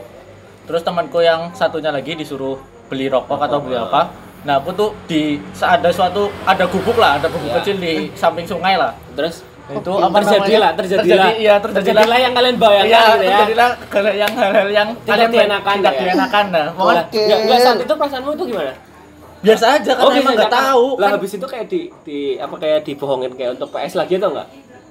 Terus 0.66 0.82
temanku 0.82 1.18
yang 1.20 1.50
satunya 1.50 1.88
lagi 1.88 2.12
disuruh 2.12 2.58
beli 2.86 3.08
rokok 3.08 3.40
atau 3.40 3.58
beli 3.58 3.74
apa. 3.74 4.10
Nah 4.40 4.56
aku 4.56 4.70
tuh 4.72 4.90
di 5.04 5.38
ada 5.56 5.88
suatu 5.88 6.28
ada 6.42 6.64
gubuk 6.64 6.96
lah 6.96 7.16
ada 7.16 7.26
gubuk 7.26 7.48
Ya. 7.48 7.56
kecil 7.58 7.76
di 7.76 7.92
samping 8.12 8.44
sungai 8.44 8.74
lah. 8.74 8.92
Terus 9.14 9.46
itu 9.72 9.92
apa 9.94 10.16
terjadilah, 10.18 10.70
namanya? 10.70 10.78
terjadilah. 10.78 11.30
iya 11.32 11.54
terjadilah 11.56 12.02
Terjadilah 12.02 12.18
yang 12.18 12.32
kalian 12.32 12.56
bayangkan 12.56 12.86
iya 12.86 13.00
gitu 13.00 13.22
ya. 13.22 13.30
terjadilah 13.30 13.70
hal 13.84 14.06
yang 14.12 14.32
hal-hal 14.34 14.68
yang 14.68 14.88
Tidak 14.90 15.06
kalian 15.08 15.30
dienakan 15.30 15.74
tidak 15.76 15.92
ya. 15.92 16.00
dienakan 16.02 16.44
nah 16.46 16.58
Nah, 16.60 16.66
pokoknya. 16.72 17.02
Enggak, 17.10 17.38
enggak 17.40 17.58
saat 17.60 17.78
itu 17.78 17.94
perasaanmu 17.94 18.30
itu 18.32 18.44
gimana? 18.46 18.72
biasa 19.40 19.64
aja 19.72 19.92
karena 19.96 20.12
emang 20.12 20.20
biasa 20.20 20.36
nggak 20.36 20.52
tahu 20.52 20.86
Lah 20.92 21.00
kan 21.00 21.12
habis 21.16 21.32
itu 21.32 21.46
kayak 21.46 21.66
di 21.66 21.80
di 22.04 22.18
apa 22.36 22.54
kayak 22.56 22.78
dibohongin 22.84 23.32
kayak 23.32 23.50
untuk 23.56 23.68
PS 23.70 23.94
lagi 23.96 24.14
atau 24.16 24.28
enggak? 24.30 24.48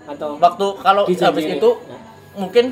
Atau 0.08 0.30
waktu 0.38 0.65
kalau 0.80 1.04
habis 1.06 1.46
itu 1.46 1.70
mungkin 2.34 2.65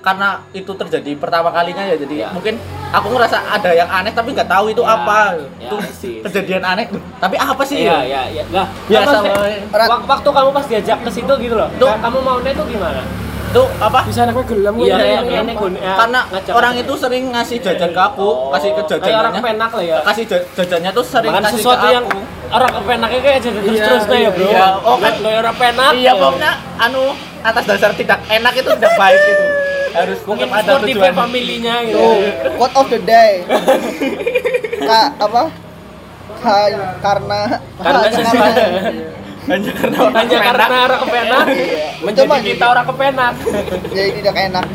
karena 0.00 0.28
itu 0.50 0.72
terjadi 0.72 1.12
pertama 1.14 1.48
kalinya 1.50 1.84
ya 1.84 1.94
jadi 1.94 2.14
Ya. 2.16 2.28
mungkin 2.30 2.56
aku 2.90 3.06
ngerasa 3.10 3.36
ada 3.50 3.70
yang 3.70 3.84
aneh 3.86 4.10
tapi 4.10 4.32
nggak 4.32 4.46
tahu 4.46 4.68
itu 4.68 4.80
Ya, 4.80 4.92
apa 4.94 5.18
ya, 5.30 5.44
itu 5.62 5.76
sih. 5.94 6.14
kejadian 6.20 6.64
aneh 6.66 6.88
tapi 7.16 7.36
apa 7.36 7.62
sih 7.62 7.76
Iya, 7.80 7.92
ya 7.92 8.00
iya, 8.02 8.22
iya. 8.30 8.42
Lah, 8.50 8.66
Biasa, 8.86 9.04
maksudnya, 9.20 9.32
Boy. 9.34 9.54
wak- 9.86 10.04
waktu 10.06 10.28
kamu 10.30 10.50
pas 10.50 10.66
diajak 10.66 10.98
ke 11.00 11.10
situ 11.10 11.32
gitu 11.38 11.54
loh. 11.54 11.68
Tuh. 11.76 11.92
Kamu 11.94 12.18
maunya 12.18 12.50
itu 12.50 12.64
gimana? 12.66 13.02
itu 13.50 13.62
apa 13.82 14.06
bisa 14.06 14.22
anaknya 14.22 14.46
gelam 14.46 14.74
Iya, 14.78 14.94
iya, 14.96 15.20
iya, 15.26 15.40
apa? 15.42 15.52
gun- 15.58 15.74
ya, 15.74 15.94
karena 15.98 16.20
ngajak- 16.24 16.54
orang 16.54 16.74
itu 16.78 16.92
sering 16.94 17.24
ngasih 17.28 17.58
jajan 17.58 17.90
ke 17.90 17.98
aku 18.00 18.28
kasih 18.48 18.70
ke 18.70 18.80
Oh, 18.80 18.86
Kayak 18.86 18.94
orang 18.94 19.10
jajannya 19.26 19.40
kepenak 19.42 19.70
lah 19.74 19.82
ya. 19.84 19.98
kasih 20.06 20.24
ja- 20.24 20.46
jajannya 20.54 20.90
tuh 20.92 21.02
sering 21.04 21.32
Bahkan 21.34 21.42
kasih 21.44 21.56
sesuatu 21.58 21.82
ke 21.82 21.90
yang 21.90 22.04
aku 22.06 22.18
orang 22.48 22.70
kepenaknya 22.72 23.20
kayak 23.20 23.38
jadi 23.42 23.58
terus 23.60 23.74
Iya, 23.74 23.84
terus 23.84 24.04
ya 24.04 24.14
iya, 24.16 24.30
bro. 24.30 24.46
iya. 24.46 24.66
Oh, 24.80 24.96
kan- 24.96 25.18
orang 25.18 25.56
penak. 25.58 25.90
iya 25.92 26.12
pokoknya 26.14 26.50
anu 26.78 27.02
atas 27.42 27.64
dasar 27.66 27.90
tidak 27.92 28.18
enak 28.24 28.52
itu 28.54 28.70
tidak 28.70 28.92
baik 28.94 29.18
itu 29.20 29.44
harus 29.92 30.18
Mungkin 30.22 30.48
ada 30.48 30.72
tujuan 30.78 31.12
familinya 31.12 31.74
gitu. 31.82 31.98
Tuh, 31.98 32.16
quote 32.54 32.74
of 32.74 32.86
the 32.88 33.00
day. 33.00 33.32
Kak, 34.88 35.08
apa? 35.18 35.42
Hai, 36.40 36.72
karena 37.04 37.40
Karena 37.76 38.08
sesuatu. 38.08 38.62
hanya 39.42 39.72
karena 39.72 39.98
Hanya 40.14 40.38
karena 40.38 40.64
orang 40.86 41.00
kepenak 41.00 41.44
menjadi 42.00 42.22
Coba 42.22 42.36
kita 42.40 42.64
orang 42.66 42.86
kepenak. 42.86 43.32
jadi 43.90 44.10
tidak 44.14 44.34
enak. 44.48 44.66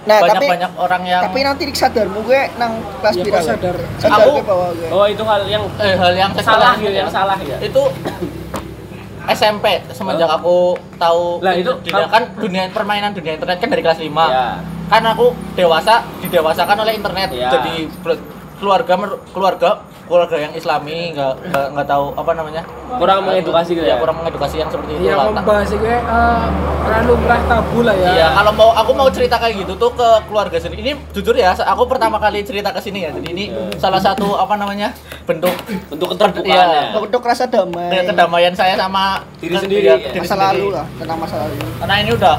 Nah, 0.00 0.16
banyak 0.18 0.32
tapi 0.32 0.46
banyak 0.48 0.72
orang 0.76 1.02
yang 1.04 1.22
tapi 1.22 1.38
nanti 1.40 1.62
sadarmu 1.70 2.24
gue 2.24 2.40
nang 2.56 2.72
kelas 2.98 3.14
Iya, 3.14 3.22
pira 3.22 3.36
gue? 3.36 3.46
sadar. 3.46 3.76
Sadar 3.96 4.16
Aku- 4.18 4.32
gue 4.32 4.44
bahwa 4.44 4.66
gue. 4.72 4.88
Oh 4.88 5.04
itu 5.04 5.22
hal 5.22 5.42
yang 5.44 5.64
eh, 5.76 5.94
hal 5.94 6.12
yang 6.14 6.30
salah 6.36 6.72
gitu, 6.74 6.88
yang 6.90 7.10
salah 7.10 7.36
ya. 7.38 7.56
itu 7.60 7.82
SMP 9.26 9.66
semenjak 9.90 10.30
aku 10.30 10.76
tahu 10.96 11.38
Lah, 11.40 11.52
itu 11.52 11.70
kamu- 11.84 12.08
kan 12.08 12.22
dunia 12.34 12.62
permainan 12.68 13.12
dunia 13.12 13.34
internet 13.34 13.58
kan 13.58 13.68
dari 13.68 13.82
kelas 13.82 13.98
5 13.98 14.24
Ya. 14.26 14.58
kan 14.86 15.02
aku 15.04 15.30
dewasa 15.54 16.02
didewasakan 16.20 16.76
oleh 16.78 16.94
internet 16.94 17.28
Ya. 17.30 17.50
jadi 17.50 17.86
keluarga 18.56 18.94
keluarga 19.30 19.70
keluarga 20.10 20.36
yang 20.36 20.52
islami 20.52 21.14
nggak 21.14 21.32
nggak 21.46 21.66
nggak 21.70 21.86
tahu 21.86 22.06
apa 22.12 22.32
namanya 22.34 22.62
Kurang 22.90 23.22
mengedukasi 23.22 23.70
gitu 23.72 23.86
ya 23.86 23.94
ya. 23.94 24.02
kurang 24.02 24.18
mengedukasi 24.18 24.58
yang 24.58 24.66
seperti 24.66 24.98
itu 24.98 25.06
Iya 25.06 25.14
lah 25.14 25.30
membahas 25.30 25.70
gue 25.70 25.86
eh 25.86 26.42
orang 26.80 27.04
lumrah 27.06 27.40
tabu 27.46 27.86
lah 27.86 27.94
ya. 27.94 28.10
Iya, 28.10 28.26
kalau 28.34 28.50
mau 28.50 28.70
aku 28.74 28.90
mau 28.90 29.06
cerita 29.06 29.38
kayak 29.38 29.62
gitu 29.62 29.78
tuh 29.78 29.94
ke 29.94 30.08
keluarga 30.26 30.58
sendiri. 30.58 30.80
Ini 30.82 30.92
jujur 31.12 31.38
ya, 31.38 31.54
aku 31.54 31.86
pertama 31.86 32.18
kali 32.18 32.42
cerita 32.42 32.74
ke 32.74 32.82
sini 32.82 33.06
ya. 33.06 33.14
Jadi 33.14 33.30
ini 33.30 33.44
salah 33.78 34.02
satu 34.02 34.34
apa 34.34 34.58
namanya? 34.58 34.90
bentuk 35.22 35.54
Bentuk 35.86 36.08
keterbukaan 36.10 36.50
Iya. 36.50 36.66
ya. 36.90 36.98
Untuk 36.98 37.22
rasa 37.22 37.46
damai. 37.46 38.02
kedamaian 38.02 38.50
saya 38.52 38.74
sama 38.74 39.22
Diri 39.38 39.54
sendiri, 39.54 39.86
iya, 39.86 39.94
ya. 39.94 40.10
diri 40.10 40.18
masa 40.18 40.34
sendiri. 40.34 40.50
lalu 40.50 40.66
lah, 40.74 40.86
tentang 40.98 41.18
masa 41.20 41.34
lalu. 41.38 41.54
Karena 41.78 41.94
ini 41.96 42.10
udah 42.10 42.34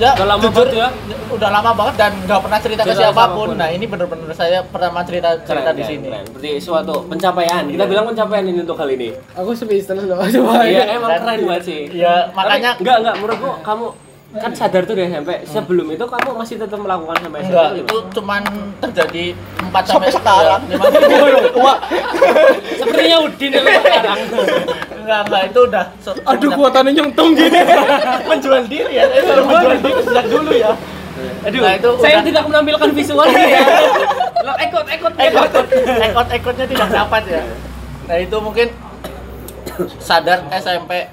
ya 0.00 0.10
Udah 0.16 0.26
lama 0.26 0.40
jujur 0.40 0.56
banget 0.56 0.72
ya? 0.74 0.88
udah 1.30 1.50
lama 1.52 1.70
banget 1.76 1.94
dan 1.94 2.12
nggak 2.24 2.40
pernah 2.42 2.58
cerita 2.58 2.82
ke 2.82 2.90
siapa 2.90 2.96
pun 2.96 3.14
siapa 3.14 3.24
pun. 3.36 3.48
nah 3.54 3.68
ini 3.70 3.84
bener-bener 3.86 4.32
saya 4.32 4.58
pertama 4.64 5.04
cerita 5.04 5.28
cerita 5.44 5.70
Keren, 5.70 5.78
di 5.78 5.84
sini 5.84 6.06
keren. 6.08 6.24
Berarti 6.32 6.50
suatu 6.58 6.94
pencapaian. 7.06 7.62
Kita 7.68 7.84
bilang 7.86 8.04
pencapaian 8.08 8.44
ini 8.48 8.58
untuk 8.60 8.74
kali 8.74 8.92
ini. 8.96 9.08
Aku 9.36 9.52
speechless 9.52 10.04
loh. 10.08 10.18
Coba. 10.18 10.64
Iya, 10.66 10.82
emang 10.96 11.10
keren 11.14 11.38
banget 11.46 11.62
sih. 11.62 11.80
ya 11.92 12.32
makanya 12.32 12.74
Tapi, 12.74 12.80
enggak 12.82 12.96
enggak 13.04 13.14
menurutku 13.20 13.50
kamu 13.62 13.86
kan 14.32 14.52
sadar 14.52 14.82
tuh 14.82 14.94
dari 14.94 15.10
SMP. 15.10 15.42
Sebelum 15.44 15.86
itu 15.88 16.04
kamu 16.04 16.30
masih 16.32 16.54
tetap 16.56 16.78
melakukan 16.78 17.18
sampai 17.18 17.40
SMP. 17.40 17.50
enggak 17.50 17.66
gimana? 17.68 17.82
itu 17.82 17.96
cuman 18.12 18.42
terjadi 18.80 19.24
4 19.32 19.66
Sampai 19.66 19.82
sampai 19.82 20.10
sekarang. 20.12 20.60
Wah, 21.64 21.76
sepertinya 22.72 23.16
Udin 23.20 23.50
yang 23.52 23.66
sekarang. 23.66 24.18
enggak 24.92 25.20
enggak 25.24 25.42
itu 25.44 25.60
udah 25.64 25.84
se- 25.98 26.22
Aduh 26.24 26.50
kuotanya 26.52 26.90
nyentong 26.92 27.30
gitu. 27.32 27.58
menjual 28.30 28.62
diri 28.64 28.92
ya 28.92 29.04
itu 29.08 29.26
udah 29.28 29.44
menjual 29.44 29.76
diri 29.80 30.00
sejak 30.00 30.26
dulu 30.26 30.52
ya 30.52 30.72
Aduh, 31.42 31.60
Nah, 31.60 31.72
itu 31.74 31.88
saya 31.98 32.14
udah- 32.14 32.24
tidak 32.24 32.42
menampilkan 32.46 32.88
visual 32.92 33.26
ya. 33.26 33.60
Lo 34.46 34.52
ekot 34.56 34.86
ekot 34.88 35.12
ekot 35.18 35.50
ekot 36.00 36.28
ekotnya 36.30 36.66
tidak 36.66 36.88
dapat 36.88 37.22
ya 37.26 37.42
nah 38.06 38.16
itu 38.16 38.36
mungkin 38.36 38.68
sadar 39.98 40.42
SMP 40.50 41.06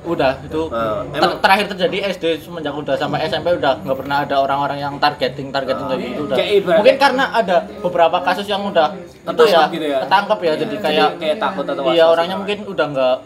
udah 0.00 0.32
itu 0.40 0.60
Eh, 0.68 1.00
ter- 1.14 1.38
terakhir 1.38 1.66
terjadi 1.68 1.96
SD 2.12 2.24
semenjak 2.40 2.70
udah 2.72 2.94
sampai 2.94 3.26
SMP 3.26 3.50
udah 3.52 3.82
nggak 3.82 3.98
pernah 3.98 4.16
ada 4.22 4.36
orang-orang 4.38 4.78
yang 4.78 4.94
targeting 4.96 5.50
targeting 5.50 5.86
kayak 5.86 6.00
gitu 6.04 6.20
udah 6.24 6.36
Kayak 6.36 6.50
mungkin 6.70 6.96
karena 6.96 7.24
ada 7.32 7.56
beberapa 7.78 8.18
kasus 8.22 8.46
yang 8.46 8.62
udah 8.62 8.94
itu 8.94 9.42
ya, 9.44 9.66
Ketangkap 9.66 9.70
gitu 9.70 9.86
ya? 9.86 9.98
ketangkep 10.02 10.38
ya 10.38 10.52
jadi 10.56 10.74
kayak 10.78 11.08
kayak 11.18 11.36
takut 11.38 11.64
atau 11.64 11.82
iya 11.90 12.04
orangnya 12.06 12.34
gitu. 12.34 12.40
mungkin 12.40 12.58
udah 12.68 12.86
nggak 12.88 13.16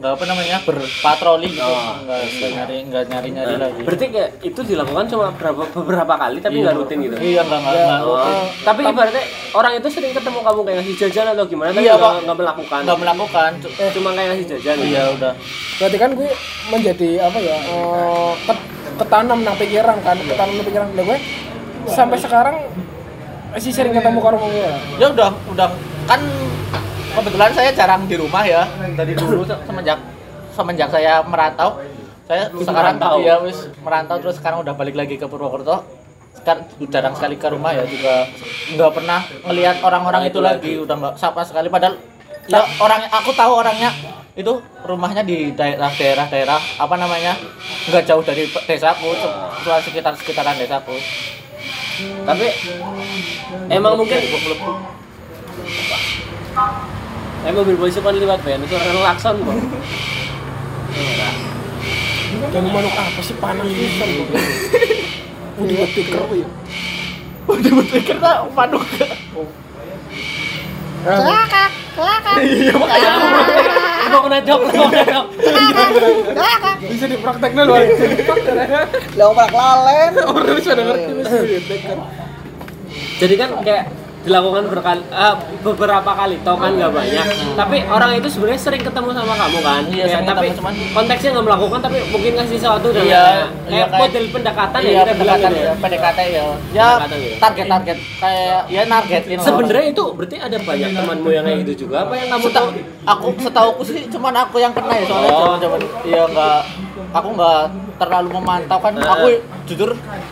nggak 0.00 0.16
apa 0.16 0.24
namanya 0.24 0.56
berpatroli 0.64 1.48
gitu 1.50 1.60
Oh, 1.60 1.92
nggak 2.00 2.20
nggak 2.32 2.50
nyari 2.56 2.76
nggak 2.82 3.04
nyari 3.06 3.28
nyari 3.30 3.52
Nah, 3.52 3.60
lagi 3.62 3.80
berarti 3.84 4.06
kayak 4.08 4.30
itu 4.40 4.60
dilakukan 4.64 5.04
cuma 5.06 5.28
beberapa 5.30 5.62
beberapa 5.70 6.14
kali 6.16 6.38
tapi 6.40 6.56
Iya, 6.56 6.64
nggak 6.64 6.74
rutin 6.74 6.98
gitu. 7.04 7.16
iya 7.20 7.40
nggak 7.42 7.60
nggak 7.60 7.74
nggak 7.76 8.00
Oh, 8.00 8.08
rutin 8.10 8.34
tapi 8.64 8.80
ibaratnya 8.82 9.24
orang 9.52 9.72
itu 9.76 9.88
sering 9.90 10.12
ketemu 10.12 10.38
kamu 10.40 10.60
kayak 10.62 10.76
ngasih 10.80 10.94
jajan 10.98 11.26
atau 11.30 11.44
gimana 11.44 11.70
tapi 11.70 11.84
Iya, 11.84 11.94
nggak 11.94 12.14
nggak 12.24 12.38
melakukan. 12.38 12.80
nggak 12.80 12.98
melakukan 12.98 13.50
cu- 13.60 13.74
Cuma 13.92 14.08
kayak 14.10 14.28
ngasih 14.30 14.46
jajan. 14.50 14.76
iya 14.80 15.02
udah 15.10 15.32
Berarti 15.76 15.96
kan 15.96 16.10
gue 16.12 16.30
menjadi 16.70 17.08
apa 17.20 17.38
ya? 17.38 17.56
eh, 17.60 18.32
ket- 18.42 18.68
ketanam 18.96 19.38
nang 19.38 19.56
pikiran 19.56 19.96
kan, 20.00 20.16
ketanam 20.18 20.52
nang 20.54 20.64
pikiran 20.64 20.88
gue 20.90 21.18
sampai 21.86 22.16
sekarang 22.16 22.56
masih 23.50 23.68
sering 23.68 23.92
ketemu 23.92 24.18
karo 24.18 24.36
wong 24.38 24.48
ya. 24.50 24.72
ya 24.96 25.06
udah 25.10 25.28
udah 25.46 25.68
kan 26.06 26.20
kebetulan 27.10 27.50
saya 27.52 27.70
jarang 27.72 28.02
di 28.04 28.16
rumah 28.16 28.42
ya. 28.44 28.62
Dari 28.94 29.12
dulu 29.14 29.42
se- 29.42 29.60
semenjak 29.64 29.98
semenjak 30.50 30.88
saya 30.90 31.22
merantau 31.22 31.78
saya 32.26 32.46
Wis 32.50 32.62
sekarang 32.62 32.94
merantau. 32.98 33.16
ya 33.18 33.36
wis 33.40 33.58
merantau 33.80 34.16
terus 34.18 34.36
sekarang 34.38 34.62
udah 34.62 34.74
balik 34.74 34.94
lagi 34.94 35.16
ke 35.16 35.26
Purwokerto. 35.26 35.82
Sekarang 36.30 36.62
jarang 36.88 37.14
sekali 37.14 37.36
ke 37.36 37.48
rumah 37.48 37.74
ya 37.74 37.82
juga 37.84 38.24
nggak 38.70 38.90
pernah 38.94 39.20
ngelihat 39.44 39.76
orang-orang 39.82 40.22
itu 40.26 40.38
lagi 40.38 40.78
udah 40.78 40.96
nggak 40.96 41.14
sama 41.16 41.42
sekali. 41.42 41.66
Padahal 41.66 41.98
ya, 42.46 42.62
orang 42.78 43.02
aku 43.10 43.30
tahu 43.34 43.52
orangnya 43.56 43.90
itu 44.38 44.62
rumahnya 44.86 45.26
di 45.26 45.52
daerah-daerah 45.52 46.30
daerah 46.30 46.60
apa 46.78 46.94
namanya 46.94 47.34
nggak 47.90 48.04
jauh 48.06 48.22
dari 48.22 48.46
desaku 48.46 49.10
cuma 49.60 49.82
sekitar 49.82 50.14
sekitaran 50.14 50.54
desaku. 50.54 50.94
Tapi 52.24 52.46
emang 53.68 53.98
mungkin 53.98 54.18
Eh 57.40 57.52
mobil 57.56 57.76
polisi 57.76 58.00
kan 58.04 58.12
lewat 58.12 58.44
Ben 58.44 58.60
itu 58.60 58.74
orang 58.76 59.00
lakson 59.00 59.36
kok. 59.40 59.56
Dan 62.52 62.64
manuk 62.68 62.94
apa 62.94 63.20
sih 63.24 63.36
panas 63.40 63.64
pisan 63.64 64.08
kok. 64.12 64.28
Udah 65.60 65.76
betul 65.84 66.04
kero 66.08 66.24
ya. 66.32 66.48
udah 67.50 67.72
betul 67.82 68.00
karena 68.06 68.30
paduk 68.54 68.84
Kelakak, 71.00 71.70
Mau 74.10 74.20
kena 74.26 74.38
jok, 74.44 74.60
mau 74.68 74.88
kena 74.92 75.04
jok. 75.08 75.26
Bisa 76.80 77.04
diprakteknya 77.08 77.62
luar 77.64 77.88
Lah 79.16 79.26
orang 79.32 79.52
lalen. 79.52 80.12
Orang 80.20 80.54
bisa 80.60 80.76
kan. 80.76 80.96
Jadi 83.20 83.34
kan 83.36 83.50
kayak 83.64 83.84
dilakukan 84.20 84.68
berkali 84.68 85.00
eh, 85.06 85.34
beberapa 85.60 86.10
kali 86.10 86.36
tau 86.40 86.54
kan 86.54 86.70
nggak 86.70 86.92
banyak. 86.92 87.24
Tapi 87.54 87.76
orang 87.86 88.10
itu 88.14 88.28
sebenarnya 88.28 88.60
sering 88.60 88.82
ketemu 88.82 89.10
sama 89.10 89.32
kamu 89.34 89.58
kan? 89.60 89.82
Iya, 89.86 90.04
Ya, 90.06 90.18
tapi 90.22 90.52
cuman- 90.52 90.76
konteksnya 90.92 91.28
nggak 91.32 91.46
melakukan 91.46 91.78
tapi 91.80 91.98
mungkin 92.06 92.32
ngasih 92.34 92.56
sesuatu 92.56 92.88
dan 92.90 93.00
Iya, 93.00 93.16
kayak, 93.16 93.46
iya, 93.66 93.84
kayak- 93.86 93.90
model 93.96 94.24
pendekatan 94.30 94.80
iya 94.80 94.90
ya 94.90 95.00
kita 95.00 95.12
bilang 95.14 95.16
pendekatan 95.16 95.50
gitu 95.50 95.56
ya. 95.56 95.64
ya 95.64 95.74
PDKT 95.74 96.18
ya. 96.20 96.44
Ya 96.70 96.88
Pendekatan 96.90 97.18
gitu. 97.18 97.36
target 97.40 97.66
target 97.66 97.98
kayak 98.20 98.60
ya 98.68 98.82
nargetin 98.84 99.36
lah. 99.36 99.44
sebenarnya 99.44 99.84
itu 99.88 100.04
berarti 100.12 100.36
ada 100.38 100.56
banyak 100.60 100.90
temanmu 100.92 101.28
yang 101.30 101.44
kayak 101.44 101.58
gitu 101.62 101.72
juga 101.80 101.96
apa 102.02 102.14
yang 102.14 102.28
kamu 102.30 102.46
tahu? 102.50 102.68
aku 103.02 103.26
setahuku 103.40 103.82
sih 103.84 104.00
cuman 104.10 104.34
aku 104.38 104.56
yang 104.58 104.72
kena 104.72 104.94
ya 104.94 105.04
soalnya 105.06 105.32
Oh. 105.32 105.56
zaman 105.56 105.80
ya 106.04 106.22
nggak 106.26 106.58
aku 107.10 107.28
nggak 107.32 107.60
terlalu 107.96 108.28
memantau 108.32 108.78
kan. 108.78 108.92
Aku 108.96 109.26
jujur 109.66 109.90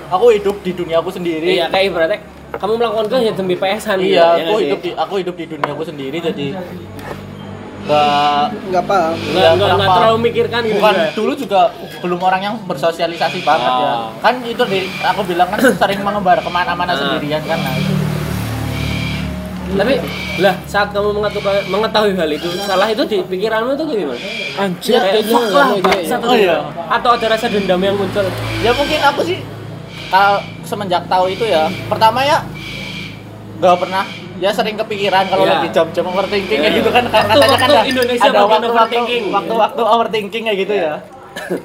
aku 0.09 0.25
hidup 0.31 0.57
di 0.61 0.73
dunia 0.73 0.99
aku 0.99 1.09
sendiri. 1.11 1.53
Iya 1.55 1.69
kayak 1.69 1.85
ibaratnya 1.87 2.21
kamu 2.51 2.73
melakukan 2.75 3.05
itu 3.05 3.17
hanya 3.17 3.33
demi 3.35 3.55
PS-an 3.55 3.99
iya 3.99 4.09
ya 4.09 4.25
aku 4.25 4.49
nggak 4.49 4.63
hidup 4.63 4.81
di 4.81 4.91
aku 4.95 5.15
hidup 5.17 5.35
di 5.35 5.45
dunia 5.47 5.71
aku 5.71 5.85
sendiri 5.85 6.17
jadi 6.19 6.47
nggak 7.81 8.45
Enggak 8.63 8.85
paham. 8.85 9.15
nggak 9.17 9.33
Iya, 9.35 9.49
nggak 9.51 9.67
nggak 9.67 9.79
kenapa? 9.79 9.97
terlalu 9.97 10.19
mikirkan 10.23 10.61
gitu 10.63 10.77
bukan 10.77 10.93
juga. 10.95 11.09
dulu 11.15 11.33
juga 11.35 11.61
belum 11.99 12.21
orang 12.23 12.41
yang 12.43 12.55
bersosialisasi 12.63 13.39
banget 13.43 13.73
ya 13.75 13.89
Ah. 13.89 14.09
kan 14.19 14.35
itu 14.43 14.63
di 14.67 14.79
aku 15.03 15.21
bilang 15.25 15.49
kan 15.49 15.61
sering 15.73 16.01
mengembar 16.03 16.37
ke 16.37 16.51
mana-mana 16.51 16.93
Ah. 16.93 16.99
sendirian 16.99 17.41
kan 17.43 17.59
nah 17.59 17.73
itu 17.75 17.93
tapi 19.71 20.01
lah 20.39 20.57
saat 20.65 20.89
kamu 20.91 21.13
mengetahui, 21.15 21.61
mengetahui 21.69 22.13
hal 22.15 22.31
itu 22.31 22.49
salah 22.59 22.89
itu 22.89 23.05
di 23.05 23.21
pikiranmu 23.23 23.73
itu 23.75 23.85
gimana 23.87 24.17
Anjir, 24.59 24.97
kayak 24.97 25.13
kayaknya 25.15 25.35
fuck 25.35 25.53
lah 25.53 25.69
iya, 25.69 25.93
iya. 25.99 26.17
Oh, 26.19 26.35
iya. 26.35 26.57
atau 26.89 27.11
ada 27.13 27.27
rasa 27.29 27.47
dendam 27.47 27.77
yang 27.79 27.93
muncul 27.93 28.25
ya 28.59 28.73
mungkin 28.73 29.01
aku 29.03 29.21
sih 29.23 29.39
kalau 30.09 30.41
semenjak 30.69 31.03
tahu 31.07 31.27
itu 31.29 31.45
ya 31.45 31.67
pertama 31.89 32.21
ya 32.21 32.45
nggak 33.59 33.77
pernah 33.77 34.05
ya 34.39 34.51
sering 34.53 34.77
kepikiran 34.77 35.27
kalau 35.27 35.43
Iya. 35.43 35.53
lagi 35.57 35.69
jam-jam 35.73 36.05
overthinking 36.07 36.47
Iya. 36.55 36.63
kayak 36.63 36.75
gitu 36.77 36.91
kan 36.91 37.05
Waktu-waktu 37.05 37.33
katanya 37.35 37.59
kan 37.59 37.69
ada- 37.73 37.87
Indonesia 37.87 38.23
ada 38.23 38.39
waktu-waktu 38.39 38.69
overthinking. 38.71 39.23
waktu-waktu 39.29 39.83
overthinking 39.85 40.43
kayak 40.45 40.59
gitu 40.61 40.75
ya 40.77 40.95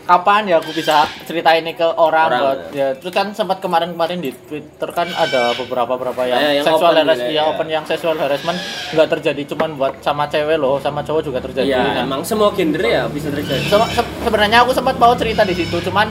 kapan 0.03 0.45
ya 0.45 0.55
aku 0.57 0.69
bisa 0.71 0.95
cerita 1.23 1.49
ini 1.51 1.73
ke 1.73 1.81
orang, 1.83 2.29
Orang, 2.29 2.39
buat 2.39 2.59
ya 2.71 2.93
terus 2.93 3.09
kan 3.11 3.29
sempat 3.31 3.57
kemarin-kemarin 3.57 4.19
di 4.19 4.29
Twitter 4.31 4.85
kan 4.87 5.09
ada 5.11 5.49
beberapa 5.55 5.97
beberapa 5.97 6.21
yang, 6.23 6.37
Eh, 6.39 6.51
yang 6.55 6.65
sexual 6.67 6.93
open 6.93 7.01
harassment 7.03 7.25
ya, 7.27 7.33
ya. 7.35 7.43
open 7.47 7.67
yang 7.67 7.83
sexual 7.83 8.15
harassment 8.15 8.57
nggak 8.91 9.07
terjadi 9.11 9.41
cuman 9.49 9.69
buat 9.73 9.93
sama 9.99 10.23
cewek 10.27 10.57
loh 10.57 10.77
sama 10.77 11.01
cowok 11.01 11.21
juga 11.23 11.39
terjadi 11.41 11.69
Nah, 11.69 11.85
Iya, 11.91 12.05
emang 12.05 12.21
semua 12.21 12.49
genre 12.49 12.85
ya 12.87 13.03
bisa 13.07 13.29
terjadi. 13.29 13.65
se- 13.65 13.89
se- 13.91 14.11
sebenarnya 14.19 14.61
aku 14.61 14.71
sempat 14.71 14.95
mau 14.95 15.13
cerita 15.13 15.41
di 15.41 15.55
situ 15.55 15.77
cuman 15.79 16.05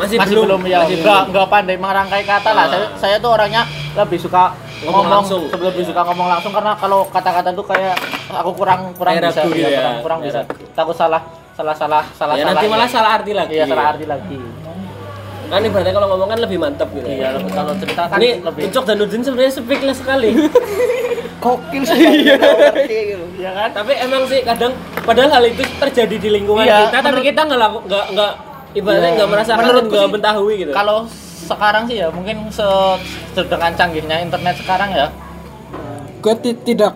Masih, 0.00 0.16
masih, 0.16 0.34
belum, 0.38 0.60
ya 0.64 0.78
masih 0.80 0.96
nggak 0.98 1.20
belum. 1.20 1.30
nggak 1.30 1.46
pandai 1.46 1.76
merangkai 1.76 2.22
kata 2.24 2.50
lah 2.50 2.62
Ah. 2.62 2.68
saya 2.68 2.86
saya 2.96 3.16
tuh 3.16 3.30
orangnya 3.30 3.62
lebih 3.94 4.16
suka 4.16 4.44
Ngomong 4.80 4.96
ngomong, 4.98 5.12
langsung. 5.12 5.42
lebih 5.52 5.84
suka 5.84 6.00
ngomong 6.02 6.28
langsung 6.30 6.50
karena 6.50 6.72
kalau 6.74 7.04
kata-kata 7.06 7.52
tuh 7.52 7.62
kayak 7.62 8.00
aku 8.30 8.50
kurang 8.54 8.96
kurang 8.96 9.12
Kayak 9.14 9.28
bisa 9.28 9.40
ya, 9.44 9.68
ya. 9.68 9.68
kurang, 9.76 9.96
kurang 10.00 10.18
bisa 10.24 10.40
takut 10.72 10.96
salah 10.96 11.20
salah 11.52 11.76
salah 11.76 12.02
salah 12.10 12.34
Ya 12.34 12.42
salah 12.42 12.54
nanti 12.54 12.66
malah 12.66 12.88
salah 12.88 13.10
arti 13.14 13.32
lagi. 13.32 13.52
iya 13.52 13.64
salah 13.64 13.92
arti 13.92 14.04
lagi 14.04 14.40
Kan 15.46 15.60
ibaratnya 15.60 15.92
kalau 15.92 16.08
ngomong 16.08 16.28
kan 16.28 16.38
lebih 16.40 16.56
mantap 16.56 16.88
gitu. 16.90 17.04
iya 17.04 17.28
kalau 17.50 17.74
cerita 17.76 18.02
kan 18.06 18.16
Ini 18.16 18.30
lebih 18.40 18.62
Ucok 18.66 18.84
dan 18.86 18.96
Udin 18.98 19.20
sebenarnya 19.20 19.52
speechless 19.52 19.98
sekali. 19.98 20.30
Kokil 21.44 21.82
sih. 21.82 22.00
Iya. 22.22 22.36
Iya 23.34 23.50
kan 23.50 23.68
tapi 23.74 23.92
emang 23.96 24.24
sih 24.24 24.40
kadang 24.40 24.72
padahal 25.02 25.28
hal 25.30 25.44
itu 25.46 25.60
terjadi 25.76 26.16
di 26.16 26.28
lingkungan 26.30 26.62
Iya, 26.62 26.86
kita 26.86 26.98
tapi 27.02 27.20
kita 27.22 27.40
nggak 27.42 27.58
nggak 28.12 28.32
ibaratnya 28.72 29.10
nggak 29.16 29.28
merasakan 29.28 29.56
dan 29.56 29.66
Menurutku 29.66 29.90
nggak 29.90 30.04
sih, 30.04 30.14
mentahui 30.14 30.54
gitu. 30.58 30.72
kalau 30.72 30.98
sekarang 31.42 31.82
sih 31.84 31.96
ya 31.98 32.08
mungkin 32.08 32.36
se 32.48 32.66
dengan 33.36 33.70
canggihnya 33.72 34.16
internet 34.20 34.54
sekarang 34.56 34.90
ya 34.90 35.06
Gue 36.20 36.34
ti- 36.36 36.60
tidak 36.64 36.92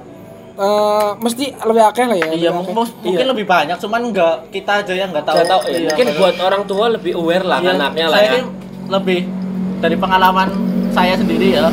eh, 0.54 1.10
mesti 1.16 1.44
lebih 1.58 1.82
akeh 1.82 2.04
lah 2.04 2.16
ya. 2.16 2.26
iya 2.30 2.50
lebih 2.52 2.74
mungkin 3.02 3.26
lebih 3.26 3.46
banyak 3.48 3.76
cuman 3.76 4.00
nggak 4.08 4.34
kita 4.50 4.72
aja 4.80 4.94
yang 4.94 5.10
nggak 5.10 5.24
tahu 5.24 5.34
Nggak 5.34 5.48
tahu, 5.48 5.60
ya. 5.60 5.72
Iya, 5.72 5.88
mungkin 5.88 6.04
nggak 6.06 6.20
buat 6.20 6.36
orang 6.40 6.62
tua 6.64 6.84
lebih 6.90 7.12
aware 7.14 7.42
lah 7.42 7.58
Iya, 7.58 7.72
anaknya 7.74 8.06
lah 8.06 8.14
saya 8.14 8.24
ya. 8.24 8.32
sih 8.32 8.42
lebih 8.84 9.20
dari 9.80 9.96
pengalaman 9.96 10.48
saya 10.90 11.14
sendiri 11.16 11.48
ya 11.52 11.66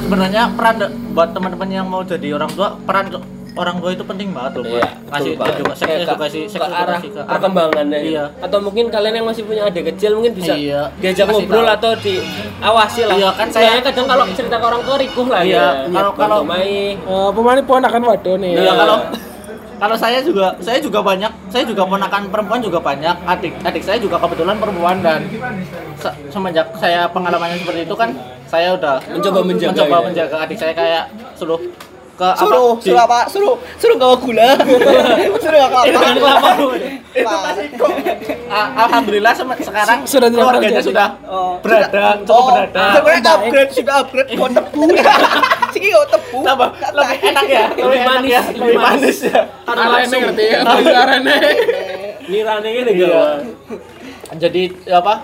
sebenarnya 0.00 0.52
peran 0.52 0.76
buat 1.10 1.28
teman-teman 1.30 1.68
yang 1.68 1.84
mau 1.84 2.00
jadi 2.00 2.32
orang 2.32 2.50
tua 2.50 2.78
peran 2.78 3.08
orang 3.54 3.76
tua 3.78 3.90
itu 3.90 4.04
penting 4.04 4.28
banget 4.30 4.52
loh 4.54 4.64
buat 4.64 4.76
Iya, 4.76 4.88
ngasih 5.08 5.30
betul 5.30 5.38
banget. 5.38 5.54
edukasi 5.56 5.80
Kayak 5.80 5.96
ke- 5.96 6.04
edukasi 6.04 6.38
ke 6.38 6.50
seks 6.50 6.60
arah 6.60 6.74
edukasi 6.74 7.08
ke 7.08 7.16
arah- 7.16 7.28
perkembangannya 7.28 7.98
gitu. 7.98 8.10
iya 8.10 8.24
Atau 8.38 8.58
mungkin 8.60 8.84
kalian 8.88 9.14
yang 9.14 9.26
masih 9.26 9.42
punya 9.42 9.62
adik 9.64 9.84
kecil 9.86 10.10
mungkin 10.14 10.32
bisa 10.34 10.52
Iya. 10.52 10.80
diajak 10.96 11.24
Kasih 11.24 11.34
ngobrol 11.38 11.64
tahu. 11.64 11.74
atau 11.74 11.90
diawasi 11.98 13.00
lah. 13.04 13.16
Iya, 13.16 13.28
kan 13.32 13.46
saya- 13.48 13.80
kadang 13.80 14.06
kalau 14.06 14.24
cerita 14.30 14.56
ke 14.56 14.66
orang 14.66 14.82
tua 14.82 14.96
rikuh 14.96 15.26
lah 15.26 15.40
Iya, 15.40 15.56
ya. 15.56 15.68
kalau- 15.88 16.14
kalau- 16.14 16.42
Eh, 16.44 16.94
pemain 17.32 17.58
ponakan 17.62 18.02
waduh 18.04 18.36
nih. 18.36 18.52
Iya, 18.54 18.62
Nah. 18.64 18.76
kalau 18.76 18.96
kalau 19.78 19.94
saya 19.96 20.18
juga 20.20 20.50
saya 20.58 20.78
juga 20.78 20.98
banyak 21.00 21.30
saya 21.48 21.62
juga 21.62 21.82
ponakan 21.84 22.26
perempuan 22.28 22.58
juga 22.58 22.78
banyak 22.78 23.14
adik 23.24 23.54
adik 23.60 23.78
saya 23.80 23.94
juga 23.96 24.18
kebetulan 24.18 24.58
perempuan 24.58 24.98
dan 24.98 25.22
se- 25.94 26.16
semenjak 26.28 26.66
saya 26.74 27.06
pengalamannya 27.06 27.56
seperti 27.56 27.86
itu 27.86 27.94
kan 27.94 28.10
saya 28.44 28.74
udah 28.74 28.98
Mencoba 29.08 29.38
menjaga 29.40 29.70
mencoba 29.72 29.96
ya. 29.96 30.02
menjaga 30.02 30.36
adik 30.42 30.56
saya 30.56 30.72
kayak 30.72 31.04
suruh 31.32 31.62
ke 32.18 32.28
Suruh, 32.34 32.74
apa, 32.74 32.74
di- 32.74 32.82
suruh 32.84 33.00
apa? 33.00 33.18
Suruh, 33.30 33.54
suruh 33.78 33.96
gawa 33.96 34.16
gula. 34.18 34.50
suruh 35.42 35.58
gawa 35.62 35.82
Dengan 35.84 36.14
kelapa. 36.18 36.50
itu 37.08 37.22
pasti 37.24 37.64
kok 37.72 37.90
alhamdulillah 38.76 39.32
sekarang 39.34 39.98
Sudah 40.02 40.26
tidak 40.26 40.42
keluarganya 40.44 40.82
sudah 40.82 41.08
Oh, 41.24 41.58
berada 41.58 42.18
cukup 42.20 42.34
oh, 42.36 42.46
berada 42.52 42.84
Sebenarnya 42.92 43.30
upgrade 43.32 43.70
sudah 43.72 43.94
upgrade 44.00 44.28
kau 44.32 44.48
tebu. 44.48 44.82
Siki 45.72 45.88
kau 45.88 46.06
tebu. 46.08 46.38
tambah 46.42 46.68
lebih 46.74 47.18
enak 47.24 47.44
ya 47.46 47.64
lebih 47.72 48.00
manis, 48.02 48.28
ya 48.28 48.42
lebih 48.52 48.78
manis 48.78 49.18
ya 49.22 49.40
Arane 49.64 50.06
ngerti 50.10 50.44
ya. 50.44 50.58
Nirane 52.28 52.68
ini 52.68 52.92
Iya. 52.94 53.08
gak? 53.08 53.36
jadi 54.36 54.62
apa 54.92 55.14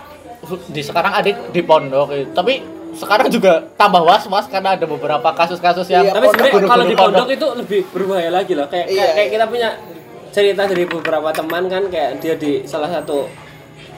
di 0.66 0.80
sekarang 0.80 1.12
adik 1.14 1.36
di 1.51 1.61
pondok 1.61 2.09
gitu. 2.11 2.30
tapi 2.32 2.61
sekarang 2.95 3.28
juga 3.28 3.53
tambah 3.74 4.01
was 4.01 4.24
was 4.26 4.47
karena 4.47 4.74
ada 4.74 4.86
beberapa 4.86 5.28
kasus-kasus 5.30 5.86
yang 5.86 6.05
Iya, 6.05 6.12
Tapi 6.12 6.26
sebenarnya 6.28 6.66
kalau 6.66 6.84
di 6.84 6.97
pondok 6.97 7.28
itu 7.28 7.47
lebih 7.55 7.80
berbahaya 7.90 8.30
lagi 8.30 8.53
loh. 8.55 8.66
Kayak 8.66 8.86
Iya. 8.88 9.05
kayak, 9.12 9.28
kita 9.30 9.45
punya 9.47 9.68
cerita 10.30 10.62
dari 10.66 10.84
beberapa 10.84 11.28
teman 11.30 11.66
kan 11.66 11.82
kayak 11.86 12.18
dia 12.18 12.34
di 12.34 12.64
salah 12.64 12.90
satu 12.90 13.26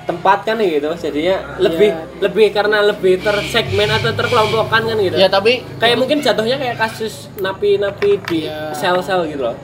tempat 0.05 0.39
kan 0.43 0.57
gitu. 0.59 0.87
Jadinya 0.93 1.59
lebih 1.59 1.91
lebih 2.21 2.47
karena 2.51 2.79
lebih 2.81 3.19
tersegmen 3.19 3.91
atau 3.91 4.13
terkelompokkan 4.13 4.83
kan 4.85 4.97
gitu. 4.97 5.17
ya 5.17 5.27
tapi 5.27 5.67
Kayak 5.77 5.97
mungkin 5.99 6.19
jatuhnya 6.21 6.57
kayak 6.57 6.77
kasus 6.79 7.29
napi-napi 7.37 8.11
di 8.25 8.41
Iya. 8.47 8.71
sel-sel 8.73 9.27
gitu 9.27 9.51
loh. 9.51 9.57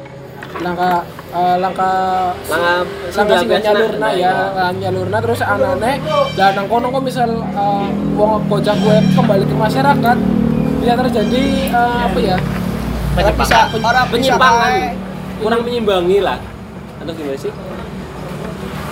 Langkah 0.61 1.01
eh, 1.33 1.57
langkah 1.57 1.97
Langkah 2.51 2.85
langkah 2.85 3.37
sing 3.41 3.49
sebelas 3.49 3.63
nyalurna 3.65 3.99
nah, 4.05 4.13
ya, 4.13 4.33
langkah 4.53 4.69
nyalurna 4.77 5.17
terus 5.25 5.41
anane 5.41 5.93
lah 6.37 6.49
nang 6.53 6.67
kono 6.69 6.87
kok 6.93 7.03
misal 7.05 7.31
eh, 7.41 7.87
wong 8.19 8.45
bocah 8.51 8.77
gue 8.77 8.97
kembali 9.17 9.45
ke 9.49 9.57
masyarakat 9.57 10.17
bisa 10.83 10.93
terjadi 10.99 11.43
eh, 11.73 11.99
apa 12.05 12.19
ya? 12.21 12.37
Bisa, 13.13 13.69
orang 13.77 14.09
Penyimpangan. 14.09 14.73
Kurang 15.45 15.61
menyimbangi 15.69 16.19
lah. 16.25 16.41
Atau 17.03 17.13
gimana 17.13 17.37
sih? 17.37 17.53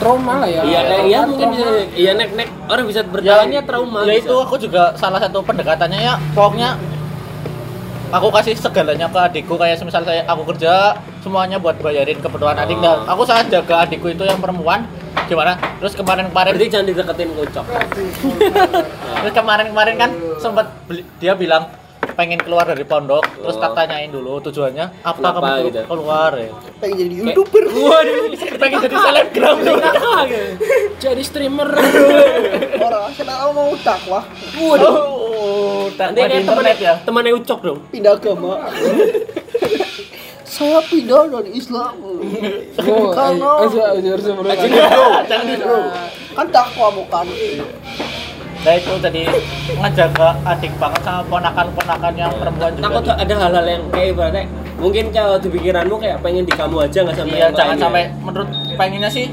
Trauma 0.01 0.35
lah 0.45 0.49
ya. 0.49 0.63
Iya 0.65 0.81
kayak 0.81 1.05
iya 1.05 1.19
Trauma. 1.21 1.29
mungkin 1.29 1.47
bisa 1.53 1.69
iya 1.93 2.11
nek-nek 2.17 2.49
orang 2.73 2.85
bisa 2.89 3.01
bertahannya 3.05 3.61
trauma. 3.69 3.99
ya 4.09 4.17
bisa. 4.17 4.29
itu 4.29 4.35
aku 4.41 4.57
juga 4.57 4.83
salah 4.97 5.21
satu 5.21 5.45
pendekatannya 5.45 6.01
ya 6.01 6.15
pokoknya 6.33 6.81
aku 8.11 8.29
kasih 8.35 8.55
segalanya 8.59 9.07
ke 9.07 9.19
adikku 9.19 9.55
kayak 9.55 9.79
semisal 9.79 10.03
saya 10.03 10.27
aku 10.27 10.43
kerja 10.55 10.99
semuanya 11.23 11.57
buat 11.63 11.79
bayarin 11.79 12.19
kebutuhan 12.19 12.59
adik. 12.59 12.79
Dan 12.83 13.07
aku 13.07 13.23
sangat 13.25 13.49
jaga 13.51 13.87
adikku 13.87 14.11
itu 14.11 14.27
yang 14.27 14.43
perempuan. 14.43 14.85
Gimana? 15.27 15.59
Terus 15.79 15.95
kemarin-kemarin 15.95 16.53
Berarti 16.55 16.71
jangan 16.71 16.87
dideketin 16.91 17.31
kocok. 17.35 17.67
terus 19.23 19.35
kemarin-kemarin 19.35 19.95
kan 19.99 20.11
sempat 20.43 20.67
beli- 20.87 21.07
dia 21.23 21.35
bilang 21.39 21.71
pengen 22.19 22.43
keluar 22.43 22.67
dari 22.67 22.83
pondok. 22.83 23.23
Terus 23.39 23.57
tak 23.59 23.73
tanyain 23.79 24.11
dulu 24.11 24.43
tujuannya 24.43 24.87
apa 25.07 25.19
Kenapa 25.19 25.39
kamu 25.39 25.47
keluar, 25.47 25.67
gitu? 25.67 25.81
keluar 25.87 26.31
ya? 26.35 26.51
Pengen 26.83 26.97
jadi 26.99 27.15
youtuber. 27.15 27.65
Waduh, 27.71 28.17
pengen 28.59 28.79
jadi 28.83 28.97
selebgram. 28.99 29.57
Jadi 31.01 31.25
streamer. 31.25 31.65
Orang 32.77 33.09
tahu 33.17 33.49
mau 33.57 33.73
dakwah 33.81 34.21
oh 34.61 35.30
Nanti 35.93 36.19
tanpa 36.19 36.29
di 36.29 36.31
kayak 36.31 36.47
temennya 36.47 36.75
ya 36.79 36.95
temannya 37.01 37.33
ucok 37.35 37.59
dong. 37.61 37.79
pindah 37.89 38.13
agama. 38.13 38.53
Saya 40.43 40.79
pindah 40.83 41.31
dari 41.31 41.51
Islam. 41.55 41.95
Oh, 41.97 42.19
Karena- 43.11 43.59
aja 43.63 43.83
aja 43.95 44.09
harus 44.11 44.25
jangan 44.25 45.57
bro 45.57 45.79
Kan 46.33 46.47
dakwah 46.49 46.91
bukan. 46.93 47.27
nah 48.61 48.77
itu 48.77 48.93
tadi 49.01 49.25
ngejaga 49.73 50.37
adik 50.45 50.69
banget 50.77 51.01
sama 51.01 51.25
ponakan-ponakan 51.25 52.13
yang 52.13 52.29
perempuan 52.31 52.77
juga 52.77 52.85
Takut 52.85 53.05
ada 53.09 53.35
hal-hal 53.41 53.65
yang 53.65 53.83
kayak 53.89 54.09
ibaratnya 54.13 54.43
mungkin 54.77 55.05
kalau 55.09 55.41
di 55.41 55.49
pikiranmu 55.49 55.97
kayak 55.97 56.21
pengen 56.21 56.45
di 56.45 56.53
kamu 56.53 56.77
aja 56.85 56.99
nggak 57.01 57.17
sampai 57.17 57.33
iya 57.33 57.43
yang 57.43 57.57
jangan 57.57 57.77
sampai 57.81 58.05
menurut 58.21 58.49
pengennya 58.77 59.09
sih 59.09 59.33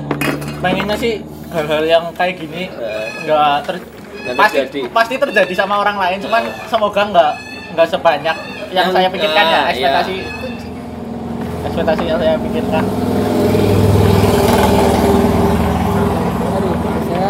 pengennya 0.57 0.95
sih 0.95 1.13
hal-hal 1.49 1.83
yang 1.83 2.03
kayak 2.13 2.39
gini 2.39 2.71
Eh. 2.71 3.07
nggak 3.27 3.67
ter 3.67 3.75
Pasti 4.33 4.57
terjadi. 4.59 4.79
pasti 4.89 5.15
terjadi 5.15 5.53
sama 5.55 5.77
orang 5.77 5.95
lain 5.95 6.17
cuman 6.19 6.43
semoga 6.65 7.01
nggak 7.05 7.31
nggak 7.73 7.87
sebanyak 7.87 8.35
yang 8.67 8.75
Yang- 8.83 8.93
saya 8.93 9.07
pikirkan 9.07 9.43
ya 9.45 9.55
ah, 9.55 9.65
ekspektasi 9.69 10.15
ekspektasi 11.63 12.03
yang 12.03 12.17
saya 12.17 12.35
pikirkan. 12.37 12.83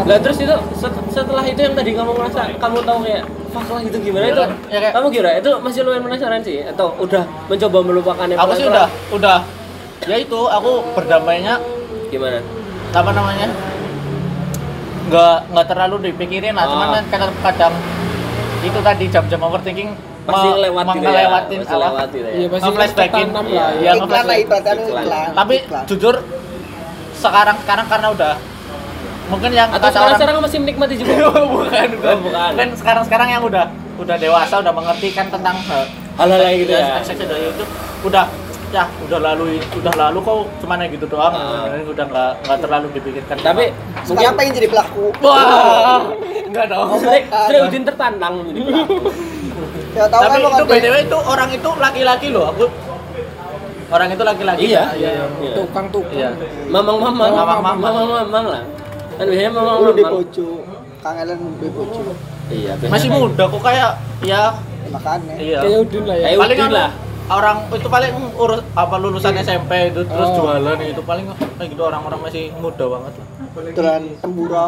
Lah 0.07 0.17
terus 0.17 0.37
itu 0.39 0.55
set- 0.73 1.03
setelah 1.11 1.43
itu 1.43 1.59
yang 1.59 1.75
tadi 1.75 1.91
kamu 1.91 2.11
merasa 2.13 2.47
kamu 2.53 2.79
tahu 2.81 2.99
kayak 3.03 3.23
fuck 3.49 3.67
lah 3.67 3.81
itu 3.81 3.97
gimana 3.99 4.23
Iya 4.23 4.31
itu? 4.31 4.43
Ya 4.69 4.79
kayak- 4.79 4.93
Kamu 4.95 5.07
kira 5.09 5.31
itu 5.35 5.49
masih 5.59 5.79
lumayan 5.83 6.03
penasaran 6.05 6.41
sih 6.41 6.57
atau 6.63 6.95
udah 6.95 7.23
mencoba 7.45 7.77
melupakannya 7.83 8.35
aku 8.35 8.53
sih 8.55 8.65
udah 8.65 8.87
udah 9.11 9.37
ya 10.01 10.15
itu 10.15 10.39
aku 10.39 10.71
berdamainya 10.93 11.59
gimana? 12.07 12.39
apa 12.89 13.11
namanya 13.11 13.51
nggak 15.07 15.37
nggak 15.49 15.67
terlalu 15.67 15.95
dipikirin 16.05 16.51
lah 16.51 16.65
cuman 16.65 16.85
Oh. 16.85 16.93
kan 16.93 17.03
kadang 17.07 17.31
kadang 17.41 17.73
itu 18.59 18.79
tadi 18.81 19.05
jam-jam 19.07 19.41
overthinking 19.41 19.89
Pasti 20.27 20.47
lewat 20.59 20.85
gitu 20.91 21.07
ya. 21.07 21.23
Pasti 21.31 21.55
apa 21.55 21.75
lewat 21.79 22.07
gitu 22.11 22.19
ya. 22.19 22.31
Iya 22.35 22.47
pasti 22.51 22.67
Iya. 22.67 22.75
Iya, 23.47 23.63
Ya. 23.79 23.91
Iklan 23.95 24.11
lah 24.11 24.19
nge-flashback. 24.27 24.39
ibaratnya 24.43 24.73
Iklan. 24.75 25.03
iklan. 25.03 25.29
tapi 25.33 25.55
Iklan. 25.57 25.83
jujur 25.87 26.15
sekarang 27.15 27.57
sekarang 27.57 27.85
karena 27.87 28.07
udah 28.11 28.33
mungkin 29.27 29.51
yang 29.51 29.69
Atau 29.69 29.87
sekarang 29.89 30.03
orang- 30.05 30.19
sekarang 30.19 30.41
masih 30.41 30.59
menikmati 30.59 30.93
juga? 30.97 31.13
bukan 31.47 31.87
bukan 31.95 32.09
Oh, 32.09 32.19
bukan. 32.21 32.51
kan 32.53 32.67
sekarang 32.75 33.03
sekarang 33.03 33.27
yang 33.29 33.41
udah 33.41 33.65
udah 33.97 34.15
dewasa 34.15 34.53
udah 34.59 34.73
mengerti 34.73 35.07
kan 35.11 35.27
tentang 35.27 35.55
hal- 35.63 35.89
Hal-hal 36.17 36.39
kayak 36.39 36.57
gitu 36.59 36.71
ya. 36.73 36.85
itu 37.49 37.63
udah 38.03 38.25
ya 38.67 38.83
udah 39.01 39.19
lalu 39.21 39.43
udah 39.73 39.93
lalu 39.95 40.17
kok 40.19 40.35
cuman 40.59 40.77
yang 40.77 40.91
gitu 40.91 41.07
doang 41.07 41.31
Ah. 41.31 41.71
udah 41.81 42.05
nggak 42.05 42.31
nggak 42.41 42.57
terlalu 42.59 42.87
dipikirkan 42.91 43.35
Tapi 43.39 43.63
mungkin 43.71 44.05
Sekarang 44.05 44.35
pengen 44.35 44.53
jadi 44.53 44.67
pelaku. 44.67 45.03
wah 45.17 46.03
enggak 46.43 46.65
dong 46.67 46.87
Sri, 46.97 47.19
Ah, 47.27 47.47
Sri 47.47 47.57
Udin 47.61 47.83
tertantang 47.83 48.33
pelaku. 48.45 48.97
Ya 49.93 50.03
tahu 50.05 50.21
tapi 50.21 50.35
kan 50.35 50.39
itu 50.43 50.51
kan 50.59 50.65
btw 50.69 50.95
itu 51.01 51.17
orang 51.17 51.49
itu 51.49 51.69
laki-laki 51.75 52.27
loh 52.29 52.45
aku 52.47 52.65
orang 53.87 54.07
itu 54.11 54.19
laki-laki 54.21 54.61
Iya, 54.67 54.83
ya. 54.93 55.11
iya, 55.15 55.23
iya. 55.39 55.53
Tukang-tukang. 55.55 56.11
iya 56.11 56.29
Mamang 56.67 56.99
mamang, 56.99 57.31
Mamang, 57.31 57.47
mamang. 57.63 57.77
mamang 57.79 58.07
mamang 58.21 58.45
lah. 58.45 58.63
Kan 59.15 59.25
biasanya 59.25 59.51
mamang 59.53 59.75
Lu 59.79 59.89
di 59.89 60.03
mamang. 60.03 60.13
bojo. 60.19 60.47
Kangelan 60.99 61.39
di 61.55 61.67
bojo. 61.71 62.01
Iya, 62.47 62.71
masih 62.83 63.07
muda 63.09 63.43
kok 63.43 63.61
kayak 63.61 63.91
ya 64.21 64.51
Ya, 64.83 64.89
Makanya. 64.89 65.35
iya 65.37 65.59
Kayak 65.61 65.77
Udin 65.81 66.03
lah 66.03 66.15
ya. 66.15 66.25
Kayak 66.27 66.37
Udin 66.41 66.59
anu, 66.61 66.75
lah. 66.75 66.89
Orang 67.27 67.57
itu 67.69 67.87
paling 67.87 68.11
urus 68.33 68.63
apa 68.71 68.95
lulusan 68.95 69.35
SMP 69.35 69.91
itu 69.91 70.01
terus 70.01 70.29
Oh. 70.29 70.35
jualan 70.41 70.79
itu 70.79 71.01
paling 71.01 71.25
kayak 71.57 71.69
gitu 71.69 71.83
orang-orang 71.83 72.19
masih 72.21 72.43
muda 72.55 72.85
banget 72.87 73.13
lah. 73.15 73.27
Beneran 73.51 74.03
tempura. 74.17 74.65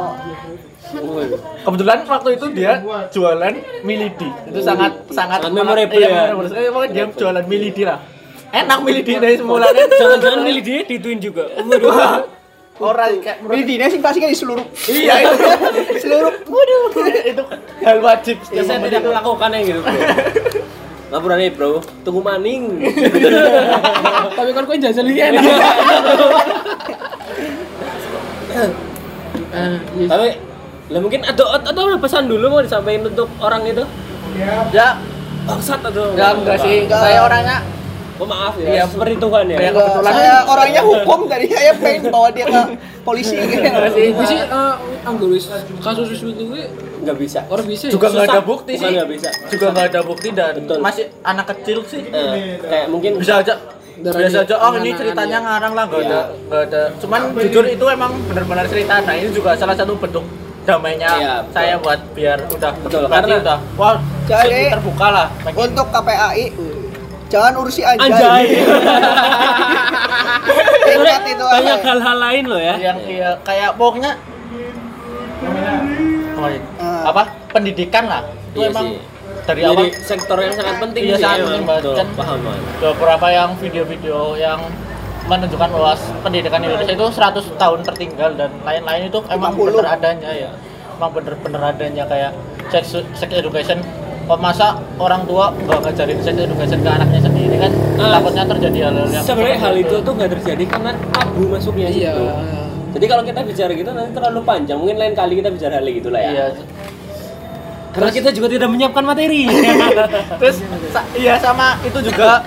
Kebetulan 1.61 1.97
waktu 2.03 2.29
itu 2.35 2.45
dia 2.51 2.73
jualan 3.09 3.53
milidi. 3.81 4.29
Itu 4.45 4.59
sangat 4.59 4.91
sangat 5.09 5.39
Sangat 5.39 5.51
memorable 5.53 5.95
iya, 5.95 6.09
ya. 6.09 6.23
memorable. 6.27 6.49
Pokoknya 6.69 6.91
dia 6.91 7.05
jualan 7.13 7.45
milidi 7.45 7.83
lah. 7.85 7.99
Enak 8.49 8.79
milidi 8.81 9.13
dari 9.15 9.35
semulanya. 9.37 9.83
Jangan-jangan 9.87 10.39
milih 10.41 10.61
dia 10.65 10.79
dituin 10.83 11.19
juga. 11.19 11.45
Orang 12.79 13.19
kayak 13.19 13.43
Ini 13.43 13.63
dina 13.67 13.85
sih 13.91 13.99
pasti 13.99 14.23
kan 14.23 14.31
di 14.31 14.39
seluruh 14.39 14.63
iya 14.87 15.19
itu 15.19 15.35
seluruh. 16.07 16.31
Waduh. 16.47 16.83
itu 17.35 17.43
hal 17.83 17.99
wajib 17.99 18.39
Ya, 18.49 18.63
saya 18.63 18.79
tidak 18.79 19.03
melakukannya 19.03 19.59
gitu. 19.67 19.81
Ngapura 21.09 21.35
nih, 21.41 21.49
bro. 21.53 21.81
Tunggu 22.05 22.21
maning. 22.21 22.85
Tapi 24.37 24.49
kan 24.53 24.63
kok 24.65 24.77
jajal 24.77 25.05
ini 25.09 25.21
enak. 25.21 25.43
Eh, 29.49 29.77
iya. 29.97 30.07
Tapi 30.09 30.27
lah 30.89 30.99
mungkin 31.05 31.21
atau 31.21 31.45
atau 31.53 31.81
ada 31.85 32.01
pesan 32.01 32.25
dulu 32.25 32.49
mau 32.49 32.61
disampaikan 32.65 33.13
untuk 33.13 33.29
orang 33.45 33.61
itu 33.61 33.85
ya 34.73 34.97
bangsat 35.45 35.85
atau 35.85 36.17
ya 36.17 36.33
enggak 36.33 36.57
sih 36.65 36.89
Enggak. 36.89 37.01
saya 37.01 37.19
orangnya 37.29 37.57
oh 38.19 38.27
maaf 38.27 38.53
ya 38.55 38.67
Iya. 38.69 38.83
seperti 38.85 39.15
Tuhan 39.17 39.45
ya 39.45 39.57
Enggak, 39.57 39.73
kebetulan- 39.79 40.13
saya 40.13 40.35
orangnya 40.51 40.81
hukum 40.83 41.19
dari 41.25 41.47
saya 41.47 41.71
pengen 41.73 42.03
bawa 42.09 42.27
dia 42.29 42.45
ke 42.45 42.61
polisi 43.01 43.35
Enggak 43.35 43.89
sih. 43.95 44.11
Gue 44.11 44.25
sih 44.25 44.39
anggur 45.01 45.29
wis 45.29 45.45
kasus 45.79 46.07
itu 46.13 46.43
gue 46.45 46.63
nggak 46.99 47.15
bisa 47.15 47.39
orang 47.47 47.63
bisa 47.65 47.87
ya. 47.87 47.91
juga 47.91 48.07
nggak 48.09 48.25
ada 48.27 48.41
bukti 48.43 48.73
sih 48.75 48.85
nggak 48.85 49.07
bisa. 49.07 49.29
juga 49.47 49.65
nggak 49.71 49.85
ada 49.87 50.01
bukti 50.03 50.27
dan 50.29 50.53
Betul. 50.53 50.77
masih 50.79 51.05
anak 51.21 51.45
kecil 51.49 51.79
sih 51.83 52.03
Eh, 52.05 52.59
kayak 52.61 52.85
mungkin 52.87 53.11
bisa 53.15 53.39
aja 53.39 53.55
Darah 53.97 54.15
biasa 54.17 54.37
aja 54.41 54.55
oh 54.57 54.71
ini 54.75 54.91
ceritanya 54.93 55.37
ya. 55.37 55.45
ngarang 55.45 55.73
lah 55.73 55.83
nggak 55.85 56.01
Iya. 56.01 56.07
ada 56.09 56.21
nggak 56.41 56.61
ada 56.65 56.81
cuman 56.99 57.21
jujur 57.37 57.65
itu 57.65 57.85
emang 57.85 58.11
benar-benar 58.25 58.65
cerita 58.65 58.99
nah 58.99 59.11
ini 59.11 59.27
juga 59.29 59.51
salah 59.53 59.73
satu 59.73 59.95
bentuk 59.95 60.23
damainya 60.61 61.09
Iya, 61.13 61.33
betul. 61.41 61.53
saya 61.53 61.73
buat 61.77 61.99
biar 62.13 62.39
udah 62.47 62.71
Betul, 62.77 63.01
berarti 63.05 63.15
karena- 63.25 63.41
udah 63.41 63.57
wah 63.73 63.95
Jadi- 64.25 64.69
terbuka 64.69 65.07
lah 65.09 65.27
untuk 65.49 65.87
KPAI 65.89 66.45
Jangan 67.29 67.53
urusi 67.55 67.81
anjay. 67.81 68.09
Anjay. 68.09 68.45
Ingat 70.89 71.23
itu 71.23 71.45
Banyak 71.45 71.79
hal-hal 71.79 72.17
lain 72.19 72.43
loh 72.45 72.57
ya. 72.59 72.75
yang 72.75 72.97
iya 72.99 73.37
kayak 73.41 73.77
pokoknya 73.77 74.17
apa, 76.33 76.47
ya? 76.49 76.61
Ah. 76.79 77.03
apa 77.11 77.21
pendidikan 77.51 78.05
lah 78.05 78.21
itu 78.49 78.59
Iya 78.59 78.69
emang 78.71 78.87
sih. 78.87 78.97
dari 79.45 79.61
Jadi 79.61 79.69
awal 79.85 79.85
sektor 80.01 80.37
yang 80.39 80.53
sangat 80.53 80.75
penting 80.79 81.01
Iya, 81.03 81.15
sih, 81.15 81.21
sangat 81.21 81.39
penting 81.43 81.63
banget. 81.65 81.83
Betul, 81.83 81.95
Kan- 81.95 82.13
paham 82.15 82.39
beberapa 82.79 83.27
yang 83.29 83.49
video-video 83.55 84.17
yang 84.35 84.59
menunjukkan 85.25 85.69
bahwa 85.69 85.93
pendidikan 86.19 86.59
Indonesia 86.59 86.89
itu 86.91 87.05
100 87.07 87.45
tahun 87.55 87.79
tertinggal 87.85 88.33
dan 88.33 88.49
lain-lain 88.59 89.01
itu 89.05 89.19
emang 89.29 89.53
50. 89.53 89.67
bener 89.69 89.85
adanya 89.87 90.31
ya 90.33 90.49
emang 90.91 91.11
bener-bener 91.13 91.61
adanya 91.61 92.03
kayak 92.09 92.31
sex, 92.67 92.83
sex 93.13 93.29
education 93.29 93.77
kok 94.29 94.37
masa 94.37 94.67
orang 94.95 95.25
tua 95.25 95.49
nggak 95.57 95.79
ngajarin 95.81 96.17
sex 96.21 96.35
education 96.37 96.79
ke 96.79 96.89
anaknya 96.91 97.17
sendiri 97.19 97.55
kan 97.57 97.71
Ah, 97.97 98.09
takutnya 98.13 98.45
terjadi 98.47 98.77
hal-hal 98.85 99.07
yang 99.09 99.25
Sebenarnya 99.25 99.57
hal 99.59 99.75
itu 99.75 99.95
tuh 99.97 100.13
nggak 100.13 100.31
terjadi 100.31 100.63
karena 100.65 100.91
tabu 101.09 101.43
masuknya 101.49 101.89
Iya. 101.89 102.13
situ. 102.13 102.23
Jadi 102.89 103.05
kalau 103.05 103.23
kita 103.23 103.39
bicara 103.41 103.71
gitu 103.71 103.89
nanti 103.89 104.11
terlalu 104.13 104.39
panjang. 104.41 104.77
Mungkin 104.77 104.97
lain 104.97 105.13
kali 105.13 105.33
kita 105.35 105.49
bicara 105.49 105.73
hal 105.77 105.87
gitu 105.87 106.09
lah 106.09 106.21
ya. 106.21 106.31
iya 106.31 106.45
Karena 107.89 108.09
kita 108.13 108.29
juga 108.29 108.47
tidak 108.47 108.69
menyiapkan 108.69 109.03
materi. 109.03 109.49
terus 110.39 110.61
sa- 110.87 111.09
iya 111.13 111.35
sama 111.35 111.81
itu 111.81 111.99
juga 111.99 112.45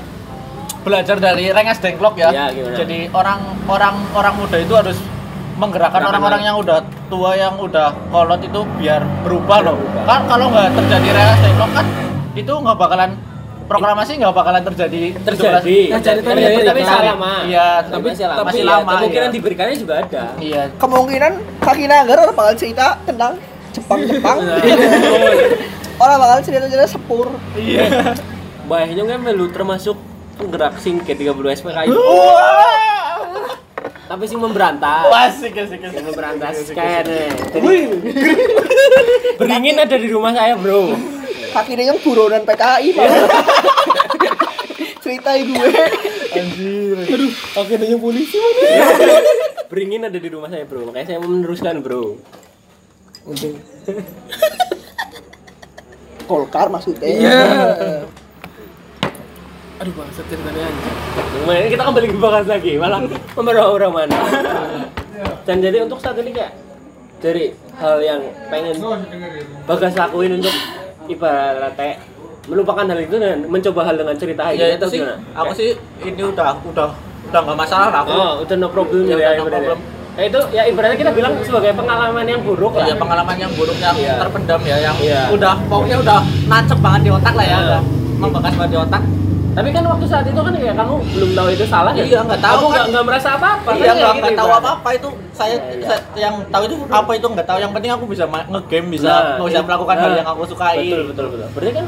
belajar 0.80 1.18
dari 1.18 1.50
Rengas 1.50 1.78
Dengklok 1.78 2.14
ya. 2.16 2.30
Ya, 2.30 2.44
gimana? 2.48 2.74
Jadi 2.74 2.98
orang 3.10 3.38
orang 3.66 3.94
orang 4.12 4.34
muda 4.34 4.56
itu 4.56 4.72
harus 4.72 4.98
menggerakkan 5.56 6.02
orang-orang 6.08 6.42
yang 6.48 6.56
udah 6.56 6.80
tua 7.12 7.36
yang 7.36 7.54
udah 7.60 7.92
kolot 8.08 8.40
itu 8.40 8.60
biar 8.80 9.04
berubah 9.24 9.58
loh. 9.60 9.76
berubah. 9.76 10.02
Kan 10.08 10.20
kalau 10.28 10.46
nggak 10.48 10.68
terjadi 10.76 11.08
Rengas 11.12 11.38
Dengklok 11.44 11.70
kan 11.76 11.86
itu 12.32 12.52
nggak 12.52 12.78
bakalan 12.80 13.10
proklamasi 13.68 14.12
nggak 14.20 14.34
bakalan 14.34 14.62
terjadi 14.72 15.02
terjadi. 15.22 15.78
Nah, 15.92 16.00
jadi 16.00 16.20
tapi, 16.20 16.80
masih 16.84 17.08
lama. 17.08 17.32
Iya, 17.48 17.68
tapi 17.88 18.06
masih 18.12 18.26
lama. 18.26 18.38
tapi 18.42 18.56
Iya, 18.58 18.64
lama, 18.68 18.90
Kemungkinan 18.92 19.28
iya. 19.28 19.34
diberikannya 19.36 19.76
juga 19.76 19.94
ada. 20.00 20.24
Iya. 20.40 20.62
Kemungkinan 20.76 21.32
kaki 21.60 21.84
nagar 21.88 22.16
orang 22.26 22.36
bakal 22.36 22.54
cerita 22.56 22.86
tentang 23.08 23.32
Jepang-Jepang. 23.72 24.36
Nah, 24.44 24.60
orang 26.04 26.16
bakal 26.20 26.38
cerita-cerita 26.44 26.86
sepur. 26.88 27.26
Iya. 27.56 28.16
Bahayanya 28.68 29.04
kan 29.16 29.20
melu 29.24 29.48
termasuk 29.48 29.96
penggerak 30.36 30.76
sing 30.80 31.00
G30 31.04 31.46
SPKI. 31.60 31.88
Tapi 34.10 34.24
sing 34.26 34.38
memberantas. 34.42 35.06
Asik 35.08 35.54
asik 35.54 35.80
asik. 35.88 36.02
Memberantas 36.02 36.56
kayaknya. 36.74 37.30
Jadi 37.54 37.74
beringin 39.40 39.76
ada 39.78 39.96
di 39.96 40.08
rumah 40.10 40.34
saya, 40.34 40.58
Bro. 40.58 40.96
Kaki 41.52 41.76
yang 41.76 42.00
buronan 42.00 42.42
PKI 42.42 42.88
malah. 42.96 43.28
Ceritain 45.02 45.44
gue. 45.46 45.84
Oke, 47.60 47.74
yang 47.76 48.00
polisi 48.00 48.36
mana? 48.40 49.20
beringin 49.70 50.04
ada 50.08 50.18
di 50.18 50.28
rumah 50.28 50.48
saya, 50.50 50.64
Bro. 50.66 50.88
Makanya 50.90 51.06
saya 51.14 51.18
mau 51.20 51.30
meneruskan, 51.30 51.80
Bro. 51.80 52.18
Untung. 53.28 53.54
Golkar 56.26 56.66
maksudnya. 56.72 57.06
Iya. 57.06 58.01
Aduh 59.82 59.94
bangsa 59.98 60.22
ceritanya 60.30 60.62
anjing. 60.62 60.96
Nah, 61.42 61.54
ini 61.58 61.68
kita 61.68 61.82
kembali 61.82 62.06
ke 62.06 62.16
bahas 62.16 62.46
lagi, 62.46 62.78
malah 62.78 63.02
orang 63.66 63.90
mana. 63.90 64.14
Dan 65.42 65.58
jadi 65.58 65.82
untuk 65.82 65.98
saat 65.98 66.14
ini 66.22 66.30
kayak 66.30 66.54
dari 67.18 67.50
hal 67.74 67.98
yang 67.98 68.20
pengen 68.46 68.78
Bagas 69.66 69.94
lakuin 69.94 70.38
untuk 70.38 70.54
ibaratnya 71.06 71.98
melupakan 72.46 72.86
hal 72.86 72.98
itu 73.00 73.16
dan 73.18 73.42
mencoba 73.46 73.80
hal 73.84 73.94
dengan 73.94 74.14
cerita 74.14 74.42
aja 74.44 74.58
Ya 74.60 74.74
itu 74.74 74.86
sih 74.88 74.98
gimana? 74.98 75.18
aku 75.34 75.52
sih 75.54 75.68
ini 76.02 76.22
udah 76.22 76.58
udah 76.62 76.90
udah 77.26 77.40
nggak 77.42 77.58
masalah 77.58 77.88
lah 77.90 78.00
aku. 78.02 78.10
Oh, 78.12 78.32
udah 78.42 78.56
no 78.58 78.66
problem 78.68 79.02
Ya, 79.02 79.06
gitu 79.08 79.20
ya, 79.20 79.30
no 79.34 79.44
problem. 79.46 79.78
Ya 80.12 80.22
itu 80.26 80.38
ya 80.50 80.62
ibaratnya 80.66 80.98
kita 80.98 81.10
bilang 81.10 81.32
sebagai 81.42 81.70
pengalaman 81.72 82.22
yang 82.22 82.42
buruk 82.42 82.74
lah. 82.74 82.86
ya 82.86 82.94
pengalaman 82.94 83.34
yang 83.34 83.50
buruk 83.54 83.78
yang 83.78 83.94
Iya. 83.94 84.14
terpendam 84.20 84.60
ya 84.62 84.76
yang 84.80 84.96
Iya. 84.98 85.22
udah 85.30 85.54
pokoknya 85.66 85.96
udah 85.98 86.18
nancep 86.46 86.78
banget 86.78 87.00
di 87.02 87.10
otak 87.10 87.34
lah 87.34 87.46
ya 87.46 87.56
udah 87.60 87.80
membekas 88.18 88.54
banget 88.54 88.70
di 88.70 88.78
otak 88.78 89.02
Tapi 89.52 89.68
kan 89.68 89.84
waktu 89.84 90.06
saat 90.06 90.24
itu 90.24 90.38
kan 90.38 90.54
kayak 90.54 90.74
kamu 90.74 90.94
belum 91.06 91.30
tahu 91.34 91.48
itu 91.50 91.64
salah 91.66 91.92
kan? 91.92 92.00
Iya, 92.02 92.20
nggak 92.22 92.40
tahu 92.40 92.56
Kamu 92.56 92.64
kan. 92.64 92.72
nggak 92.72 92.84
nggak 92.88 93.04
merasa 93.04 93.28
apa-apa. 93.32 93.70
iya 93.70 93.84
kan 93.84 93.94
nggak 93.94 94.14
gitu 94.14 94.24
tahu 94.32 94.48
ibaratnya. 94.48 94.56
apa 94.58 94.70
apa 94.72 94.88
itu 94.90 95.08
saya, 95.32 95.54
Iya. 95.54 95.84
saya- 95.84 96.04
yang 96.16 96.34
tahu 96.48 96.62
itu 96.64 96.76
apa 96.88 97.10
itu 97.12 97.26
nggak 97.28 97.46
tahu 97.46 97.58
yang 97.58 97.72
penting 97.72 97.90
aku 97.90 98.04
bisa 98.06 98.24
ngegame 98.24 98.88
bisa 98.90 99.08
Nah, 99.08 99.20
bisa 99.42 99.52
iya. 99.52 99.62
melakukan 99.62 99.96
hal 99.98 100.08
Nah, 100.08 100.16
yang 100.16 100.28
aku 100.30 100.42
sukai 100.46 100.76
Betul 100.82 101.02
betul 101.06 101.26
betul. 101.28 101.48
Berarti 101.52 101.72
kan 101.74 101.86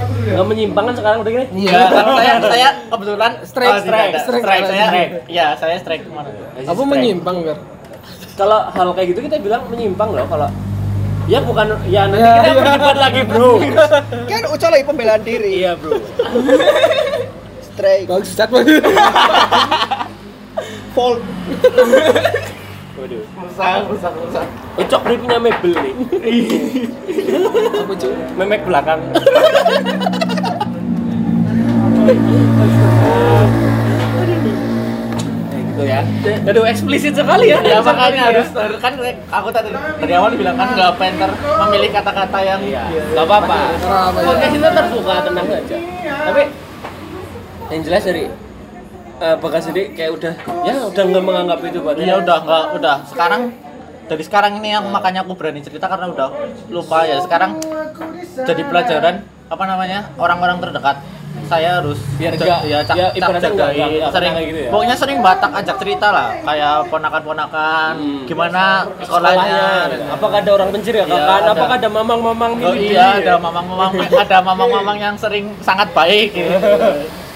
nggak 0.00 0.46
menyimpang 0.46 0.84
kan 0.86 0.94
sekarang 0.96 1.18
udah 1.20 1.30
gini? 1.30 1.46
Iya, 1.60 1.80
karena 1.86 2.12
saya 2.16 2.32
saya 2.42 2.68
kebetulan 2.88 3.32
Strike, 3.42 3.70
oh, 3.70 3.78
strike, 3.78 4.12
strike. 4.16 4.42
strike 4.42 4.64
saya. 4.66 4.86
Strike. 4.86 5.12
Iya, 5.28 5.46
saya 5.54 5.76
strike 5.76 6.02
ke 6.02 6.10
mana? 6.10 6.28
Apa 6.60 6.82
menyimpang, 6.82 7.36
Ber? 7.42 7.58
Kalau 8.34 8.58
hal 8.66 8.88
kayak 8.90 9.06
gitu 9.08 9.20
kita 9.22 9.36
bilang 9.38 9.62
menyimpang 9.68 10.10
loh 10.10 10.26
kalau 10.26 10.48
ya 11.30 11.38
bukan 11.40 11.66
ya 11.86 12.10
nanti 12.10 12.18
Ya, 12.18 12.34
kita 12.34 12.42
iya. 12.42 12.52
berdebat 12.58 12.96
lagi 12.98 13.20
bro. 13.22 13.62
Kan 14.30 14.42
Uca 14.50 14.66
lagi 14.66 14.82
pembelaan 14.82 15.22
diri. 15.22 15.62
iya 15.62 15.78
bro. 15.78 15.94
Strike. 17.62 18.10
Bangsat 18.10 18.50
banget. 18.50 18.82
Fault. 20.94 21.22
Waduh. 22.98 23.22
Rusak, 23.22 23.80
rusak, 23.88 24.12
rusak. 24.12 24.46
Ucok 24.76 25.00
dia 25.06 25.16
punya 25.16 25.38
mebel 25.38 25.72
nih. 25.72 25.94
Apa 27.78 27.92
cuy? 27.94 28.12
Memek 28.34 28.66
belakang. 28.66 29.00
Gitu 35.80 35.88
ya. 35.88 36.00
Aduh 36.52 36.64
eksplisit 36.68 37.14
sekali 37.16 37.48
ya. 37.48 37.58
Ya 37.64 37.80
makanya 37.80 38.22
harus 38.28 38.48
kan 38.80 38.92
aku 39.32 39.48
tadi 39.48 39.72
dari 39.72 40.12
awal 40.12 40.36
bilang 40.36 40.56
kan 40.60 40.68
nggak 40.76 40.92
penter 41.00 41.30
memilih 41.66 41.90
kata-kata 41.96 42.38
yang 42.44 42.60
Iya. 42.60 42.84
Gak 43.16 43.24
apa-apa. 43.24 43.56
Ya? 43.56 43.68
Podcast 44.12 44.52
kita 44.52 44.68
terbuka 44.76 45.14
tenang 45.24 45.46
saja. 45.48 45.76
Tapi 46.28 46.42
yang 47.70 47.82
jelas 47.86 48.02
dari 48.04 48.24
eh 49.20 49.36
Bagas 49.36 49.62
sendiri 49.68 49.92
kayak 49.92 50.10
udah 50.16 50.32
ya 50.64 50.74
udah 50.88 51.02
nggak 51.04 51.24
menganggap 51.24 51.58
itu 51.64 51.78
berarti 51.84 52.02
Iya 52.08 52.14
udah 52.24 52.36
nggak 52.40 52.64
udah 52.80 52.96
sekarang 53.08 53.42
dari 54.08 54.22
sekarang 54.26 54.52
ini 54.58 54.68
yang 54.74 54.84
makanya 54.88 55.22
aku 55.22 55.36
berani 55.36 55.60
cerita 55.62 55.86
karena 55.86 56.08
udah 56.10 56.28
lupa 56.72 57.04
ya 57.04 57.20
sekarang 57.22 57.60
jadi 58.42 58.62
pelajaran 58.64 59.22
apa 59.50 59.64
namanya 59.68 60.08
orang-orang 60.16 60.58
terdekat 60.58 60.96
saya 61.50 61.70
harus 61.76 61.98
Biar 62.14 62.32
ja- 62.32 62.38
nggak- 62.38 62.62
ya, 62.64 62.78
cak, 62.80 62.94
ya, 62.94 63.06
cak 63.12 63.30
jagain, 63.42 63.90
nggak 63.98 64.12
sering 64.12 64.32
kayak 64.32 64.46
gitu 64.48 64.60
ya? 64.60 64.70
pokoknya 64.70 64.94
sering 64.94 65.18
batak 65.18 65.50
ajak 65.52 65.76
cerita 65.76 66.06
lah 66.08 66.28
kayak 66.40 66.74
ponakan-ponakan 66.86 67.92
Hmm. 67.92 68.22
gimana 68.24 68.62
sekolahnya 68.96 69.64
sekolahnya 69.82 70.14
apakah 70.14 70.36
ada 70.38 70.50
orang 70.52 70.68
pencurigaan 70.70 71.10
Iya, 71.10 71.26
kan 71.26 71.40
ada. 71.40 71.50
apakah 71.52 71.74
ada 71.74 71.88
mamang-mamang 71.90 72.52
Oh 72.60 72.72
iya 72.72 73.06
ada 73.18 73.34
mamang-mamang 73.36 73.90
ada 73.98 74.38
mamang-mamang 74.40 74.96
yang 74.96 75.14
sering 75.16 75.50
sangat 75.58 75.90
baik 75.90 76.30
gitu. 76.30 76.54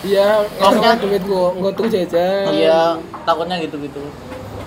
Iya, 0.05 0.45
ngasih 0.55 1.01
duit 1.03 1.23
gua, 1.25 1.49
ngotong 1.55 1.89
jajan. 1.89 2.45
Iya 2.51 2.93
takutnya 3.25 3.57
gitu-gitu. 3.59 4.05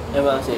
emang 0.09 0.41
sih 0.41 0.57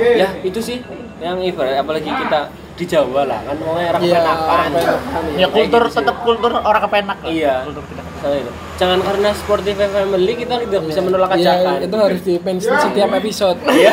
ya 0.00 0.34
itu 0.40 0.58
sih 0.58 0.82
yang 1.18 1.38
ibarat 1.38 1.78
apalagi 1.78 2.08
kita 2.08 2.50
di 2.80 2.88
Jawa 2.88 3.28
lah 3.28 3.44
kan 3.44 3.56
mau 3.60 3.76
orang 3.76 4.00
Iya, 4.00 4.16
kepenakan 4.24 4.68
kepenakan, 4.72 5.22
Ya 5.36 5.46
kultur 5.52 5.82
gitu 5.84 5.96
tetap 6.00 6.16
kultur 6.24 6.50
orang 6.56 6.82
kepenak 6.88 7.18
lah. 7.20 7.28
Iya. 7.28 7.54
Kultur 7.68 7.84
kita. 7.84 8.02
Sama 8.20 8.36
itu. 8.36 8.52
jangan 8.80 8.98
karena 9.04 9.28
sportif 9.36 9.74
family 9.76 10.32
kita 10.36 10.54
tidak 10.64 10.82
bisa 10.88 11.00
menolak 11.04 11.28
Iya, 11.36 11.52
ajakan 11.60 11.74
itu 11.84 11.96
harus 12.00 12.20
di 12.24 12.34
pensiun 12.40 12.76
setiap 12.80 13.10
episode. 13.12 13.58
Iya. 13.68 13.92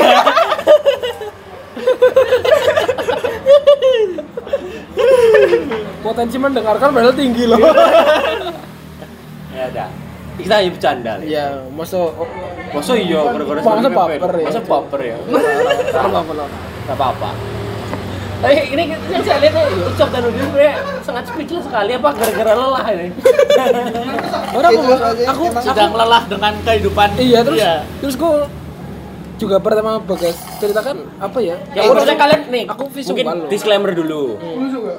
Potensi 5.99 6.37
mendengarkan 6.39 6.87
padahal 6.95 7.11
tinggi 7.11 7.43
loh. 7.43 7.59
ya 9.51 9.63
ada 9.67 9.85
kita 10.37 10.53
hanya 10.61 10.69
bercanda 10.69 11.11
lah. 11.17 11.25
Iya, 11.25 11.45
masuk 11.73 12.13
masa 12.69 12.93
iya 12.93 13.19
gara-gara 13.25 13.57
Masa 13.57 13.89
family? 13.89 14.13
ya? 14.21 14.45
masa 14.45 14.59
baper 14.61 15.01
ya. 15.01 15.17
Gak 16.87 16.93
apa-apa. 16.95 17.56
Tapi 18.37 18.53
ini 18.69 18.83
yang 18.93 19.23
saya 19.25 19.41
lihat 19.41 19.53
nih, 19.55 19.87
Ucap 19.87 20.09
dan 20.13 20.21
Udin 20.23 20.45
sebenarnya 20.45 20.75
sangat 21.01 21.23
speechless 21.25 21.65
sekali 21.65 21.91
apa 21.91 22.09
gara-gara 22.13 22.53
lelah 22.53 22.85
ini. 22.93 23.07
Orang 24.57 24.71
Itu 24.71 24.81
aku, 24.93 25.09
aku, 25.25 25.43
Sedang 25.59 25.91
lelah 25.91 26.23
dengan 26.25 26.53
kehidupan. 26.61 27.09
iya 27.17 27.39
terus 27.41 27.57
Iya. 27.57 27.73
terus 27.97 28.13
gua 28.13 28.45
juga 29.37 29.57
pertama 29.57 29.97
bagas 29.99 30.33
ceritakan 30.57 31.05
apa 31.17 31.37
ya? 31.39 31.55
Ya 31.71 31.85
maksudnya 31.85 32.17
kalian 32.17 32.41
nih, 32.47 32.63
Aku 32.67 32.89
visual 32.89 33.13
mungkin 33.13 33.25
loh. 33.37 33.47
disclaimer 33.47 33.91
dulu. 33.93 34.21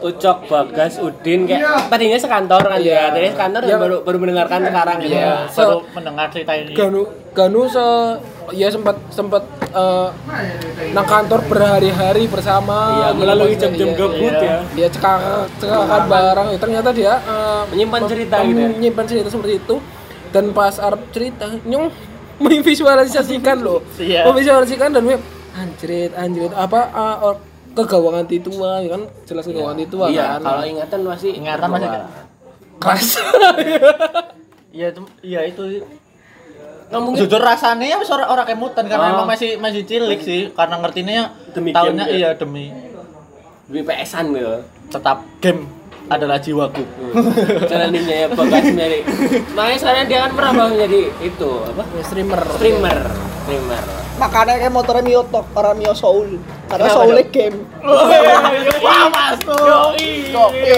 Ucok, 0.01 0.47
Bagas, 0.47 0.97
Udin 0.97 1.45
kayak 1.45 1.91
tadinya 1.91 2.15
sekantor 2.17 2.63
kan 2.63 2.79
ya, 2.79 3.11
tadinya 3.11 3.33
sekantor 3.33 3.61
dan 3.61 3.69
Iya. 3.69 3.79
baru 3.79 3.97
baru 4.01 4.17
mendengarkan 4.17 4.59
sekarang 4.65 4.97
gitu 5.01 5.13
Iya. 5.13 5.27
ya. 5.27 5.37
baru 5.51 5.77
mendengar 5.91 6.27
cerita 6.31 6.53
ini 6.55 6.73
Ganu 6.73 7.03
Ganu 7.29 7.63
se 7.67 7.87
ya 8.53 8.69
sempat 8.69 8.97
sempat 9.09 9.43
eh, 9.69 10.09
nang 10.91 11.05
kantor 11.05 11.41
berhari-hari 11.45 12.25
bersama 12.25 12.79
Iya, 12.97 13.09
gitu, 13.09 13.19
melalui 13.21 13.55
jam-jam 13.55 13.89
iya, 13.89 13.97
gabut 13.97 14.35
iya. 14.35 14.41
ya. 14.41 14.59
Dia 14.73 14.89
cekak 14.89 15.19
cekakan 15.59 16.03
barang 16.07 16.47
ya, 16.49 16.59
ternyata 16.59 16.89
dia 16.91 17.13
eh, 17.19 17.63
Menyimpan 17.69 18.03
cerita 18.07 18.37
gitu 18.41 18.55
ya. 18.57 18.69
menyimpan 18.71 19.05
cerita 19.05 19.29
seperti 19.29 19.55
itu 19.59 19.77
dan 20.29 20.53
pas 20.53 20.77
Arab 20.79 21.01
cerita 21.09 21.49
nyong 21.65 21.89
memvisualisasikan 22.39 23.57
loh. 23.59 23.83
Iya. 23.97 24.25
memvisualisasikan 24.25 24.91
dan 24.91 25.05
web 25.05 25.21
anjrit 25.53 26.13
anjrit 26.15 26.53
apa 26.53 26.81
eh, 26.89 27.17
or- 27.23 27.43
kegawangan 27.75 28.27
titua 28.27 28.83
ya 28.83 28.95
kan? 28.95 29.03
Jelas 29.23 29.45
kegawangan 29.45 29.79
titua 29.79 30.05
Iya, 30.09 30.25
kan? 30.35 30.41
kalau 30.43 30.63
ingatan 30.65 30.99
masih 31.05 31.31
Ingatan 31.33 31.69
masih 31.69 31.89
keras. 32.79 33.09
Iya 34.69 34.93
itu 34.93 35.01
iya 35.23 35.41
itu. 35.43 35.63
Nah, 36.89 37.01
mungkin. 37.01 37.21
Jujur 37.21 37.41
rasanya 37.41 37.85
ya 37.85 37.97
wis 37.97 38.09
ora 38.09 38.29
ora 38.29 38.45
kemutan 38.45 38.85
karena 38.85 39.11
Oh. 39.11 39.15
emang 39.19 39.29
masih 39.29 39.57
masih 39.57 39.83
cilik 39.83 40.21
sih 40.21 40.53
karena 40.53 40.79
ngertinya 40.79 41.33
Demi 41.53 41.73
tahunnya 41.73 42.05
game, 42.05 42.13
ya? 42.15 42.17
iya 42.17 42.31
demi 42.33 42.73
demi 43.67 43.81
PS-an 43.83 44.33
gitu. 44.33 44.57
tetap 44.89 45.21
game 45.39 45.69
adalah 46.09 46.41
jiwaku 46.41 46.85
Jalaninnya 47.71 48.17
ya 48.25 48.29
Bagas 48.33 48.65
dari. 48.73 49.01
Makanya 49.57 49.79
sekarang 49.81 50.05
dia 50.09 50.19
kan 50.29 50.33
pernah 50.37 50.53
menjadi 50.69 51.01
itu 51.25 51.51
apa? 51.65 51.83
streamer 52.05 52.41
Streamer, 52.57 52.99
streamer. 53.45 54.08
Makanya 54.19 54.55
kayak 54.59 54.75
motornya 54.75 55.03
Mio 55.07 55.23
Tok, 55.31 55.47
orang 55.55 55.79
Mio 55.79 55.95
Soul. 55.95 56.43
Karena 56.69 56.85
Kenapa 56.85 57.01
Soulnya 57.01 57.25
game. 57.33 57.57
wah 58.85 59.09
mas 59.09 59.41
tuh 59.41 59.57
Yoi. 59.97 60.29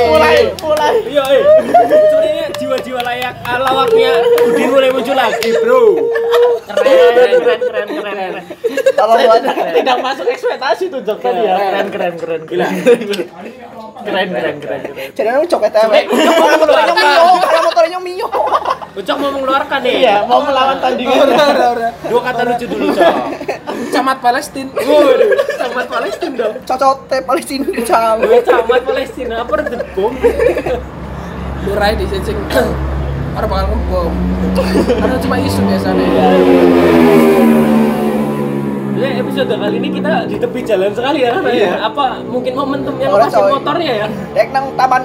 mulai 0.06 0.38
mulai 0.62 0.94
Iya, 1.02 1.24
eh. 1.34 1.42
Sebenarnya 1.66 2.46
jiwa-jiwa 2.54 3.00
layak 3.02 3.34
ah, 3.42 3.58
lawaknya 3.58 4.22
Udin 4.46 4.70
mulai 4.70 4.90
muncul 4.94 5.16
lagi, 5.18 5.50
Bro. 5.58 5.82
Keren, 6.70 7.10
keren, 7.10 7.30
keren, 7.42 7.60
keren, 7.66 7.86
keren. 7.90 8.32
Kalau 8.94 9.14
banyak. 9.18 9.54
tidak 9.74 9.96
masuk 9.98 10.26
ekspektasi 10.30 10.84
tuh 10.86 11.02
Jok 11.02 11.18
tadi 11.18 11.42
ya 11.42 11.56
keren 11.58 11.86
keren 11.90 12.14
keren 12.14 12.40
Gila. 12.46 12.66
keren 14.06 14.28
keren 14.30 14.56
keren 14.62 14.80
Jadi 15.10 15.28
coklat 15.50 15.72
tewe. 15.74 16.00
Karena 16.06 16.54
motornya 16.54 16.94
Mio, 16.94 17.26
karena 17.42 17.60
motornya 17.66 17.98
Mio. 17.98 18.28
Ucok 18.90 19.16
mau 19.18 19.30
mengeluarkan 19.34 19.80
nih. 19.82 19.94
iya 20.02 20.16
mau 20.22 20.38
melawan 20.42 20.78
tandingan 20.78 21.26
Dua 22.06 22.20
kata 22.22 22.40
lucu 22.46 22.64
dulu, 22.70 22.86
Cok. 22.94 23.14
Camat 23.90 24.18
Palestina 24.18 24.70
Waduh, 24.74 25.30
camat 25.56 25.86
Palestina 25.86 26.34
dong. 26.36 26.54
Cocok 26.64 26.96
teh 27.08 27.20
Palestina. 27.22 27.66
Gue 28.20 28.40
camat 28.44 28.82
Palestina, 28.82 29.34
apa 29.44 29.54
bom? 29.94 30.12
lurai 31.60 31.92
di 31.92 32.08
sing 32.08 32.36
orang 33.36 33.48
bakal 33.52 33.66
ngebom 33.68 34.12
karena 34.96 35.16
cuma 35.20 35.36
isu 35.38 35.60
biasanya 35.68 36.06
Jadi 39.00 39.16
episode 39.16 39.54
kali 39.56 39.76
ini 39.80 39.88
kita 39.96 40.28
di 40.28 40.36
tepi 40.36 40.60
jalan 40.60 40.92
sekali 40.92 41.24
ya 41.24 41.32
kan? 41.32 41.48
Iya. 41.48 41.72
Apa 41.88 42.20
mungkin 42.20 42.52
momentumnya 42.52 43.08
Orang 43.08 43.32
lepasin 43.32 43.40
coy. 43.40 43.52
motornya 43.56 43.92
ya? 43.96 44.06
Dek 44.36 44.48
nang 44.52 44.66
taman 44.76 45.02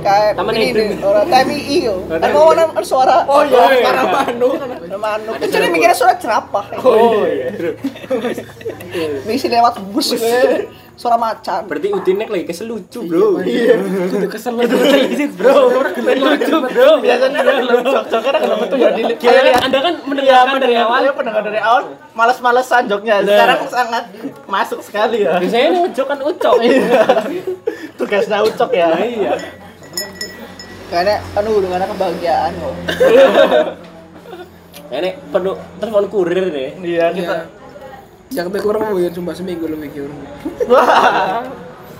kayak 0.00 0.32
Taman 0.34 0.54
ini 0.54 0.98
orang 1.00 1.26
TMI 1.26 1.76
yo. 1.80 1.96
Oh, 2.02 2.16
Kan 2.16 2.30
mau 2.30 2.50
nang 2.52 2.70
suara. 2.82 3.22
Oh 3.24 3.40
iya, 3.42 3.84
karena 3.84 4.04
manu. 4.06 4.48
Manu. 4.96 5.30
Itu 5.36 5.46
jadi 5.48 5.66
mikirnya 5.68 5.96
suara 5.96 6.14
jerapah. 6.16 6.64
Oh 6.80 7.24
iya. 7.24 7.52
Misi 9.24 9.46
lewat 9.46 9.78
bus. 9.92 10.12
Suara 11.00 11.16
macan. 11.16 11.64
Berarti 11.64 11.96
Udin 11.96 12.20
lagi 12.20 12.44
kesel 12.44 12.68
lucu, 12.68 13.00
Bro. 13.08 13.40
Iya. 13.40 13.72
itu 14.12 14.28
kesel 14.28 14.52
Bro. 15.32 15.56
Lucu, 15.96 16.56
Bro. 16.60 16.90
biasanya 17.00 17.40
kan 17.40 17.54
Jok 17.64 18.04
Jok 18.12 18.20
kan 18.20 18.34
kalau 18.36 18.56
betul 18.60 18.76
ya 18.76 18.92
di 18.92 19.02
Anda 19.08 19.78
kan 19.80 19.94
Iya, 19.96 20.44
mendengarkan 20.44 20.60
dari 20.60 20.76
pendengar 20.76 20.84
awal. 20.84 21.00
awal 21.00 21.14
pendengar 21.16 21.42
dari 21.48 21.56
awal 21.56 21.82
malas-malesan 22.12 22.82
joknya. 22.84 23.24
Sekarang 23.24 23.60
sangat 23.72 24.04
masuk 24.44 24.84
sekali 24.84 25.24
ya. 25.24 25.40
Biasanya 25.40 25.66
ini 25.72 25.78
ucok 25.88 26.06
kan 26.06 26.18
ucok. 26.20 26.54
Iya. 26.60 27.00
Tugasnya 27.96 28.38
ucok 28.44 28.70
ya. 28.70 28.88
Nah, 28.92 29.00
iya. 29.00 29.32
Kayaknya 30.90 31.16
kan 31.22 31.44
udah 31.46 31.70
ada 31.78 31.86
kebahagiaan 31.86 32.50
kok. 32.58 32.74
Ini 34.98 35.10
penuh 35.30 35.54
telepon 35.78 36.06
kurir 36.10 36.50
deh. 36.50 36.70
Iya, 36.82 37.14
kita 37.14 37.22
kita 37.22 37.36
yang 38.30 38.46
teh 38.50 38.62
kurang 38.62 38.90
mau 38.90 38.98
ya 38.98 39.10
cuma 39.10 39.34
seminggu 39.34 39.66
lebih 39.66 39.90
kurang 39.90 40.18
Wah. 40.70 41.42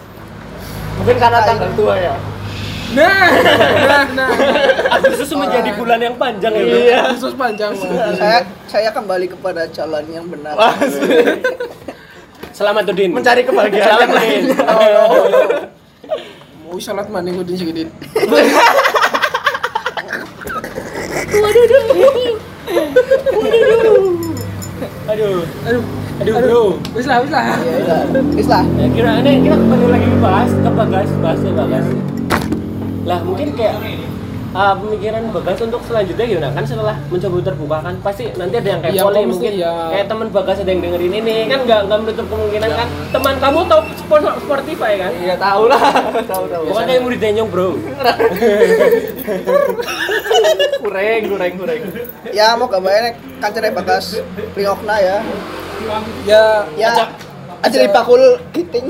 Mungkin 1.02 1.16
karena 1.18 1.42
tanggal 1.42 1.70
tua 1.74 1.94
ya. 1.98 2.14
nah 2.90 3.30
nah 3.86 4.02
nah 4.18 4.30
Agustus 4.98 5.30
menjadi 5.30 5.70
bulan 5.78 6.02
yang 6.02 6.18
panjang 6.18 6.50
ya. 6.50 6.62
Iya. 6.66 7.00
khusus 7.14 7.34
panjang 7.38 7.70
Saya 8.18 8.42
saya 8.66 8.90
kembali 8.90 9.30
kepada 9.30 9.70
jalan 9.70 10.02
yang 10.10 10.26
benar. 10.26 10.58
Selamat 12.50 12.90
Udin. 12.90 13.14
Mencari 13.14 13.46
kebahagiaan. 13.46 13.86
Selamat 13.86 14.08
Udin. 14.18 14.42
mau 16.70 16.78
salat 16.78 17.10
mana 17.10 17.34
ngudin 17.34 17.90
segitu 21.30 21.78
Aduh. 25.10 25.42
aduh 25.66 25.82
Aduh, 26.20 26.36
Bro. 26.36 26.62
wis 26.92 27.08
lah 27.08 27.24
wis 27.24 27.32
lah 27.32 27.56
Ya 27.64 27.80
udah. 27.80 28.00
Wis 28.36 28.44
lah. 28.44 28.60
Ya, 28.76 28.86
kira 28.92 29.24
ini 29.24 29.48
kita 29.48 29.56
kembali 29.56 29.86
lagi 29.88 30.08
bahas 30.20 30.52
ke 30.52 30.68
Bagas, 30.68 31.08
bahas 31.24 31.40
ke 31.40 31.48
Bagas. 31.48 31.86
Lah 33.08 33.18
mungkin 33.24 33.56
kayak 33.56 33.80
ah, 34.52 34.74
pemikiran 34.74 35.22
Bagas 35.30 35.58
untuk 35.62 35.80
selanjutnya 35.86 36.24
gimana? 36.26 36.48
Kan 36.52 36.64
setelah 36.66 36.96
mencoba 37.08 37.36
terbuka 37.42 37.76
kan 37.80 37.94
pasti 38.02 38.24
nanti 38.34 38.54
ada 38.58 38.68
yang 38.68 38.80
kayak 38.82 38.94
Iya, 38.94 39.02
pole 39.02 39.14
pasti, 39.14 39.30
mungkin 39.30 39.52
iya. 39.56 39.74
kayak 39.90 40.06
teman 40.10 40.28
Bagas 40.30 40.56
ada 40.60 40.70
yang 40.70 40.80
dengerin 40.82 41.14
ini 41.14 41.36
kan 41.46 41.60
nggak 41.64 41.80
nggak 41.86 41.98
menutup 42.02 42.26
kemungkinan 42.26 42.70
kan 42.70 42.88
teman 43.14 43.34
kamu 43.38 43.58
tahu 43.66 43.80
sponsor 43.94 44.32
Spotify 44.42 44.92
kan? 44.98 45.12
Iya, 45.18 45.34
tahu 45.38 45.62
lah. 45.70 45.80
Tahu 46.26 46.44
tahu. 46.48 46.62
Bukan 46.70 46.84
kayak 46.84 47.02
murid 47.02 47.20
denyong 47.20 47.48
bro. 47.48 47.68
Kureng, 50.80 51.22
kureng, 51.28 51.52
kureng. 51.58 51.82
Ya 52.32 52.56
mau 52.56 52.66
gambarnya 52.66 53.14
kancere 53.38 53.70
bagas 53.70 54.18
Priokna 54.56 54.96
ya. 54.98 55.18
ya 56.24 56.42
Ya. 56.76 56.92
Aja 57.60 57.76
di 57.76 57.92
bakul 57.92 58.40
giting. 58.56 58.88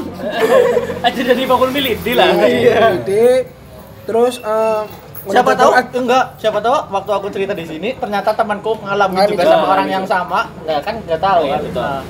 Aja 1.07 1.21
dari 1.27 1.43
bakul 1.43 1.75
militi 1.75 2.15
lah. 2.15 2.31
ide 2.47 3.51
terus 4.07 4.39
eh, 4.39 4.83
Siapa 5.29 5.53
tahu 5.53 5.71
enggak, 6.01 6.25
siapa 6.41 6.59
tahu 6.65 6.73
waktu 6.89 7.11
aku 7.13 7.29
cerita 7.29 7.53
di 7.53 7.69
sini 7.69 7.93
ternyata 8.01 8.33
temanku 8.33 8.73
mengalami 8.81 9.21
Ngalami 9.21 9.33
juga 9.37 9.45
sama 9.45 9.67
orang 9.77 9.89
yang 9.93 10.07
sama. 10.09 10.49
Nah, 10.65 10.81
kan 10.81 10.95
enggak 10.97 11.21
tahu 11.21 11.41
Iya, 11.45 11.53
kan. 11.53 11.61
betul. 11.69 11.85
Nah, 11.85 12.03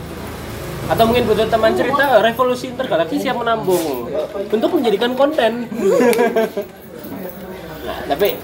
Atau 0.90 1.06
mungkin 1.06 1.22
butuh 1.26 1.46
teman 1.46 1.72
cerita 1.78 2.04
revolusi 2.18 2.66
intergalaksi 2.70 3.16
siap 3.22 3.36
menambung 3.38 4.10
untuk 4.50 4.70
menjadikan 4.74 5.14
konten. 5.14 5.66
nah, 7.86 7.98
tapi 8.10 8.34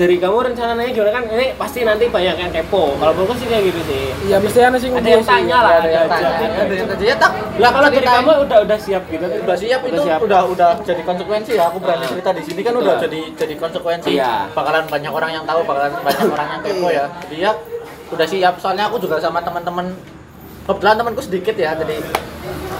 dari 0.00 0.16
kamu 0.16 0.36
rencananya 0.48 0.96
gimana 0.96 1.12
kan 1.12 1.24
ini 1.28 1.52
pasti 1.60 1.84
nanti 1.84 2.08
banyak 2.08 2.36
yang 2.40 2.48
kepo. 2.48 2.96
Kalau 2.96 3.12
bagus 3.12 3.36
sih 3.36 3.48
kayak 3.52 3.68
gitu 3.68 3.80
sih. 3.84 4.04
ya 4.32 4.40
mesti 4.40 4.58
ada 4.64 4.78
sih 4.80 4.88
Ada 4.88 5.08
yang 5.12 5.24
tanya 5.28 5.56
lah, 5.60 5.72
ada 5.76 5.90
yang 5.92 6.08
tanya, 6.08 6.32
ada 6.40 6.72
yang 6.72 6.88
tanya. 6.88 7.04
Ya 7.04 7.16
tak. 7.20 7.32
Lah 7.60 7.68
kalau 7.68 7.88
dari 7.92 8.08
kamu 8.08 8.32
udah 8.48 8.58
udah 8.64 8.78
siap 8.80 9.02
gitu. 9.12 9.26
udah 9.28 9.56
siap 9.60 9.80
itu 9.84 10.00
udah 10.00 10.42
udah 10.48 10.70
jadi 10.88 11.02
konsekuensi 11.04 11.52
ya 11.52 11.68
aku 11.68 11.84
berani 11.84 12.00
Ah. 12.00 12.08
cerita 12.08 12.30
di 12.32 12.42
sini 12.48 12.60
kan 12.64 12.72
udah 12.80 12.94
Betul. 12.96 13.04
jadi 13.12 13.20
jadi 13.36 13.54
konsekuensi 13.60 14.08
Iya. 14.16 14.48
bakalan 14.56 14.84
banyak 14.88 15.12
orang 15.12 15.30
yang 15.36 15.44
tahu 15.44 15.60
bakalan 15.68 15.92
banyak 16.00 16.26
orang 16.32 16.48
yang 16.48 16.60
kepo 16.64 16.88
ya 16.88 17.04
jadi 17.28 17.36
ya 17.36 17.52
udah 18.08 18.26
siap 18.26 18.54
soalnya 18.56 18.88
aku 18.88 18.96
juga 19.04 19.20
sama 19.20 19.44
teman-teman 19.44 19.92
kebetulan 20.64 20.96
temanku 20.96 21.20
sedikit 21.20 21.54
ya 21.60 21.76
jadi 21.76 22.00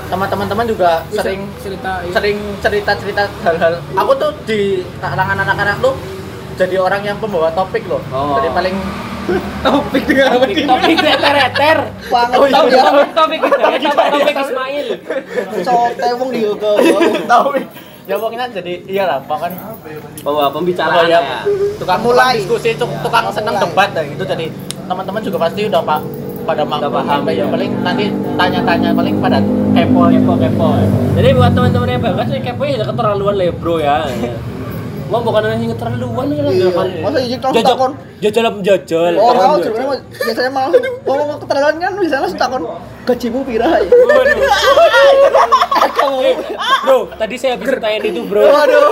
sama 0.09 0.25
teman-teman 0.25 0.65
juga 0.65 1.05
sering 1.13 1.45
cerita 1.61 2.01
iya. 2.01 2.13
sering 2.17 2.39
cerita-cerita 2.65 3.23
hal-hal 3.45 3.75
aku 3.93 4.13
tuh 4.17 4.31
di 4.49 4.83
kalangan 5.05 5.37
anak-anak 5.37 5.77
tuh 5.85 5.95
jadi 6.61 6.77
orang 6.77 7.01
yang 7.03 7.17
pembawa 7.17 7.49
topik 7.51 7.89
loh 7.89 8.05
Oh. 8.11 8.37
jadi 8.37 8.53
paling 8.53 8.77
topik 9.65 10.03
dengan 10.05 10.27
apa 10.29 10.43
Topik 10.43 10.65
topik 10.67 10.97
reter-reter. 10.99 11.77
Banget 12.11 12.37
Oh, 12.37 12.45
iya. 12.45 12.61
ya. 12.69 12.83
Topik 12.85 13.11
topik 13.15 13.39
topik 13.55 13.81
topik 14.11 14.35
Ismail. 14.37 14.87
Cote 15.63 16.09
wong 16.19 16.29
di 16.31 16.41
Yoga. 16.43 16.71
topik 17.27 17.65
ya 18.05 18.19
pokoknya 18.19 18.47
jadi 18.51 18.73
iyalah 18.85 19.23
bahkan 19.23 19.55
Bawa 20.21 20.51
pembicaraan 20.51 21.07
ya, 21.07 21.23
ya. 21.23 21.41
tukang, 21.79 22.03
Mulai. 22.03 22.37
diskusi, 22.37 22.75
tuk- 22.75 22.91
tukang 23.01 23.31
seneng 23.31 23.55
debat 23.57 23.89
dan 23.95 24.05
gitu. 24.05 24.25
Jadi 24.27 24.51
teman-teman 24.85 25.21
juga 25.23 25.39
pasti 25.41 25.65
udah 25.65 25.81
pak 25.81 26.01
pada 26.43 26.63
maklum 26.67 26.91
paham, 26.91 27.23
ya 27.25 27.33
ya. 27.33 27.47
paling 27.47 27.71
nanti 27.81 28.05
tanya-tanya 28.35 28.91
paling 28.91 29.15
pada 29.17 29.39
kepo 29.71 30.11
Kepo 30.11 30.33
kepo. 30.35 30.69
Jadi 31.15 31.29
buat 31.31 31.53
teman-teman 31.55 31.89
yang 31.89 32.03
bagus 32.03 32.27
nih 32.29 32.43
kepo 32.43 32.63
ya 32.67 32.83
keterlaluan 32.83 33.35
lah 33.37 33.47
ya, 33.47 33.55
bro 33.55 33.77
ya. 33.79 33.97
Mau 35.11 35.21
bukan 35.21 35.43
orang 35.43 35.59
yang 35.59 35.75
keterlaluan 35.75 36.27
kan 36.31 36.45
Iya. 36.49 36.69
kan. 36.71 36.87
Masa 37.03 37.19
izin 37.19 37.39
terus 37.39 37.53
Jajal 37.53 37.67
takon? 37.69 37.93
jajal 38.21 38.45
apa 38.47 38.59
jajal. 38.63 39.13
Oh, 39.19 39.33
jajal. 39.33 39.59
sebenarnya 39.61 39.99
biasanya 40.15 40.51
malah 40.51 40.71
ngomong 41.03 41.39
keterangan 41.43 41.75
kan 41.77 41.93
bisa 41.99 42.17
langsung 42.17 42.39
takon 42.39 42.63
gajimu 43.03 43.41
pira 43.43 43.69
ya. 43.77 43.91
Eh, 46.21 46.35
Bro, 46.83 46.99
tadi 47.15 47.35
saya 47.35 47.55
habis 47.57 47.69
tanya 47.73 47.99
itu, 48.03 48.23
Bro. 48.25 48.43
Waduh. 48.45 48.83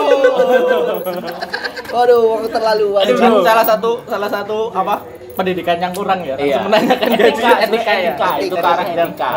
Waduh, 1.95 2.21
wong 2.27 2.41
keterlaluan. 2.47 3.05
Salah 3.43 3.65
satu 3.65 3.91
salah 4.05 4.29
satu 4.29 4.59
apa 4.71 5.03
pendidikan 5.35 5.79
yang 5.79 5.93
kurang 5.93 6.21
ya. 6.21 6.35
Iya. 6.35 6.59
Langsung 6.59 6.65
menanyakan 6.69 7.09
gaji 7.11 7.23
Etika, 7.31 7.51
etika, 7.63 7.93
ya. 7.93 8.11
etika, 8.11 8.29
itu 8.41 8.55
arah 8.57 8.87
etika. 8.87 9.31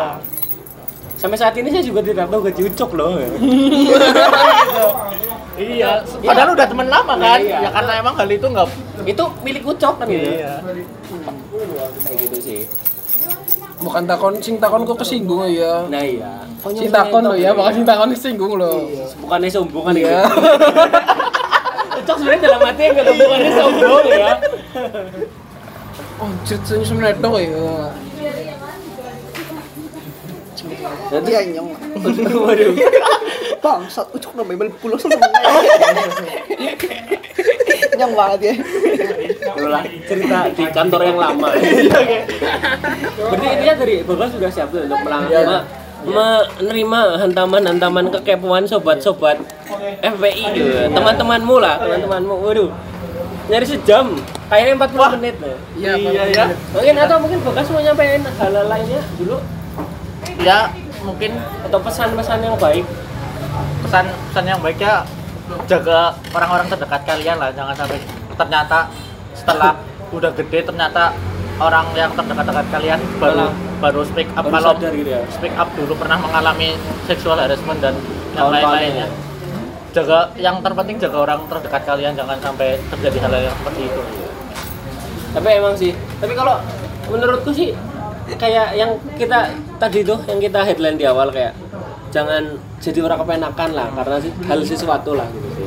Sampai 1.22 1.38
saat 1.38 1.54
ini 1.54 1.70
saya 1.70 1.86
juga 1.86 2.02
tidak 2.02 2.26
tahu 2.26 2.50
gaji 2.50 2.62
ucok 2.66 2.90
loh. 2.98 3.14
Iya, 5.52 6.02
padahal 6.18 6.58
udah 6.58 6.66
temen 6.66 6.88
lama 6.90 7.14
kan. 7.14 7.38
Iya. 7.38 7.62
Ya 7.62 7.70
karena 7.70 7.92
emang 8.02 8.14
hal 8.18 8.26
itu 8.26 8.46
enggak 8.50 8.66
itu 9.06 9.24
milik 9.46 9.62
ucok 9.62 9.94
kan 10.02 10.06
gitu. 10.10 10.28
Iya. 10.34 10.58
Kayak 12.02 12.16
gitu 12.26 12.36
sih. 12.42 12.60
Bukan 13.78 14.02
takon 14.10 14.34
sing 14.42 14.58
takon 14.58 14.82
kok 14.82 14.98
kesinggung 14.98 15.46
ya. 15.46 15.86
Nah 15.86 16.02
iya. 16.02 16.42
Sing 16.74 16.90
takon 16.90 17.22
lo 17.22 17.38
ya, 17.38 17.54
bukan 17.54 17.70
sing 17.70 17.86
takon 17.86 18.10
kesinggung 18.10 18.58
lo. 18.58 18.90
Bukannya 19.22 19.46
sombong 19.46 19.84
kan 19.86 19.94
Iya. 19.94 20.26
gitu. 20.26 20.42
Ucok 22.02 22.16
sebenarnya 22.18 22.40
dalam 22.50 22.60
hati 22.66 22.82
enggak 22.90 23.04
tahu 23.06 23.14
bukannya 23.14 23.50
sombong 23.54 24.04
ya. 24.10 24.30
Oh, 26.18 26.30
cerita 26.42 26.82
sebenarnya 26.82 27.14
dong 27.22 27.34
ya. 27.38 27.66
Nanti 31.12 31.30
Iya 31.30 31.40
nyong. 31.52 31.68
waduh. 32.40 32.72
Bangsat 33.60 34.06
ucuk 34.10 34.32
namanya 34.32 34.58
beli 34.58 34.72
pulau 34.80 34.96
sama. 34.96 35.20
Nyong 37.92 38.12
banget 38.12 38.40
ya. 38.42 38.54
Itulah 39.28 39.82
cerita 40.02 40.38
di 40.50 40.64
kantor 40.66 41.00
yang 41.04 41.18
lama. 41.20 41.48
Berarti 41.52 43.46
intinya 43.46 43.74
dari 43.76 43.94
Bapak 44.02 44.26
sudah 44.32 44.50
siap 44.50 44.68
tuh 44.70 44.82
untuk 44.82 44.98
melang- 45.04 45.28
me- 45.28 45.66
menerima 46.02 47.00
hantaman-hantaman 47.20 48.10
kekepoan 48.10 48.64
sobat-sobat 48.64 49.38
FPI 50.00 50.44
gitu. 50.52 50.70
Teman-temanmu 50.90 51.56
lah, 51.58 51.78
teman-temanmu. 51.78 52.34
Waduh. 52.40 52.70
Nyari 53.42 53.66
sejam, 53.68 54.16
kayaknya 54.46 54.74
40 54.80 55.08
menit 55.14 55.34
nih. 55.36 55.56
Iya, 55.76 55.92
Iya 56.00 56.22
ya. 56.32 56.44
Mungkin 56.72 56.94
atau 56.96 57.16
mungkin 57.18 57.38
Bagas 57.42 57.66
mau 57.68 57.78
nyampein 57.78 58.22
hal-hal 58.22 58.66
lainnya 58.66 59.02
dulu 59.14 59.36
Ya 60.38 60.70
mungkin 61.02 61.36
atau 61.66 61.78
pesan-pesan 61.82 62.38
yang 62.42 62.56
baik. 62.58 62.86
pesan 63.84 64.08
pesan 64.32 64.44
yang 64.48 64.60
baik 64.64 64.78
ya 64.80 65.04
jaga 65.68 66.16
orang-orang 66.32 66.66
terdekat 66.70 67.02
kalian 67.04 67.36
lah 67.36 67.52
jangan 67.52 67.74
sampai 67.76 68.00
ternyata 68.38 68.78
setelah 69.36 69.76
udah 70.16 70.30
gede 70.32 70.64
ternyata 70.64 71.12
orang 71.60 71.86
yang 71.92 72.10
terdekat-dekat 72.16 72.66
kalian 72.72 73.00
baru 73.20 73.36
Malah 73.50 73.72
baru 73.82 74.00
speak 74.06 74.30
up 74.38 74.46
baru 74.46 74.54
kalau 74.54 74.72
sadar 74.78 74.92
gitu 74.94 75.10
ya. 75.10 75.20
speak 75.34 75.54
up 75.58 75.68
dulu 75.74 75.92
pernah 75.98 76.18
mengalami 76.22 76.78
seksual 77.10 77.34
harassment 77.34 77.82
dan 77.82 77.94
yang 78.38 78.46
lain-lainnya 78.48 79.06
jaga 79.92 80.30
yang 80.38 80.56
terpenting 80.62 80.96
jaga 81.02 81.18
orang 81.18 81.40
terdekat 81.50 81.82
kalian 81.84 82.14
jangan 82.14 82.38
sampai 82.38 82.78
terjadi 82.94 83.18
hal 83.26 83.32
yang 83.50 83.56
seperti 83.58 83.82
itu 83.90 84.02
tapi 85.34 85.48
emang 85.50 85.74
sih 85.74 85.92
tapi 86.22 86.32
kalau 86.38 86.62
menurutku 87.10 87.50
sih 87.50 87.74
kayak 88.36 88.66
yang 88.74 88.90
kita 89.14 89.38
tadi 89.76 90.00
tuh 90.02 90.18
yang 90.28 90.38
kita 90.38 90.60
headline 90.62 90.96
di 90.96 91.06
awal 91.06 91.28
kayak 91.28 91.52
jangan 92.12 92.44
jadi 92.78 92.98
orang 93.02 93.18
kepenakan 93.24 93.68
lah 93.72 93.88
karena 93.96 94.16
sih 94.20 94.32
hal 94.44 94.58
sesuatu 94.62 95.16
lah 95.16 95.26
gitu 95.32 95.48
sih 95.56 95.64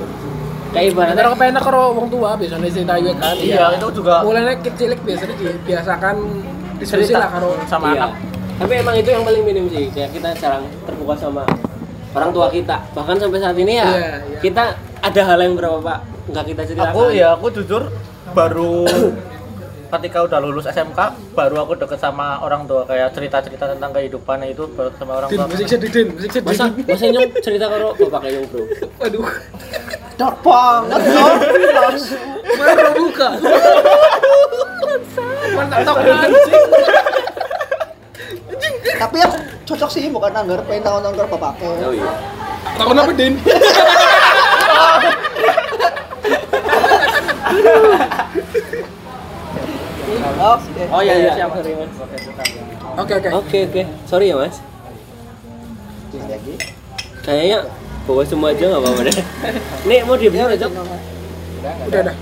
kayak 0.75 0.85
ibaratnya 0.91 1.15
Karena 1.17 1.31
kepenak 1.33 1.63
karo 1.63 1.81
wong 1.95 2.07
tua 2.11 2.35
biasanya 2.35 2.67
cerita 2.67 2.93
juga 2.99 3.13
kan. 3.17 3.35
iya 3.39 3.65
itu 3.73 3.87
juga 3.95 4.15
Mulanya 4.21 4.53
kecil 4.59 4.89
biasanya 4.99 5.35
dibiasakan 5.39 6.15
diskusi 6.77 7.13
lah 7.15 7.29
karo 7.31 7.55
sama 7.65 7.95
iya. 7.95 8.05
anak 8.05 8.11
tapi 8.55 8.73
emang 8.79 8.95
itu 8.95 9.09
yang 9.11 9.23
paling 9.23 9.43
minim 9.43 9.65
sih 9.67 9.87
kayak 9.91 10.11
kita 10.15 10.29
jarang 10.35 10.63
terbuka 10.83 11.15
sama 11.15 11.43
orang 12.15 12.31
tua 12.31 12.47
kita 12.47 12.77
bahkan 12.91 13.15
sampai 13.19 13.39
saat 13.39 13.57
ini 13.59 13.73
ya 13.75 13.87
Iya, 13.87 13.99
iya. 14.23 14.39
kita 14.39 14.63
ada 15.03 15.21
hal 15.23 15.39
yang 15.43 15.53
berapa 15.55 15.79
pak 15.79 15.99
nggak 16.31 16.45
kita 16.51 16.61
ceritakan 16.63 16.93
aku 16.95 17.03
ya 17.11 17.27
aku 17.35 17.47
jujur 17.51 17.83
baru 18.31 18.83
ketika 19.95 20.21
udah 20.21 20.37
lulus 20.39 20.65
SMK 20.65 20.97
baru 21.31 21.61
aku 21.61 21.73
deket 21.75 21.97
sama 21.97 22.39
orang 22.39 22.65
tua 22.65 22.83
kayak 22.83 23.11
cerita-cerita 23.11 23.71
tentang 23.71 23.91
kehidupan 23.91 24.43
itu 24.43 24.65
baru 24.69 24.89
sama 24.95 25.11
orang 25.19 25.29
Din, 25.29 25.37
tua 25.37 25.45
musik 25.47 25.65
sedih, 25.65 25.89
Din, 25.89 26.07
musik 26.11 26.29
sedih. 26.31 26.47
masa 26.47 26.63
masa 26.73 27.05
nyong 27.07 27.29
cerita 27.39 27.65
karo 27.65 27.87
bapak 27.95 28.19
kayak 28.23 28.41
bro 28.49 28.63
Waduh, 28.97 29.25
Dark 30.15 30.35
banget 30.39 30.99
dong. 31.05 31.39
baru 32.55 32.91
buka. 32.95 33.27
Mantap 35.51 35.95
anjing. 35.99 36.63
Tapi 38.95 39.15
yang 39.19 39.33
cocok 39.65 39.89
sih 39.91 40.07
bukan 40.07 40.31
anggar 40.31 40.59
pengen 40.63 40.83
tahun-tahun 40.83 41.27
bapaknya. 41.27 41.67
oh 41.83 41.91
iya 41.91 42.11
Takon 42.75 42.97
apa, 42.97 43.11
Din? 43.11 43.33
Oke. 50.05 50.83
oh 50.85 51.01
iya 51.01 51.13
iya 51.17 51.31
siap 51.33 51.49
Oke, 52.95 53.11
oke. 53.11 53.29
Oke 53.33 53.57
oke, 53.67 53.81
sorry 54.05 54.31
ya 54.31 54.37
mas. 54.37 54.61
Kayaknya 57.19 57.59
bawa 58.05 58.21
semua 58.23 58.53
aja 58.53 58.69
nggak 58.69 58.81
apa-apa 58.81 59.01
deh. 59.03 59.17
Nih 59.89 59.99
mau 60.05 60.15
diem 60.15 60.31
Ya, 60.31 60.45
aja. 60.47 60.67
Udah, 60.69 61.99
udah. 62.05 62.15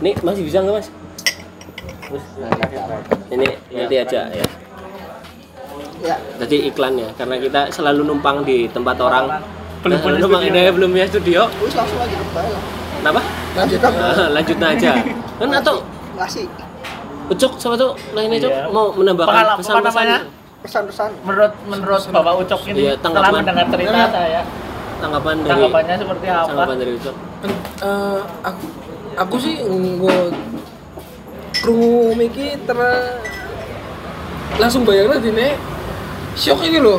Nih 0.00 0.14
masih 0.24 0.42
bisa 0.42 0.58
nggak 0.58 0.74
mas? 0.74 0.88
Ini 3.28 3.46
nanti 3.70 3.94
aja 3.94 4.20
ya. 4.32 4.46
Ya. 6.00 6.16
Tadi 6.38 6.66
iklannya 6.66 7.12
karena 7.14 7.36
kita 7.36 7.60
selalu 7.70 8.08
numpang 8.08 8.42
di 8.42 8.66
tempat 8.66 8.96
orang. 8.98 9.44
Belum 9.78 9.94
Nah, 9.94 10.02
punya 10.02 10.18
numpang 10.18 10.42
studio. 10.42 10.58
ini 10.58 10.70
belum 10.72 10.88
punya 10.90 11.06
studio. 11.06 11.40
Wis 11.60 11.74
langsung 11.76 12.00
aja 12.00 12.16
kembali 12.16 12.50
lah. 12.50 12.62
Kenapa? 12.98 13.20
Lanjut. 13.54 13.78
Lanjut 14.30 14.58
aja. 14.58 14.92
Kan 15.38 15.50
atau 15.52 15.76
Ngasih 16.14 16.44
Ucok 17.28 17.52
sama 17.56 17.76
tuh 17.76 17.92
lainnya 18.10 18.40
Cok 18.40 18.50
Iya. 18.50 18.64
mau 18.68 18.88
menambahkan 18.90 19.60
pesan-pesan 19.60 19.84
namanya? 19.84 20.18
pesan-pesan. 20.58 21.10
menurut 21.22 21.52
menurut 21.64 22.02
bapak 22.08 22.34
Ucok 22.40 22.60
ini 22.66 22.80
Iya, 22.82 22.92
setelah 22.96 23.04
tanggapan. 23.22 23.32
mendengar 23.38 23.66
cerita 23.68 24.00
saya 24.10 24.40
tanggapan 24.98 25.34
dari 25.36 25.50
tanggapannya 25.52 25.94
seperti 25.94 26.26
apa 26.26 26.46
tanggapan 26.48 26.76
dari 26.76 26.92
Ucok. 26.96 27.16
Eh, 27.78 28.20
aku 28.42 28.64
aku 29.14 29.36
sih 29.38 29.54
nggo 29.60 30.16
krungu 31.54 31.94
miki 32.16 32.58
ter 32.58 32.78
langsung 34.56 34.82
bayangnya 34.82 35.20
dine 35.20 35.48
shock 36.34 36.58
ini 36.60 36.78
loh 36.78 36.98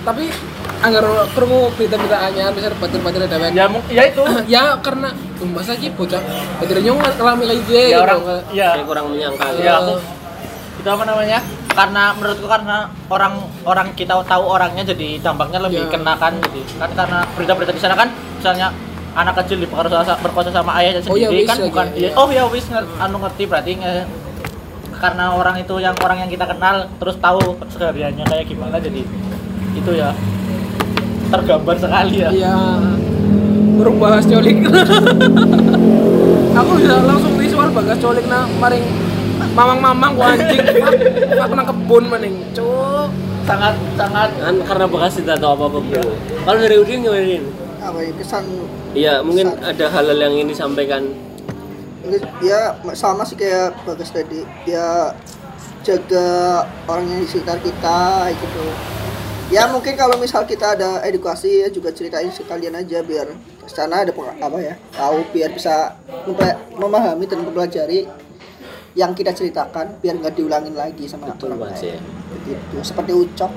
tapi 0.00 0.32
anggar 0.78 1.04
krungu 1.32 1.72
berita-berita 1.72 2.16
anyar 2.22 2.50
bisa 2.50 2.68
batir-batir 2.74 3.20
dewek. 3.22 3.50
Ya 3.52 3.64
mu- 3.66 3.84
ya 3.88 4.02
itu. 4.04 4.22
Ya 4.48 4.76
karena 4.78 5.08
um, 5.38 5.50
masa 5.50 5.72
ki 5.72 5.90
bocah 5.90 6.20
batir 6.58 6.78
nyong 6.80 6.98
ngalami 6.98 7.44
kayak 7.46 7.58
gitu 7.62 7.72
ya 7.86 7.98
orang 7.98 8.18
ya. 8.50 8.68
Saya 8.72 8.84
kurang 8.84 9.04
menyangka. 9.10 9.46
Ya. 9.56 9.78
Aku 9.78 9.96
itu 10.76 10.88
apa 10.88 11.04
namanya? 11.04 11.38
Karena 11.68 12.02
menurutku 12.12 12.46
karena 12.46 12.76
orang 13.06 13.32
orang 13.62 13.88
kita 13.92 14.16
tahu 14.22 14.44
orangnya 14.46 14.82
jadi 14.82 15.20
dampaknya 15.20 15.60
lebih 15.60 15.82
Ya. 15.82 15.90
kena 15.90 16.14
kan 16.14 16.32
jadi 16.40 16.60
kan 16.78 16.90
karena 16.90 17.18
berita-berita 17.32 17.70
di 17.70 17.80
sana 17.80 17.92
kan 17.94 18.08
misalnya 18.34 18.72
anak 19.12 19.36
kecil 19.40 19.56
diperkosa 19.58 20.16
berkosa 20.18 20.48
sama 20.50 20.76
ayahnya 20.76 21.00
Oh, 21.02 21.16
ya, 21.16 21.28
sendiri 21.28 21.44
kan 21.44 21.56
lagi, 21.56 21.66
bukan 21.66 21.86
iya. 21.94 22.08
oh 22.14 22.28
ya 22.30 22.44
wis 22.46 22.64
nge- 22.66 22.84
anu 22.98 23.16
ngerti 23.18 23.44
berarti 23.44 23.72
nge- 23.76 24.08
karena 24.94 25.24
orang 25.30 25.56
itu 25.58 25.74
yang 25.76 25.92
orang 25.98 26.18
yang 26.18 26.30
kita 26.30 26.44
kenal 26.46 26.88
terus 26.96 27.16
tahu 27.18 27.40
kesehariannya 27.58 28.24
kayak 28.24 28.44
gimana 28.46 28.76
jadi 28.76 29.00
itu 29.74 29.90
ya 29.92 30.16
tergambar 31.30 31.76
sekali 31.78 32.22
ya. 32.22 32.30
Ya 32.32 32.56
burung 33.76 34.00
bahas 34.00 34.24
colik. 34.24 34.56
Aku 36.58 36.70
bisa 36.80 36.94
langsung 37.04 37.36
visual 37.36 37.68
bagas 37.76 37.98
colik 38.00 38.24
nah 38.24 38.48
maring 38.56 38.86
mamang-mamang 39.52 40.16
ku 40.16 40.22
anjing. 40.24 40.64
Aku 41.36 41.52
nang 41.52 41.68
kebun 41.68 42.04
maning 42.08 42.40
cuk. 42.56 43.12
Sangat 43.44 43.76
sangat 43.94 44.30
kan 44.42 44.54
karena 44.64 44.86
bekas 44.88 45.20
tidak 45.20 45.38
tahu 45.38 45.52
apa 45.54 45.64
apa 45.70 45.78
bro. 45.84 46.06
Kalau 46.48 46.58
dari 46.58 46.76
Udin 46.80 47.04
gimana 47.04 47.22
Udin? 47.22 47.44
Apa 47.78 47.98
ya 48.02 48.12
kesan? 48.16 48.44
Iya 48.96 49.14
mungkin 49.20 49.46
ada 49.60 49.86
hal-hal 49.92 50.18
yang 50.18 50.32
ingin 50.34 50.48
disampaikan. 50.56 51.02
Ya 52.40 52.74
sama 52.96 53.22
sih 53.28 53.36
kayak 53.36 53.76
bagas 53.84 54.10
tadi. 54.10 54.42
Ya 54.64 55.12
jaga 55.86 56.26
orang 56.90 57.06
yang 57.06 57.20
di 57.22 57.28
sekitar 57.30 57.62
kita 57.62 58.32
gitu 58.34 58.64
ya 59.46 59.70
mungkin 59.70 59.94
kalau 59.94 60.18
misal 60.18 60.42
kita 60.42 60.74
ada 60.74 61.02
edukasi 61.06 61.62
ya 61.62 61.68
juga 61.70 61.94
ceritain 61.94 62.30
sekalian 62.34 62.74
aja 62.74 62.98
biar 63.06 63.30
sana 63.70 64.02
ada 64.02 64.10
apa 64.10 64.58
ya 64.58 64.74
tahu 64.90 65.22
biar 65.30 65.54
bisa 65.54 65.94
memahami 66.74 67.30
dan 67.30 67.46
mempelajari 67.46 68.10
yang 68.96 69.12
kita 69.12 69.30
ceritakan 69.30 70.00
biar 70.02 70.18
nggak 70.18 70.34
diulangin 70.34 70.74
lagi 70.74 71.06
sama 71.06 71.30
Betul, 71.30 71.54
orang 71.54 71.70
lain 71.76 71.94
ya. 71.94 72.00
begitu 72.32 72.76
seperti 72.82 73.12
ucok 73.12 73.52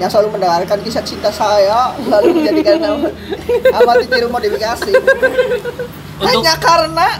yang 0.00 0.10
selalu 0.10 0.38
mendengarkan 0.38 0.78
kisah 0.80 1.04
cinta 1.04 1.28
saya 1.28 1.92
lalu 2.12 2.40
menjadikan 2.40 2.80
nama 2.80 3.08
amati 3.76 4.06
tiru 4.08 4.32
modifikasi 4.32 4.92
hanya 6.22 6.54
karena 6.62 7.06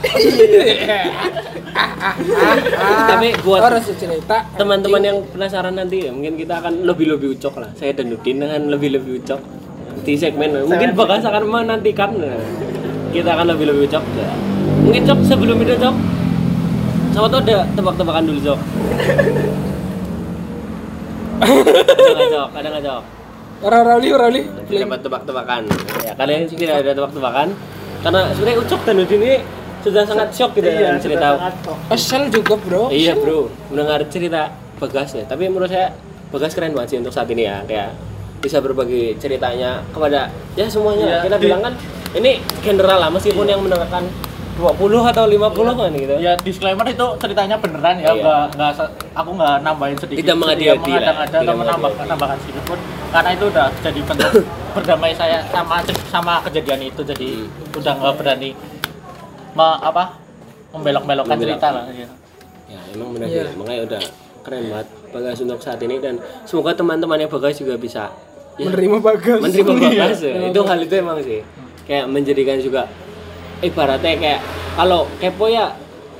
Tapi 3.10 3.34
buat 3.42 3.60
harus 3.66 3.90
cerita. 3.98 4.46
teman-teman 4.54 5.02
yang 5.02 5.18
penasaran 5.34 5.74
nanti 5.74 6.06
ya 6.06 6.10
mungkin 6.14 6.38
kita 6.38 6.62
akan 6.62 6.86
lebih 6.86 7.10
lebih 7.16 7.34
ucok 7.34 7.54
lah. 7.58 7.70
Saya 7.74 7.90
dan 7.96 8.14
Nudin 8.14 8.44
akan 8.44 8.70
lebih 8.70 8.94
lebih 8.94 9.18
ucok. 9.24 9.40
Di 10.04 10.14
segmen 10.14 10.52
mungkin 10.68 10.94
Bagas 10.94 11.24
akan 11.26 11.42
menantikan 11.48 12.14
kita 13.10 13.28
akan 13.34 13.46
lebih 13.56 13.74
lebih 13.74 13.82
ucok. 13.90 14.04
Ya. 14.14 14.30
mungkin 14.84 15.02
cok 15.08 15.18
sebelum 15.26 15.56
itu 15.64 15.74
cok. 15.80 15.96
Sama 17.14 17.26
tuh 17.30 17.40
ada 17.46 17.66
tebak-tebakan 17.74 18.22
dulu 18.26 18.40
cok. 18.42 18.60
Ada 21.40 22.12
nggak 22.14 22.30
cok? 22.30 22.48
Ada 22.54 22.68
nggak 22.70 22.84
cok? 22.84 23.02
Orang 23.64 23.82
Rauli 23.86 24.08
Rauli. 24.12 24.42
Tidak 24.68 24.86
dapat 24.86 25.00
tebak-tebakan. 25.02 25.62
Ya 26.04 26.12
kalian 26.14 26.46
tidak 26.46 26.84
ada 26.84 26.90
tebak-tebakan 26.92 27.48
karena 28.04 28.20
sebenarnya 28.30 28.58
ucok 28.60 28.80
dan 28.82 28.94
Nudin 28.94 29.18
ini 29.18 29.36
sudah 29.80 30.02
sangat 30.02 30.28
shock 30.30 30.52
gitu 30.52 30.64
dengan 30.66 30.96
cerita 30.96 31.26
Asal 31.88 32.28
juga 32.28 32.54
bro 32.54 32.88
Iya 32.88 33.12
bro, 33.14 33.48
mendengar 33.68 34.00
cerita 34.06 34.48
Bagas 34.74 35.12
ya. 35.12 35.24
Tapi 35.24 35.46
menurut 35.46 35.68
saya 35.68 35.92
Bagas 36.28 36.52
keren 36.52 36.72
banget 36.72 36.88
sih 36.90 36.98
untuk 36.98 37.10
saat 37.10 37.28
ini 37.28 37.44
ya. 37.44 37.62
Kayak 37.62 37.94
bisa 38.38 38.58
berbagi 38.58 39.14
ceritanya 39.16 39.80
kepada 39.88 40.28
ya 40.52 40.66
semuanya. 40.66 41.06
Iya, 41.06 41.18
Kita 41.22 41.36
di- 41.36 41.44
bilang 41.44 41.62
kan 41.62 41.74
ini 42.12 42.30
general 42.60 42.98
lah 42.98 43.08
meskipun 43.08 43.44
yang 43.44 43.60
mendengarkan 43.60 44.04
20 44.54 44.74
atau 45.04 45.24
50 45.24 45.40
kan 45.74 45.90
gitu. 45.90 46.14
Ya 46.16 46.32
disclaimer 46.36 46.86
itu 46.86 47.06
ceritanya 47.18 47.56
beneran 47.56 47.96
ya, 47.98 48.10
Iya. 48.10 48.36
nggak 48.50 48.70
se- 48.72 48.92
aku 49.12 49.30
nggak 49.32 49.54
nambahin 49.62 49.96
sedikit. 49.96 50.20
Tidak 50.22 50.36
mengada-ngada 50.36 50.74
Tidak 50.74 50.78
mengada-ngada 50.80 51.38
lah. 51.38 51.88
atau 51.88 51.94
menambahkan 51.98 52.38
sedikit 52.40 52.62
pun 52.64 52.78
karena 53.10 53.30
itu 53.30 53.44
udah 53.46 53.66
jadi 53.80 54.00
bentuk 54.02 54.32
berdamai 54.74 55.12
saya 55.12 55.38
sama 55.48 55.78
sama 56.04 56.42
kejadian 56.42 56.82
itu 56.84 57.00
jadi 57.00 57.30
Hmm. 57.40 57.78
udah 57.78 57.92
nggak 57.94 58.14
berani 58.16 58.50
me- 59.52 59.80
apa 59.80 60.04
membelok-belokkan 60.70 61.30
Membelok. 61.32 61.54
cerita 61.54 61.68
lah. 61.70 61.84
Ya. 61.88 62.08
Ya 62.66 62.80
emang 62.90 63.14
benar 63.14 63.26
Iya. 63.26 63.42
sih. 63.46 63.56
Makanya 63.56 63.82
udah 63.84 64.00
keren 64.42 64.62
banget 64.68 64.88
Bagas 65.08 65.38
untuk 65.38 65.58
saat 65.58 65.78
ini 65.78 65.96
dan 65.96 66.18
semoga 66.42 66.74
teman-teman 66.74 67.16
yang 67.16 67.30
Bagas 67.30 67.54
juga 67.54 67.74
bisa 67.76 68.10
ya, 68.56 68.66
menerima 68.66 68.98
bagas 69.00 69.38
menerima 69.40 69.72
Bagas 69.72 70.18
ya. 70.20 70.32
Iya. 70.32 70.50
itu 70.50 70.60
hal 70.60 70.78
itu 70.80 70.94
emang 70.96 71.18
sih 71.20 71.40
kayak 71.84 72.06
menjadikan 72.06 72.58
juga 72.58 72.82
ibaratnya 73.60 74.14
kayak 74.16 74.40
kalau 74.74 75.06
kepo 75.16 75.46
ya 75.46 75.70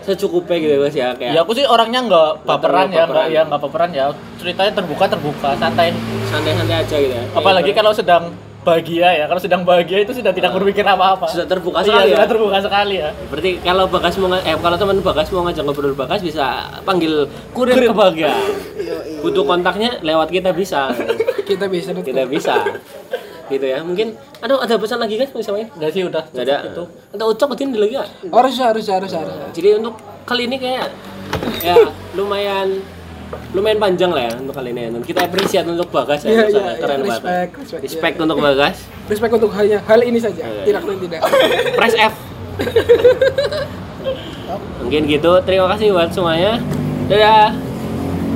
secukupnya 0.01 0.57
gitu 0.59 0.75
guys 0.79 0.95
ya 0.95 1.09
kayak 1.13 1.33
Ya 1.33 1.41
aku 1.41 1.53
sih 1.53 1.65
orangnya 1.65 2.01
nggak 2.03 2.45
baperan 2.45 2.87
ya, 2.87 3.03
baperan. 3.03 3.09
nggak 3.09 3.27
ya 3.31 3.41
nggak 3.43 3.61
baperan 3.61 3.91
ya. 3.91 4.05
Ceritanya 4.37 4.73
terbuka 4.75 5.05
terbuka, 5.07 5.51
santai. 5.57 5.91
santai-santai 6.27 6.77
aja 6.79 6.97
gitu 6.97 7.11
ya. 7.11 7.25
Apalagi 7.33 7.67
Kayak 7.67 7.79
kalau 7.81 7.93
sedang 7.93 8.25
bahagia 8.65 9.09
ya. 9.13 9.25
Kalau 9.29 9.41
sedang 9.41 9.63
bahagia 9.63 10.03
itu 10.03 10.17
sudah 10.17 10.33
tidak 10.33 10.51
berpikir 10.57 10.83
apa-apa. 10.83 11.29
Ah. 11.29 11.31
sudah 11.31 11.47
terbuka 11.47 11.85
Iya, 11.85 11.87
sekali 11.87 12.09
ya. 12.09 12.17
sudah 12.17 12.29
terbuka 12.33 12.59
sekali 12.65 12.95
ya. 12.99 13.11
Berarti 13.29 13.51
kalau 13.61 13.85
Bagas 13.87 14.15
mau 14.17 14.29
eh 14.33 14.57
kalau 14.57 14.77
teman 14.81 14.99
Bagas 15.05 15.29
mau 15.31 15.43
ngajak 15.45 15.65
ngobrol 15.69 15.95
Bagas 15.95 16.21
bisa 16.25 16.47
panggil 16.83 17.29
kurir 17.53 17.77
kebahagiaan. 17.77 18.43
Butuh 19.21 19.45
kontaknya 19.45 20.01
lewat 20.01 20.33
kita 20.33 20.51
bisa. 20.57 20.91
kita 21.45 21.69
bisa 21.69 21.93
betul. 21.93 22.09
kita 22.09 22.23
bisa. 22.25 22.57
Gitu 23.53 23.67
ya. 23.69 23.85
Mungkin 23.85 24.17
aduh 24.41 24.65
ada 24.65 24.81
pesan 24.81 24.99
lagi 24.99 25.21
kan 25.21 25.29
bisa 25.29 25.53
main? 25.53 25.69
Enggak 25.77 25.91
sih 25.93 26.03
udah. 26.03 26.25
Enggak 26.33 26.45
ada. 26.49 26.57
Itu. 26.73 26.85
Atau 27.13 27.27
ucap 27.31 27.49
mungkin 27.53 27.69
lagi 27.77 27.95
ya? 28.01 28.05
harus 28.33 28.57
harus 28.57 28.87
harus 28.89 29.13
harus 29.13 29.35
Jadi 29.53 29.69
untuk 29.77 29.95
kali 30.25 30.49
ini 30.49 30.57
kayak 30.57 30.89
ya 31.61 31.77
lumayan 32.17 32.81
lumayan 33.51 33.79
panjang 33.79 34.11
lah 34.11 34.23
ya 34.25 34.33
untuk 34.37 34.53
kali 34.53 34.71
ini. 34.71 34.91
Dan 34.91 35.01
Kita 35.01 35.21
appreciate 35.23 35.65
untuk 35.65 35.89
Bagas 35.89 36.23
ya. 36.23 36.31
Untuk 36.31 36.49
iya, 36.49 36.55
sana. 36.55 36.73
keren 36.77 36.99
banget. 36.99 37.11
Respect, 37.15 37.53
respect, 37.57 37.83
Respect 37.83 38.17
untuk 38.19 38.37
Bagas. 38.39 38.77
respect 39.05 39.33
untuk 39.35 39.51
halnya 39.53 39.79
hal 39.81 40.01
ini 40.01 40.19
saja 40.19 40.43
Iya. 40.43 40.63
tidak 40.65 40.83
lain 40.83 40.99
tidak 41.01 41.21
Press 41.79 41.95
F. 41.95 42.15
Mungkin 44.81 45.03
gitu. 45.07 45.33
Terima 45.43 45.67
kasih 45.71 45.91
buat 45.91 46.11
semuanya. 46.11 46.61
Dadah. 47.07 47.74